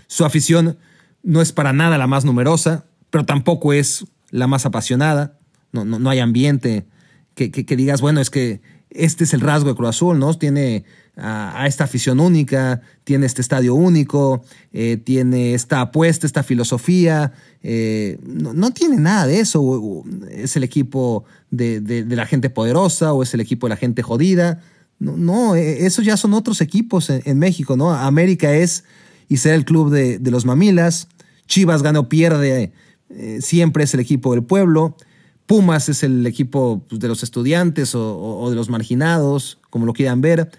Su 0.06 0.24
afición 0.24 0.78
no 1.22 1.42
es 1.42 1.52
para 1.52 1.74
nada 1.74 1.98
la 1.98 2.06
más 2.06 2.24
numerosa, 2.24 2.86
pero 3.10 3.26
tampoco 3.26 3.74
es 3.74 4.06
la 4.30 4.46
más 4.46 4.64
apasionada. 4.64 5.36
No, 5.72 5.84
no, 5.84 6.10
hay 6.10 6.20
ambiente 6.20 6.86
que, 7.34 7.76
digas, 7.76 8.00
bueno, 8.00 8.20
es 8.20 8.30
que 8.30 8.60
este 8.90 9.24
es 9.24 9.34
el 9.34 9.40
rasgo 9.40 9.68
de 9.68 9.74
Cruz 9.74 9.90
Azul, 9.90 10.18
¿no? 10.18 10.32
Tiene 10.34 10.84
a, 11.16 11.66
esta 11.66 11.84
afición 11.84 12.20
única, 12.20 12.80
tiene 13.04 13.26
este 13.26 13.42
estadio 13.42 13.74
único, 13.74 14.44
eh, 14.72 14.96
tiene 14.96 15.54
esta 15.54 15.80
apuesta, 15.80 16.26
esta 16.26 16.42
filosofía. 16.42 17.32
Eh, 17.62 18.18
no, 18.22 18.70
tiene 18.70 18.96
nada 18.96 19.26
de 19.26 19.40
eso. 19.40 20.04
Es 20.30 20.56
el 20.56 20.64
equipo 20.64 21.24
de, 21.50 22.04
la 22.08 22.26
gente 22.26 22.50
poderosa 22.50 23.12
o 23.12 23.22
es 23.22 23.34
el 23.34 23.40
equipo 23.40 23.66
de 23.66 23.70
la 23.70 23.76
gente 23.76 24.02
jodida. 24.02 24.62
No, 24.98 25.16
no 25.16 25.56
e, 25.56 25.84
esos 25.84 26.04
ya 26.04 26.16
son 26.16 26.32
otros 26.32 26.60
equipos 26.60 27.10
en, 27.10 27.38
México, 27.38 27.76
¿no? 27.76 27.92
América 27.92 28.54
es 28.54 28.84
y 29.28 29.38
ser 29.38 29.54
el 29.54 29.64
club 29.64 29.90
de, 29.90 30.18
los 30.30 30.44
mamilas. 30.44 31.08
Chivas 31.46 31.82
gana 31.82 32.00
o 32.00 32.08
pierde, 32.08 32.72
eh, 33.10 33.38
siempre 33.40 33.84
es 33.84 33.94
el 33.94 34.00
equipo 34.00 34.32
del 34.32 34.44
pueblo. 34.44 34.96
Pumas 35.46 35.88
es 35.88 36.02
el 36.02 36.26
equipo 36.26 36.82
pues, 36.88 37.00
de 37.00 37.08
los 37.08 37.22
estudiantes 37.22 37.94
o, 37.94 38.50
de 38.50 38.56
los 38.56 38.68
marginados, 38.68 39.58
como 39.70 39.86
lo 39.86 39.92
quieran 39.92 40.20
ver. 40.20 40.50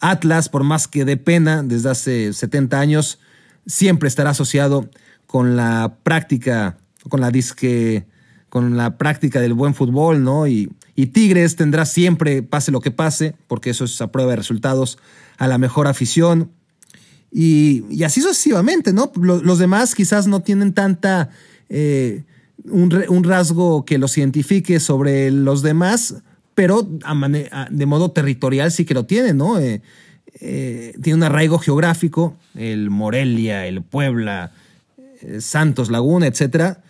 Atlas, 0.00 0.48
por 0.48 0.64
más 0.64 0.88
que 0.88 1.04
dé 1.04 1.16
pena, 1.16 1.62
desde 1.62 1.90
hace 1.90 2.32
70 2.32 2.80
años, 2.80 3.18
siempre 3.66 4.08
estará 4.08 4.30
asociado 4.30 4.88
con 5.26 5.56
la 5.56 5.98
práctica, 6.02 6.78
con 7.08 7.20
la 7.20 7.30
disque, 7.30 8.06
con 8.48 8.76
la 8.76 8.96
práctica 8.98 9.40
del 9.40 9.54
buen 9.54 9.74
fútbol, 9.74 10.24
¿no? 10.24 10.46
Y, 10.46 10.72
y 10.94 11.06
Tigres 11.06 11.56
tendrá 11.56 11.84
siempre, 11.84 12.42
pase 12.42 12.72
lo 12.72 12.80
que 12.80 12.90
pase, 12.90 13.34
porque 13.46 13.70
eso 13.70 13.84
es 13.84 14.00
a 14.00 14.10
prueba 14.10 14.30
de 14.30 14.36
resultados, 14.36 14.98
a 15.38 15.46
la 15.46 15.58
mejor 15.58 15.86
afición. 15.86 16.50
Y, 17.30 18.02
así 18.04 18.20
sucesivamente, 18.20 18.92
¿no? 18.92 19.10
Los, 19.16 19.58
demás 19.58 19.94
quizás 19.94 20.26
no 20.26 20.40
tienen 20.40 20.74
tanta... 20.74 21.30
Eh, 21.68 22.24
un, 22.64 23.24
rasgo 23.24 23.84
que 23.84 23.98
los 23.98 24.16
identifique 24.18 24.80
sobre 24.80 25.30
los 25.30 25.62
demás, 25.62 26.22
pero 26.54 26.88
de 27.70 27.86
modo 27.86 28.10
territorial 28.10 28.70
sí 28.70 28.84
que 28.84 28.94
lo 28.94 29.06
tienen, 29.06 29.36
¿no? 29.36 29.58
Eh, 29.58 29.82
eh, 30.40 30.94
tiene 31.02 31.16
un 31.16 31.22
arraigo 31.22 31.58
geográfico, 31.58 32.36
el 32.54 32.90
Morelia, 32.90 33.66
el 33.66 33.82
Puebla, 33.82 34.52
Santos, 35.38 35.90
Laguna, 35.90 36.26
etcétera, 36.26 36.82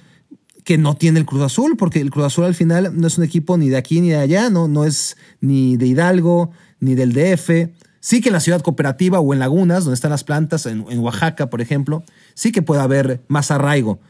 que 0.65 0.79
no 0.79 0.97
tiene 0.97 1.19
el 1.19 1.27
Cruz 1.27 1.43
Azul, 1.43 1.77
porque 1.77 2.01
el 2.01 2.11
Cruz 2.11 2.27
Azul 2.27 2.45
al 2.45 2.55
final 2.55 2.99
no 2.99 3.07
es 3.07 3.19
un 3.19 3.25
equipo 3.25 3.57
ni 3.57 3.69
de 3.69 3.77
aquí 3.77 4.01
ni 4.01 4.11
de 4.11 4.17
allá, 4.17 4.49
no, 4.49 4.69
no 4.69 4.85
es 4.85 5.17
ni 5.41 5.77
de 5.77 5.87
Hidalgo, 5.87 6.51
ni 6.81 6.95
del 6.95 7.13
DF, 7.13 7.71
Sí 8.05 8.21
que 8.21 8.31
en 8.31 8.33
la 8.33 8.41
ciudad 8.41 8.63
cooperativa 8.63 9.21
o 9.21 9.33
en 9.33 9.39
lagunas, 9.39 9.85
donde 9.85 9.95
están 9.95 10.11
las 10.11 10.25
plantas, 10.25 10.67
en, 10.67 10.83
Oaxaca, 10.99 11.49
por 11.51 11.61
ejemplo, 11.61 12.03
sí 12.35 12.51
que 12.51 12.61
puede 12.61 12.81
haber 12.81 13.23
más 13.29 13.53
arraigo. 13.53 14.01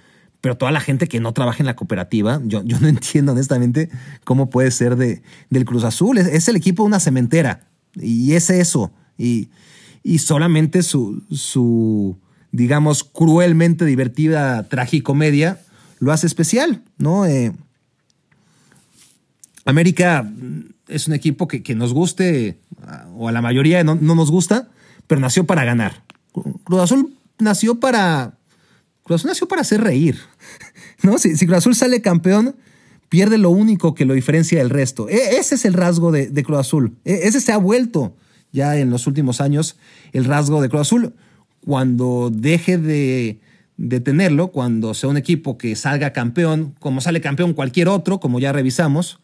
Pero 0.42 0.58
toda 0.58 0.70
la 0.70 0.80
gente 0.80 1.08
que 1.08 1.20
no 1.20 1.32
trabaja 1.32 1.60
en 1.60 1.66
la 1.66 1.76
cooperativa, 1.76 2.42
yo, 2.44 2.62
yo 2.62 2.78
no 2.78 2.88
entiendo 2.88 3.32
honestamente 3.32 3.88
cómo 4.24 4.50
puede 4.50 4.70
ser 4.70 4.96
de, 4.96 5.22
del 5.48 5.64
Cruz 5.64 5.84
Azul. 5.84 6.18
Es, 6.18 6.48
el 6.48 6.56
equipo 6.56 6.82
de 6.82 6.88
una 6.88 7.00
cementera. 7.00 7.68
Y 7.94 8.34
es 8.34 8.50
eso. 8.50 8.92
Y, 9.16 9.48
y 10.02 10.18
solamente 10.18 10.82
su, 10.82 11.22
su, 11.30 12.18
digamos, 12.50 13.04
cruelmente 13.04 13.86
divertida 13.86 14.68
tragicomedia 14.68 15.60
lo 15.98 16.12
hace 16.12 16.26
especial, 16.26 16.82
¿no? 16.98 17.24
Eh, 17.26 17.52
América 19.64 20.28
es 20.88 21.06
un 21.06 21.14
equipo 21.14 21.48
que, 21.48 21.74
nos 21.74 21.92
guste, 21.92 22.58
o 23.14 23.28
a 23.28 23.32
la 23.32 23.40
mayoría 23.40 23.84
no, 23.84 23.94
nos 23.94 24.30
gusta, 24.30 24.68
pero 25.06 25.20
nació 25.20 25.44
para 25.44 25.64
ganar. 25.64 26.02
Cruz 26.64 26.80
Azul 26.80 27.16
nació 27.38 27.80
para. 27.80 28.34
Cruz 29.04 29.20
Azul 29.20 29.28
nació 29.28 29.48
para 29.48 29.62
hacer 29.62 29.80
reír. 29.80 30.18
¿no? 31.02 31.18
Si, 31.18 31.34
Cruz 31.46 31.58
Azul 31.58 31.74
sale 31.74 32.00
campeón, 32.00 32.56
pierde 33.08 33.38
lo 33.38 33.50
único 33.50 33.94
que 33.94 34.04
lo 34.04 34.14
diferencia 34.14 34.58
del 34.58 34.70
resto. 34.70 35.08
E, 35.08 35.36
ese 35.38 35.56
es 35.56 35.64
el 35.64 35.74
rasgo 35.74 36.12
de, 36.12 36.42
Cruz 36.42 36.60
Azul. 36.60 36.96
E, 37.04 37.20
ese 37.24 37.40
se 37.40 37.52
ha 37.52 37.58
vuelto 37.58 38.14
ya 38.52 38.76
en 38.76 38.90
los 38.90 39.06
últimos 39.06 39.40
años 39.40 39.76
el 40.12 40.24
rasgo 40.24 40.62
de 40.62 40.68
Cruz 40.68 40.82
Azul. 40.82 41.14
Cuando 41.64 42.30
deje 42.32 42.78
de, 42.78 43.38
tenerlo, 44.00 44.48
cuando 44.48 44.94
sea 44.94 45.08
un 45.08 45.16
equipo 45.16 45.58
que 45.58 45.76
salga 45.76 46.12
campeón, 46.12 46.74
como 46.78 47.00
sale 47.00 47.20
campeón 47.20 47.54
cualquier 47.54 47.88
otro, 47.88 48.20
como 48.20 48.40
ya 48.40 48.52
revisamos, 48.52 49.20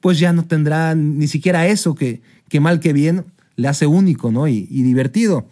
pues 0.00 0.18
ya 0.18 0.32
no 0.32 0.44
tendrá 0.44 0.94
ni 0.94 1.28
siquiera 1.28 1.66
eso 1.66 1.94
que, 1.94 2.22
que 2.48 2.60
mal 2.60 2.80
que 2.80 2.92
bien 2.92 3.24
le 3.56 3.68
hace 3.68 3.86
único 3.86 4.30
¿no? 4.30 4.48
y, 4.48 4.66
divertido. 4.66 5.46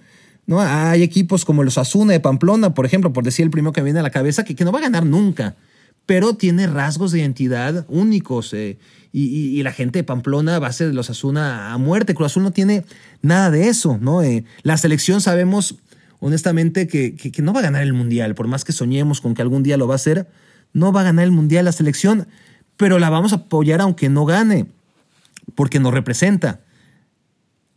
¿No? 0.50 0.60
Hay 0.60 1.02
equipos 1.02 1.46
como 1.46 1.64
los 1.64 1.78
Asuna 1.78 2.12
de 2.12 2.20
Pamplona, 2.20 2.74
por 2.74 2.84
ejemplo, 2.84 3.12
por 3.12 3.24
decir 3.24 3.44
el 3.44 3.50
primero 3.50 3.72
que 3.72 3.82
viene 3.82 4.00
a 4.00 4.02
la 4.02 4.10
cabeza, 4.10 4.44
que, 4.44 4.54
que 4.54 4.64
no 4.64 4.72
va 4.72 4.80
a 4.80 4.82
ganar 4.82 5.06
nunca, 5.06 5.56
pero 6.04 6.34
tiene 6.34 6.66
rasgos 6.66 7.12
de 7.12 7.20
identidad 7.20 7.86
únicos. 7.88 8.52
Eh, 8.52 8.76
y, 9.12 9.62
la 9.62 9.72
gente 9.72 10.00
de 10.00 10.04
Pamplona 10.04 10.58
va 10.58 10.66
a 10.66 10.72
ser 10.72 10.92
los 10.92 11.08
Asuna 11.08 11.72
a 11.72 11.78
muerte. 11.78 12.14
Cruz 12.14 12.32
Azul 12.32 12.42
no 12.42 12.50
tiene 12.50 12.84
nada 13.22 13.50
de 13.50 13.68
eso. 13.68 13.98
¿no? 14.00 14.22
Eh, 14.22 14.44
la 14.62 14.76
selección 14.76 15.20
sabemos 15.20 15.76
honestamente 16.18 16.86
que, 16.86 17.14
que, 17.16 17.42
no 17.42 17.52
va 17.52 17.60
a 17.60 17.62
ganar 17.62 17.82
el 17.82 17.92
Mundial, 17.92 18.34
por 18.34 18.46
más 18.46 18.64
que 18.64 18.72
soñemos 18.72 19.20
con 19.20 19.34
que 19.34 19.42
algún 19.42 19.62
día 19.62 19.76
lo 19.76 19.88
va 19.88 19.94
a 19.94 19.96
hacer, 19.96 20.28
no 20.74 20.92
va 20.92 21.00
a 21.00 21.04
ganar 21.04 21.24
el 21.24 21.32
Mundial 21.32 21.64
la 21.64 21.72
selección 21.72 22.26
pero 22.80 22.98
la 22.98 23.10
vamos 23.10 23.34
a 23.34 23.36
apoyar 23.36 23.82
aunque 23.82 24.08
no 24.08 24.24
gane, 24.24 24.64
porque 25.54 25.78
nos 25.78 25.92
representa. 25.92 26.60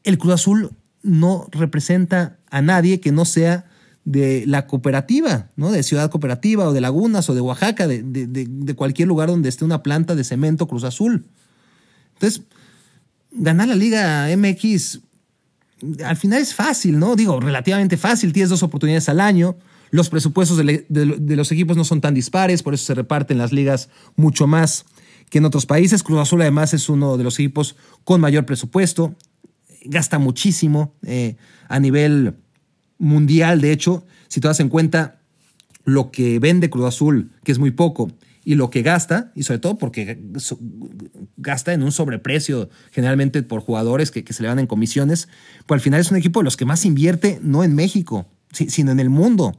El 0.06 0.18
Cruz 0.18 0.36
Azul 0.36 0.72
no 1.02 1.46
representa 1.52 2.38
a 2.54 2.62
nadie 2.62 3.00
que 3.00 3.12
no 3.12 3.26
sea 3.26 3.66
de 4.06 4.44
la 4.46 4.68
cooperativa, 4.68 5.50
¿no? 5.56 5.72
De 5.72 5.82
Ciudad 5.82 6.12
Cooperativa 6.12 6.68
o 6.68 6.72
de 6.72 6.82
Lagunas 6.82 7.28
o 7.28 7.34
de 7.34 7.42
Oaxaca, 7.42 7.88
de, 7.88 8.76
cualquier 8.76 9.08
lugar 9.08 9.30
donde 9.30 9.50
esté 9.50 9.66
una 9.66 9.82
planta 9.82 10.14
de 10.14 10.24
cemento 10.24 10.68
Cruz 10.68 10.84
Azul. 10.84 11.26
Entonces, 12.14 12.44
ganar 13.32 13.70
la 13.70 13.76
Liga 13.76 14.28
MX 14.38 15.00
al 16.06 16.16
final 16.16 16.44
es 16.44 16.54
fácil, 16.54 17.00
¿no? 17.00 17.16
Digo, 17.16 17.40
relativamente 17.40 17.98
fácil, 17.98 18.34
tienes 18.34 18.52
dos 18.52 18.62
oportunidades 18.62 19.10
al 19.10 19.20
año, 19.20 19.58
Los 19.90 20.10
presupuestos 20.10 20.58
de, 20.58 20.86
de 20.90 21.36
los 21.36 21.52
equipos 21.52 21.76
no 21.76 21.84
son 21.84 22.02
tan 22.02 22.14
dispares, 22.14 22.62
por 22.62 22.76
eso 22.76 22.86
se 22.86 22.94
reparten 22.94 23.40
las 23.40 23.52
ligas 23.52 23.90
mucho 24.16 24.46
más 24.46 24.86
que 25.32 25.40
en 25.40 25.46
otros 25.46 25.66
países. 25.66 26.04
Cruz 26.04 26.20
Azul 26.20 26.42
además 26.42 26.76
es 26.76 26.88
uno 26.88 27.18
de 27.18 27.24
los 27.24 27.40
equipos 27.40 27.76
con 28.04 28.22
mayor 28.22 28.46
presupuesto, 28.46 29.16
gasta 29.86 30.20
muchísimo 30.20 30.94
eh, 31.04 31.36
a 31.68 31.80
nivel 31.80 32.36
mundial, 32.98 33.62
de 33.62 33.72
hecho, 33.72 34.06
si 34.28 34.40
te 34.42 34.48
das 34.48 34.60
en 34.60 34.70
cuenta 34.70 35.20
lo 35.86 36.12
que 36.12 36.40
vende 36.40 36.70
Cruz 36.70 36.86
Azul, 36.86 37.32
que 37.44 37.52
es 37.52 37.60
muy 37.60 37.72
poco, 37.72 38.12
y 38.46 38.56
lo 38.56 38.70
que 38.70 38.82
gasta, 38.82 39.32
y 39.36 39.44
sobre 39.44 39.60
todo 39.60 39.78
porque 39.78 40.22
gasta 41.38 41.74
en 41.74 41.82
un 41.82 41.92
sobreprecio 41.92 42.70
generalmente 42.92 43.42
por 43.44 43.62
jugadores 43.62 44.12
que, 44.12 44.24
se 44.34 44.42
le 44.44 44.50
dan 44.50 44.60
en 44.60 44.68
comisiones, 44.68 45.30
pues 45.66 45.78
al 45.78 45.82
final 45.82 46.02
es 46.02 46.12
un 46.12 46.18
equipo 46.18 46.40
de 46.42 46.46
los 46.46 46.58
que 46.58 46.66
más 46.66 46.86
invierte, 46.86 47.40
no 47.42 47.64
en 47.64 47.74
México, 47.74 48.28
sino 48.52 48.92
en 48.92 49.00
el 49.00 49.10
mundo. 49.10 49.58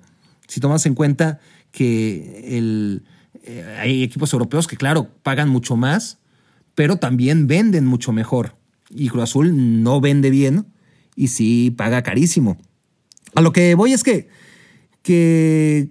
Si 0.48 0.60
tomas 0.60 0.84
en 0.84 0.94
cuenta 0.94 1.40
que 1.70 2.56
el, 2.58 3.04
eh, 3.42 3.76
hay 3.80 4.02
equipos 4.02 4.32
europeos 4.32 4.66
que, 4.66 4.76
claro, 4.76 5.08
pagan 5.22 5.48
mucho 5.48 5.76
más, 5.76 6.18
pero 6.74 6.96
también 6.96 7.46
venden 7.46 7.86
mucho 7.86 8.12
mejor. 8.12 8.56
Y 8.90 9.08
Cruz 9.08 9.24
Azul 9.24 9.82
no 9.82 10.00
vende 10.00 10.30
bien 10.30 10.66
y 11.16 11.28
sí 11.28 11.70
paga 11.70 12.02
carísimo. 12.02 12.58
A 13.34 13.40
lo 13.40 13.52
que 13.52 13.74
voy 13.74 13.92
es 13.92 14.02
que, 14.02 14.28
que 15.02 15.90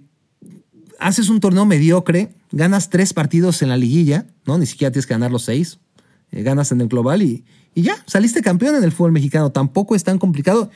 haces 0.98 1.28
un 1.28 1.40
torneo 1.40 1.66
mediocre, 1.66 2.34
ganas 2.52 2.90
tres 2.90 3.12
partidos 3.12 3.62
en 3.62 3.68
la 3.68 3.76
liguilla, 3.76 4.26
¿no? 4.46 4.58
Ni 4.58 4.66
siquiera 4.66 4.92
tienes 4.92 5.06
que 5.06 5.14
ganar 5.14 5.30
los 5.30 5.44
seis. 5.44 5.78
Eh, 6.30 6.42
ganas 6.42 6.72
en 6.72 6.80
el 6.80 6.88
global 6.88 7.22
y, 7.22 7.44
y 7.74 7.82
ya, 7.82 7.96
saliste 8.06 8.42
campeón 8.42 8.76
en 8.76 8.84
el 8.84 8.92
fútbol 8.92 9.12
mexicano. 9.12 9.52
Tampoco 9.52 9.94
es 9.94 10.04
tan 10.04 10.18
complicado, 10.18 10.70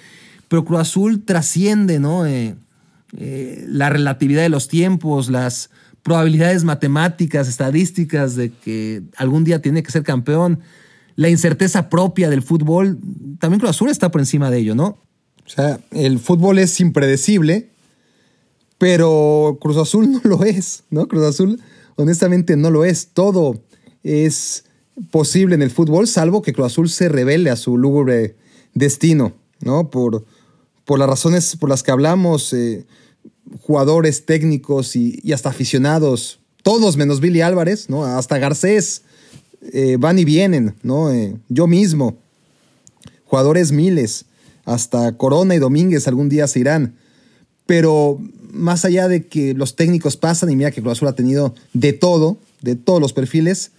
pero 0.48 0.64
Cruz 0.64 0.80
Azul 0.80 1.24
trasciende, 1.24 1.98
¿no? 1.98 2.26
Eh, 2.26 2.54
la 3.66 3.88
relatividad 3.88 4.42
de 4.42 4.50
los 4.50 4.68
tiempos, 4.68 5.30
las, 5.30 5.70
probabilidades 6.08 6.64
matemáticas, 6.64 7.48
estadísticas 7.48 8.34
de 8.34 8.50
que 8.50 9.02
algún 9.16 9.44
día 9.44 9.60
tiene 9.60 9.82
que 9.82 9.92
ser 9.92 10.02
campeón, 10.02 10.60
la 11.16 11.28
incerteza 11.28 11.90
propia 11.90 12.30
del 12.30 12.42
fútbol, 12.42 12.98
también 13.38 13.60
Cruz 13.60 13.70
Azul 13.70 13.90
está 13.90 14.10
por 14.10 14.20
encima 14.20 14.50
de 14.50 14.58
ello, 14.58 14.74
¿no? 14.74 14.98
O 15.48 15.50
sea, 15.50 15.80
el 15.92 16.18
fútbol 16.18 16.58
es 16.58 16.78
impredecible, 16.78 17.70
pero 18.76 19.56
Cruz 19.60 19.78
Azul 19.78 20.12
no 20.12 20.20
lo 20.24 20.44
es, 20.44 20.84
¿no? 20.90 21.08
Cruz 21.08 21.24
Azul 21.24 21.60
honestamente 21.96 22.54
no 22.56 22.70
lo 22.70 22.84
es. 22.84 23.08
Todo 23.14 23.58
es 24.02 24.64
posible 25.10 25.54
en 25.54 25.62
el 25.62 25.70
fútbol, 25.70 26.06
salvo 26.06 26.42
que 26.42 26.52
Cruz 26.52 26.66
Azul 26.66 26.90
se 26.90 27.08
revele 27.08 27.48
a 27.48 27.56
su 27.56 27.78
lúgubre 27.78 28.36
destino, 28.74 29.32
¿no? 29.60 29.88
Por, 29.88 30.26
por 30.84 30.98
las 30.98 31.08
razones 31.08 31.56
por 31.56 31.70
las 31.70 31.82
que 31.82 31.92
hablamos, 31.92 32.52
eh, 32.52 32.84
jugadores 33.62 34.26
técnicos 34.26 34.96
y, 34.96 35.32
hasta 35.32 35.48
aficionados, 35.48 36.40
todos 36.62 36.98
menos 36.98 37.20
Billy 37.20 37.40
Álvarez, 37.40 37.88
¿no? 37.88 38.04
Hasta 38.04 38.36
Garcés 38.36 39.00
eh, 39.72 39.96
van 39.98 40.18
y 40.18 40.26
vienen, 40.26 40.74
¿no? 40.82 41.10
Eh, 41.10 41.38
yo 41.48 41.66
mismo, 41.66 42.18
jugadores 43.24 43.72
miles, 43.72 44.26
hasta 44.68 45.16
Corona 45.16 45.54
y 45.54 45.58
Domínguez 45.58 46.06
algún 46.08 46.28
día 46.28 46.46
se 46.46 46.60
irán. 46.60 46.94
Pero 47.66 48.20
más 48.52 48.84
allá 48.84 49.08
de 49.08 49.26
que 49.26 49.54
los 49.54 49.76
técnicos 49.76 50.16
pasan 50.16 50.50
y 50.50 50.56
mira 50.56 50.70
que 50.70 50.82
Cruz 50.82 50.92
Azul 50.92 51.08
ha 51.08 51.14
tenido 51.14 51.54
de 51.72 51.94
todo, 51.94 52.38
de 52.60 52.76
todos 52.76 53.00
los 53.00 53.14
perfiles, 53.14 53.72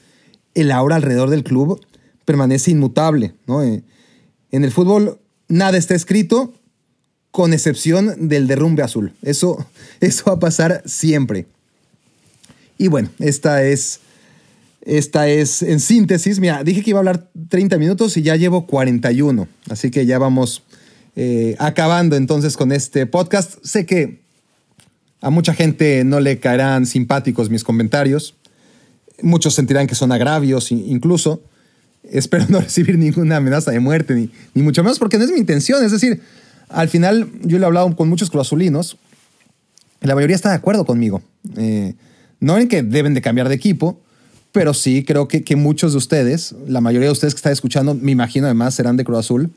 el 0.55 0.71
ahora 0.71 0.95
alrededor 0.95 1.29
del 1.29 1.43
club 1.43 1.79
permanece 2.25 2.71
inmutable, 2.71 3.33
¿no? 3.45 3.63
Eh, 3.63 3.83
en 4.51 4.63
el 4.63 4.71
fútbol 4.71 5.19
nada 5.47 5.77
está 5.77 5.93
escrito 5.93 6.53
con 7.31 7.53
excepción 7.53 8.27
del 8.27 8.47
derrumbe 8.47 8.81
azul. 8.81 9.13
Eso, 9.21 9.63
eso 9.99 10.23
va 10.27 10.33
a 10.33 10.39
pasar 10.39 10.81
siempre. 10.85 11.45
Y 12.79 12.87
bueno, 12.87 13.09
esta 13.19 13.63
es, 13.63 13.99
esta 14.81 15.27
es 15.27 15.61
en 15.61 15.79
síntesis. 15.79 16.39
Mira, 16.39 16.63
dije 16.63 16.81
que 16.81 16.89
iba 16.89 16.97
a 16.97 17.01
hablar 17.01 17.29
30 17.49 17.77
minutos 17.77 18.17
y 18.17 18.23
ya 18.23 18.35
llevo 18.37 18.65
41. 18.65 19.47
Así 19.69 19.91
que 19.91 20.07
ya 20.07 20.17
vamos 20.17 20.63
eh, 21.21 21.57
acabando 21.59 22.15
entonces 22.15 22.55
con 22.55 22.71
este 22.71 23.05
podcast. 23.05 23.55
Sé 23.61 23.85
que 23.85 24.21
a 25.19 25.29
mucha 25.29 25.53
gente 25.53 26.05
no 26.05 26.21
le 26.21 26.39
caerán 26.39 26.85
simpáticos 26.85 27.49
mis 27.49 27.65
comentarios. 27.65 28.35
Muchos 29.21 29.53
sentirán 29.53 29.85
que 29.85 29.95
son 29.95 30.13
agravios 30.13 30.71
incluso. 30.71 31.43
Espero 32.09 32.45
no 32.47 32.61
recibir 32.61 32.97
ninguna 32.97 33.35
amenaza 33.35 33.71
de 33.71 33.81
muerte, 33.81 34.29
ni, 34.53 34.61
mucho 34.61 34.81
menos 34.81 34.97
porque 34.97 35.17
no 35.17 35.25
es 35.25 35.31
mi 35.31 35.39
intención. 35.39 35.83
Es 35.83 35.91
decir, 35.91 36.21
al 36.69 36.87
final, 36.87 37.29
yo 37.41 37.57
le 37.57 37.65
he 37.65 37.67
hablado 37.67 37.93
con 37.97 38.07
muchos 38.07 38.29
cruzazulinos 38.29 38.95
y 40.01 40.07
la 40.07 40.15
mayoría 40.15 40.37
está 40.37 40.51
de 40.51 40.55
acuerdo 40.55 40.85
conmigo. 40.85 41.21
Eh, 41.57 41.95
no 42.39 42.57
en 42.57 42.69
que 42.69 42.81
deben 42.81 43.13
de 43.13 43.21
cambiar 43.21 43.49
de 43.49 43.55
equipo, 43.55 43.99
pero 44.53 44.73
sí 44.73 45.03
creo 45.03 45.27
que, 45.27 45.43
que, 45.43 45.57
muchos 45.57 45.91
de 45.91 45.97
ustedes, 45.97 46.55
la 46.65 46.79
mayoría 46.79 47.09
de 47.09 47.11
ustedes 47.11 47.33
que 47.33 47.39
están 47.39 47.51
escuchando, 47.51 47.93
me 47.93 48.13
imagino 48.13 48.45
además 48.45 48.73
serán 48.73 48.95
de 48.95 49.03
Cruz 49.03 49.19
Azul, 49.19 49.51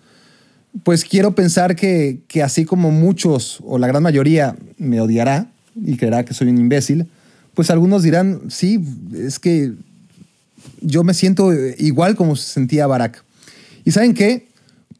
pues 0.84 1.04
quiero 1.04 1.34
pensar 1.34 1.76
que, 1.76 2.20
que 2.28 2.42
así 2.42 2.64
como 2.64 2.90
muchos 2.90 3.58
o 3.64 3.78
la 3.78 3.86
gran 3.86 4.02
mayoría 4.02 4.56
me 4.78 5.00
odiará 5.00 5.50
y 5.74 5.96
creerá 5.96 6.24
que 6.24 6.34
soy 6.34 6.48
un 6.48 6.58
imbécil, 6.58 7.08
pues 7.54 7.70
algunos 7.70 8.02
dirán, 8.02 8.42
sí, 8.48 8.82
es 9.14 9.38
que 9.38 9.72
yo 10.80 11.04
me 11.04 11.14
siento 11.14 11.52
igual 11.78 12.16
como 12.16 12.36
se 12.36 12.50
sentía 12.50 12.86
Barack. 12.86 13.24
¿Y 13.84 13.90
saben 13.90 14.14
qué? 14.14 14.48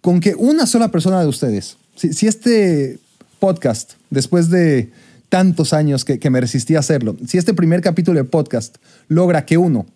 Con 0.01 0.21
que 0.21 0.35
una 0.35 0.67
sola 0.67 0.91
persona 0.91 1.21
de 1.21 1.29
ustedes 1.29 1.77
si, 1.97 2.27
este 2.27 2.99
podcast, 3.39 3.93
después 4.11 4.51
de 4.51 4.91
tantos 5.29 5.73
años 5.73 6.05
que, 6.05 6.31
me 6.31 6.41
resistí 6.41 6.75
a 6.75 6.81
hacerlo, 6.81 7.17
si 7.27 7.39
este 7.39 7.55
primer 7.55 7.81
capítulo 7.81 8.19
de 8.19 8.25
podcast 8.25 8.77
logra 9.09 9.45
que 9.47 9.59
uno, 9.59 9.87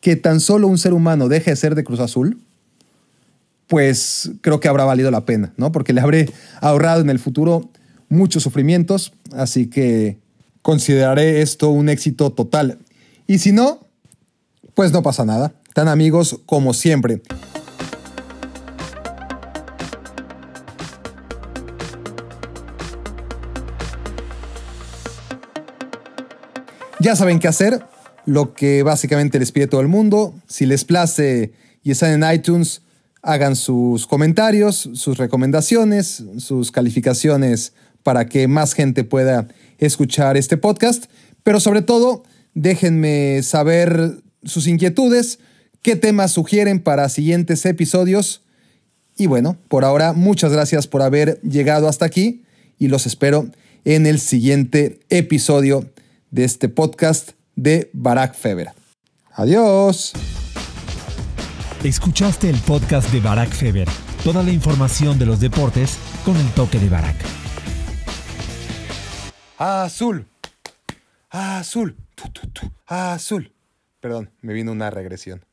que 0.00 0.16
tan 0.16 0.40
solo 0.40 0.66
un 0.66 0.78
ser 0.78 0.92
humano 0.92 1.28
deje 1.28 1.50
de 1.50 1.56
ser 1.56 1.74
de 1.74 1.84
Cruz 1.84 2.00
Azul, 2.00 2.38
pues 3.72 4.32
creo 4.42 4.60
que 4.60 4.68
habrá 4.68 4.84
valido 4.84 5.10
la 5.10 5.24
pena, 5.24 5.54
¿no? 5.56 5.72
Porque 5.72 5.94
le 5.94 6.02
habré 6.02 6.30
ahorrado 6.60 7.00
en 7.00 7.08
el 7.08 7.18
futuro 7.18 7.70
muchos 8.10 8.42
sufrimientos, 8.42 9.14
así 9.34 9.70
que 9.70 10.18
consideraré 10.60 11.40
esto 11.40 11.70
un 11.70 11.88
éxito 11.88 12.32
total. 12.32 12.80
Y 13.26 13.38
si 13.38 13.50
no, 13.50 13.86
pues 14.74 14.92
no 14.92 15.02
pasa 15.02 15.24
nada. 15.24 15.54
Tan 15.72 15.88
amigos 15.88 16.38
como 16.44 16.74
siempre. 16.74 17.22
Ya 27.00 27.16
saben 27.16 27.38
qué 27.38 27.48
hacer, 27.48 27.82
lo 28.26 28.52
que 28.52 28.82
básicamente 28.82 29.38
les 29.38 29.50
pide 29.50 29.66
todo 29.66 29.80
el 29.80 29.88
mundo. 29.88 30.34
Si 30.46 30.66
les 30.66 30.84
place 30.84 31.54
y 31.82 31.90
están 31.90 32.22
en 32.22 32.34
iTunes, 32.34 32.82
hagan 33.22 33.56
sus 33.56 34.06
comentarios, 34.06 34.90
sus 34.94 35.16
recomendaciones, 35.16 36.24
sus 36.38 36.72
calificaciones 36.72 37.72
para 38.02 38.26
que 38.26 38.48
más 38.48 38.74
gente 38.74 39.04
pueda 39.04 39.48
escuchar 39.78 40.36
este 40.36 40.56
podcast. 40.56 41.04
Pero 41.42 41.60
sobre 41.60 41.82
todo, 41.82 42.24
déjenme 42.54 43.42
saber 43.42 44.22
sus 44.44 44.66
inquietudes, 44.66 45.38
qué 45.82 45.96
temas 45.96 46.32
sugieren 46.32 46.80
para 46.80 47.08
siguientes 47.08 47.64
episodios. 47.64 48.42
Y 49.16 49.26
bueno, 49.26 49.56
por 49.68 49.84
ahora, 49.84 50.12
muchas 50.12 50.52
gracias 50.52 50.86
por 50.86 51.02
haber 51.02 51.40
llegado 51.42 51.88
hasta 51.88 52.04
aquí 52.04 52.42
y 52.78 52.88
los 52.88 53.06
espero 53.06 53.48
en 53.84 54.06
el 54.06 54.18
siguiente 54.18 55.00
episodio 55.10 55.88
de 56.30 56.44
este 56.44 56.68
podcast 56.68 57.32
de 57.56 57.90
Barack 57.92 58.34
Feber. 58.34 58.70
Adiós. 59.34 60.12
Escuchaste 61.84 62.48
el 62.48 62.60
podcast 62.60 63.10
de 63.10 63.20
Barack 63.20 63.50
Feber. 63.50 63.88
Toda 64.22 64.44
la 64.44 64.52
información 64.52 65.18
de 65.18 65.26
los 65.26 65.40
deportes 65.40 65.98
con 66.24 66.36
el 66.36 66.48
toque 66.52 66.78
de 66.78 66.88
Barack. 66.88 67.16
Azul. 69.58 70.28
Azul. 71.28 71.96
azul. 72.86 73.52
Perdón, 73.98 74.30
me 74.42 74.52
vino 74.52 74.70
una 74.70 74.90
regresión. 74.90 75.44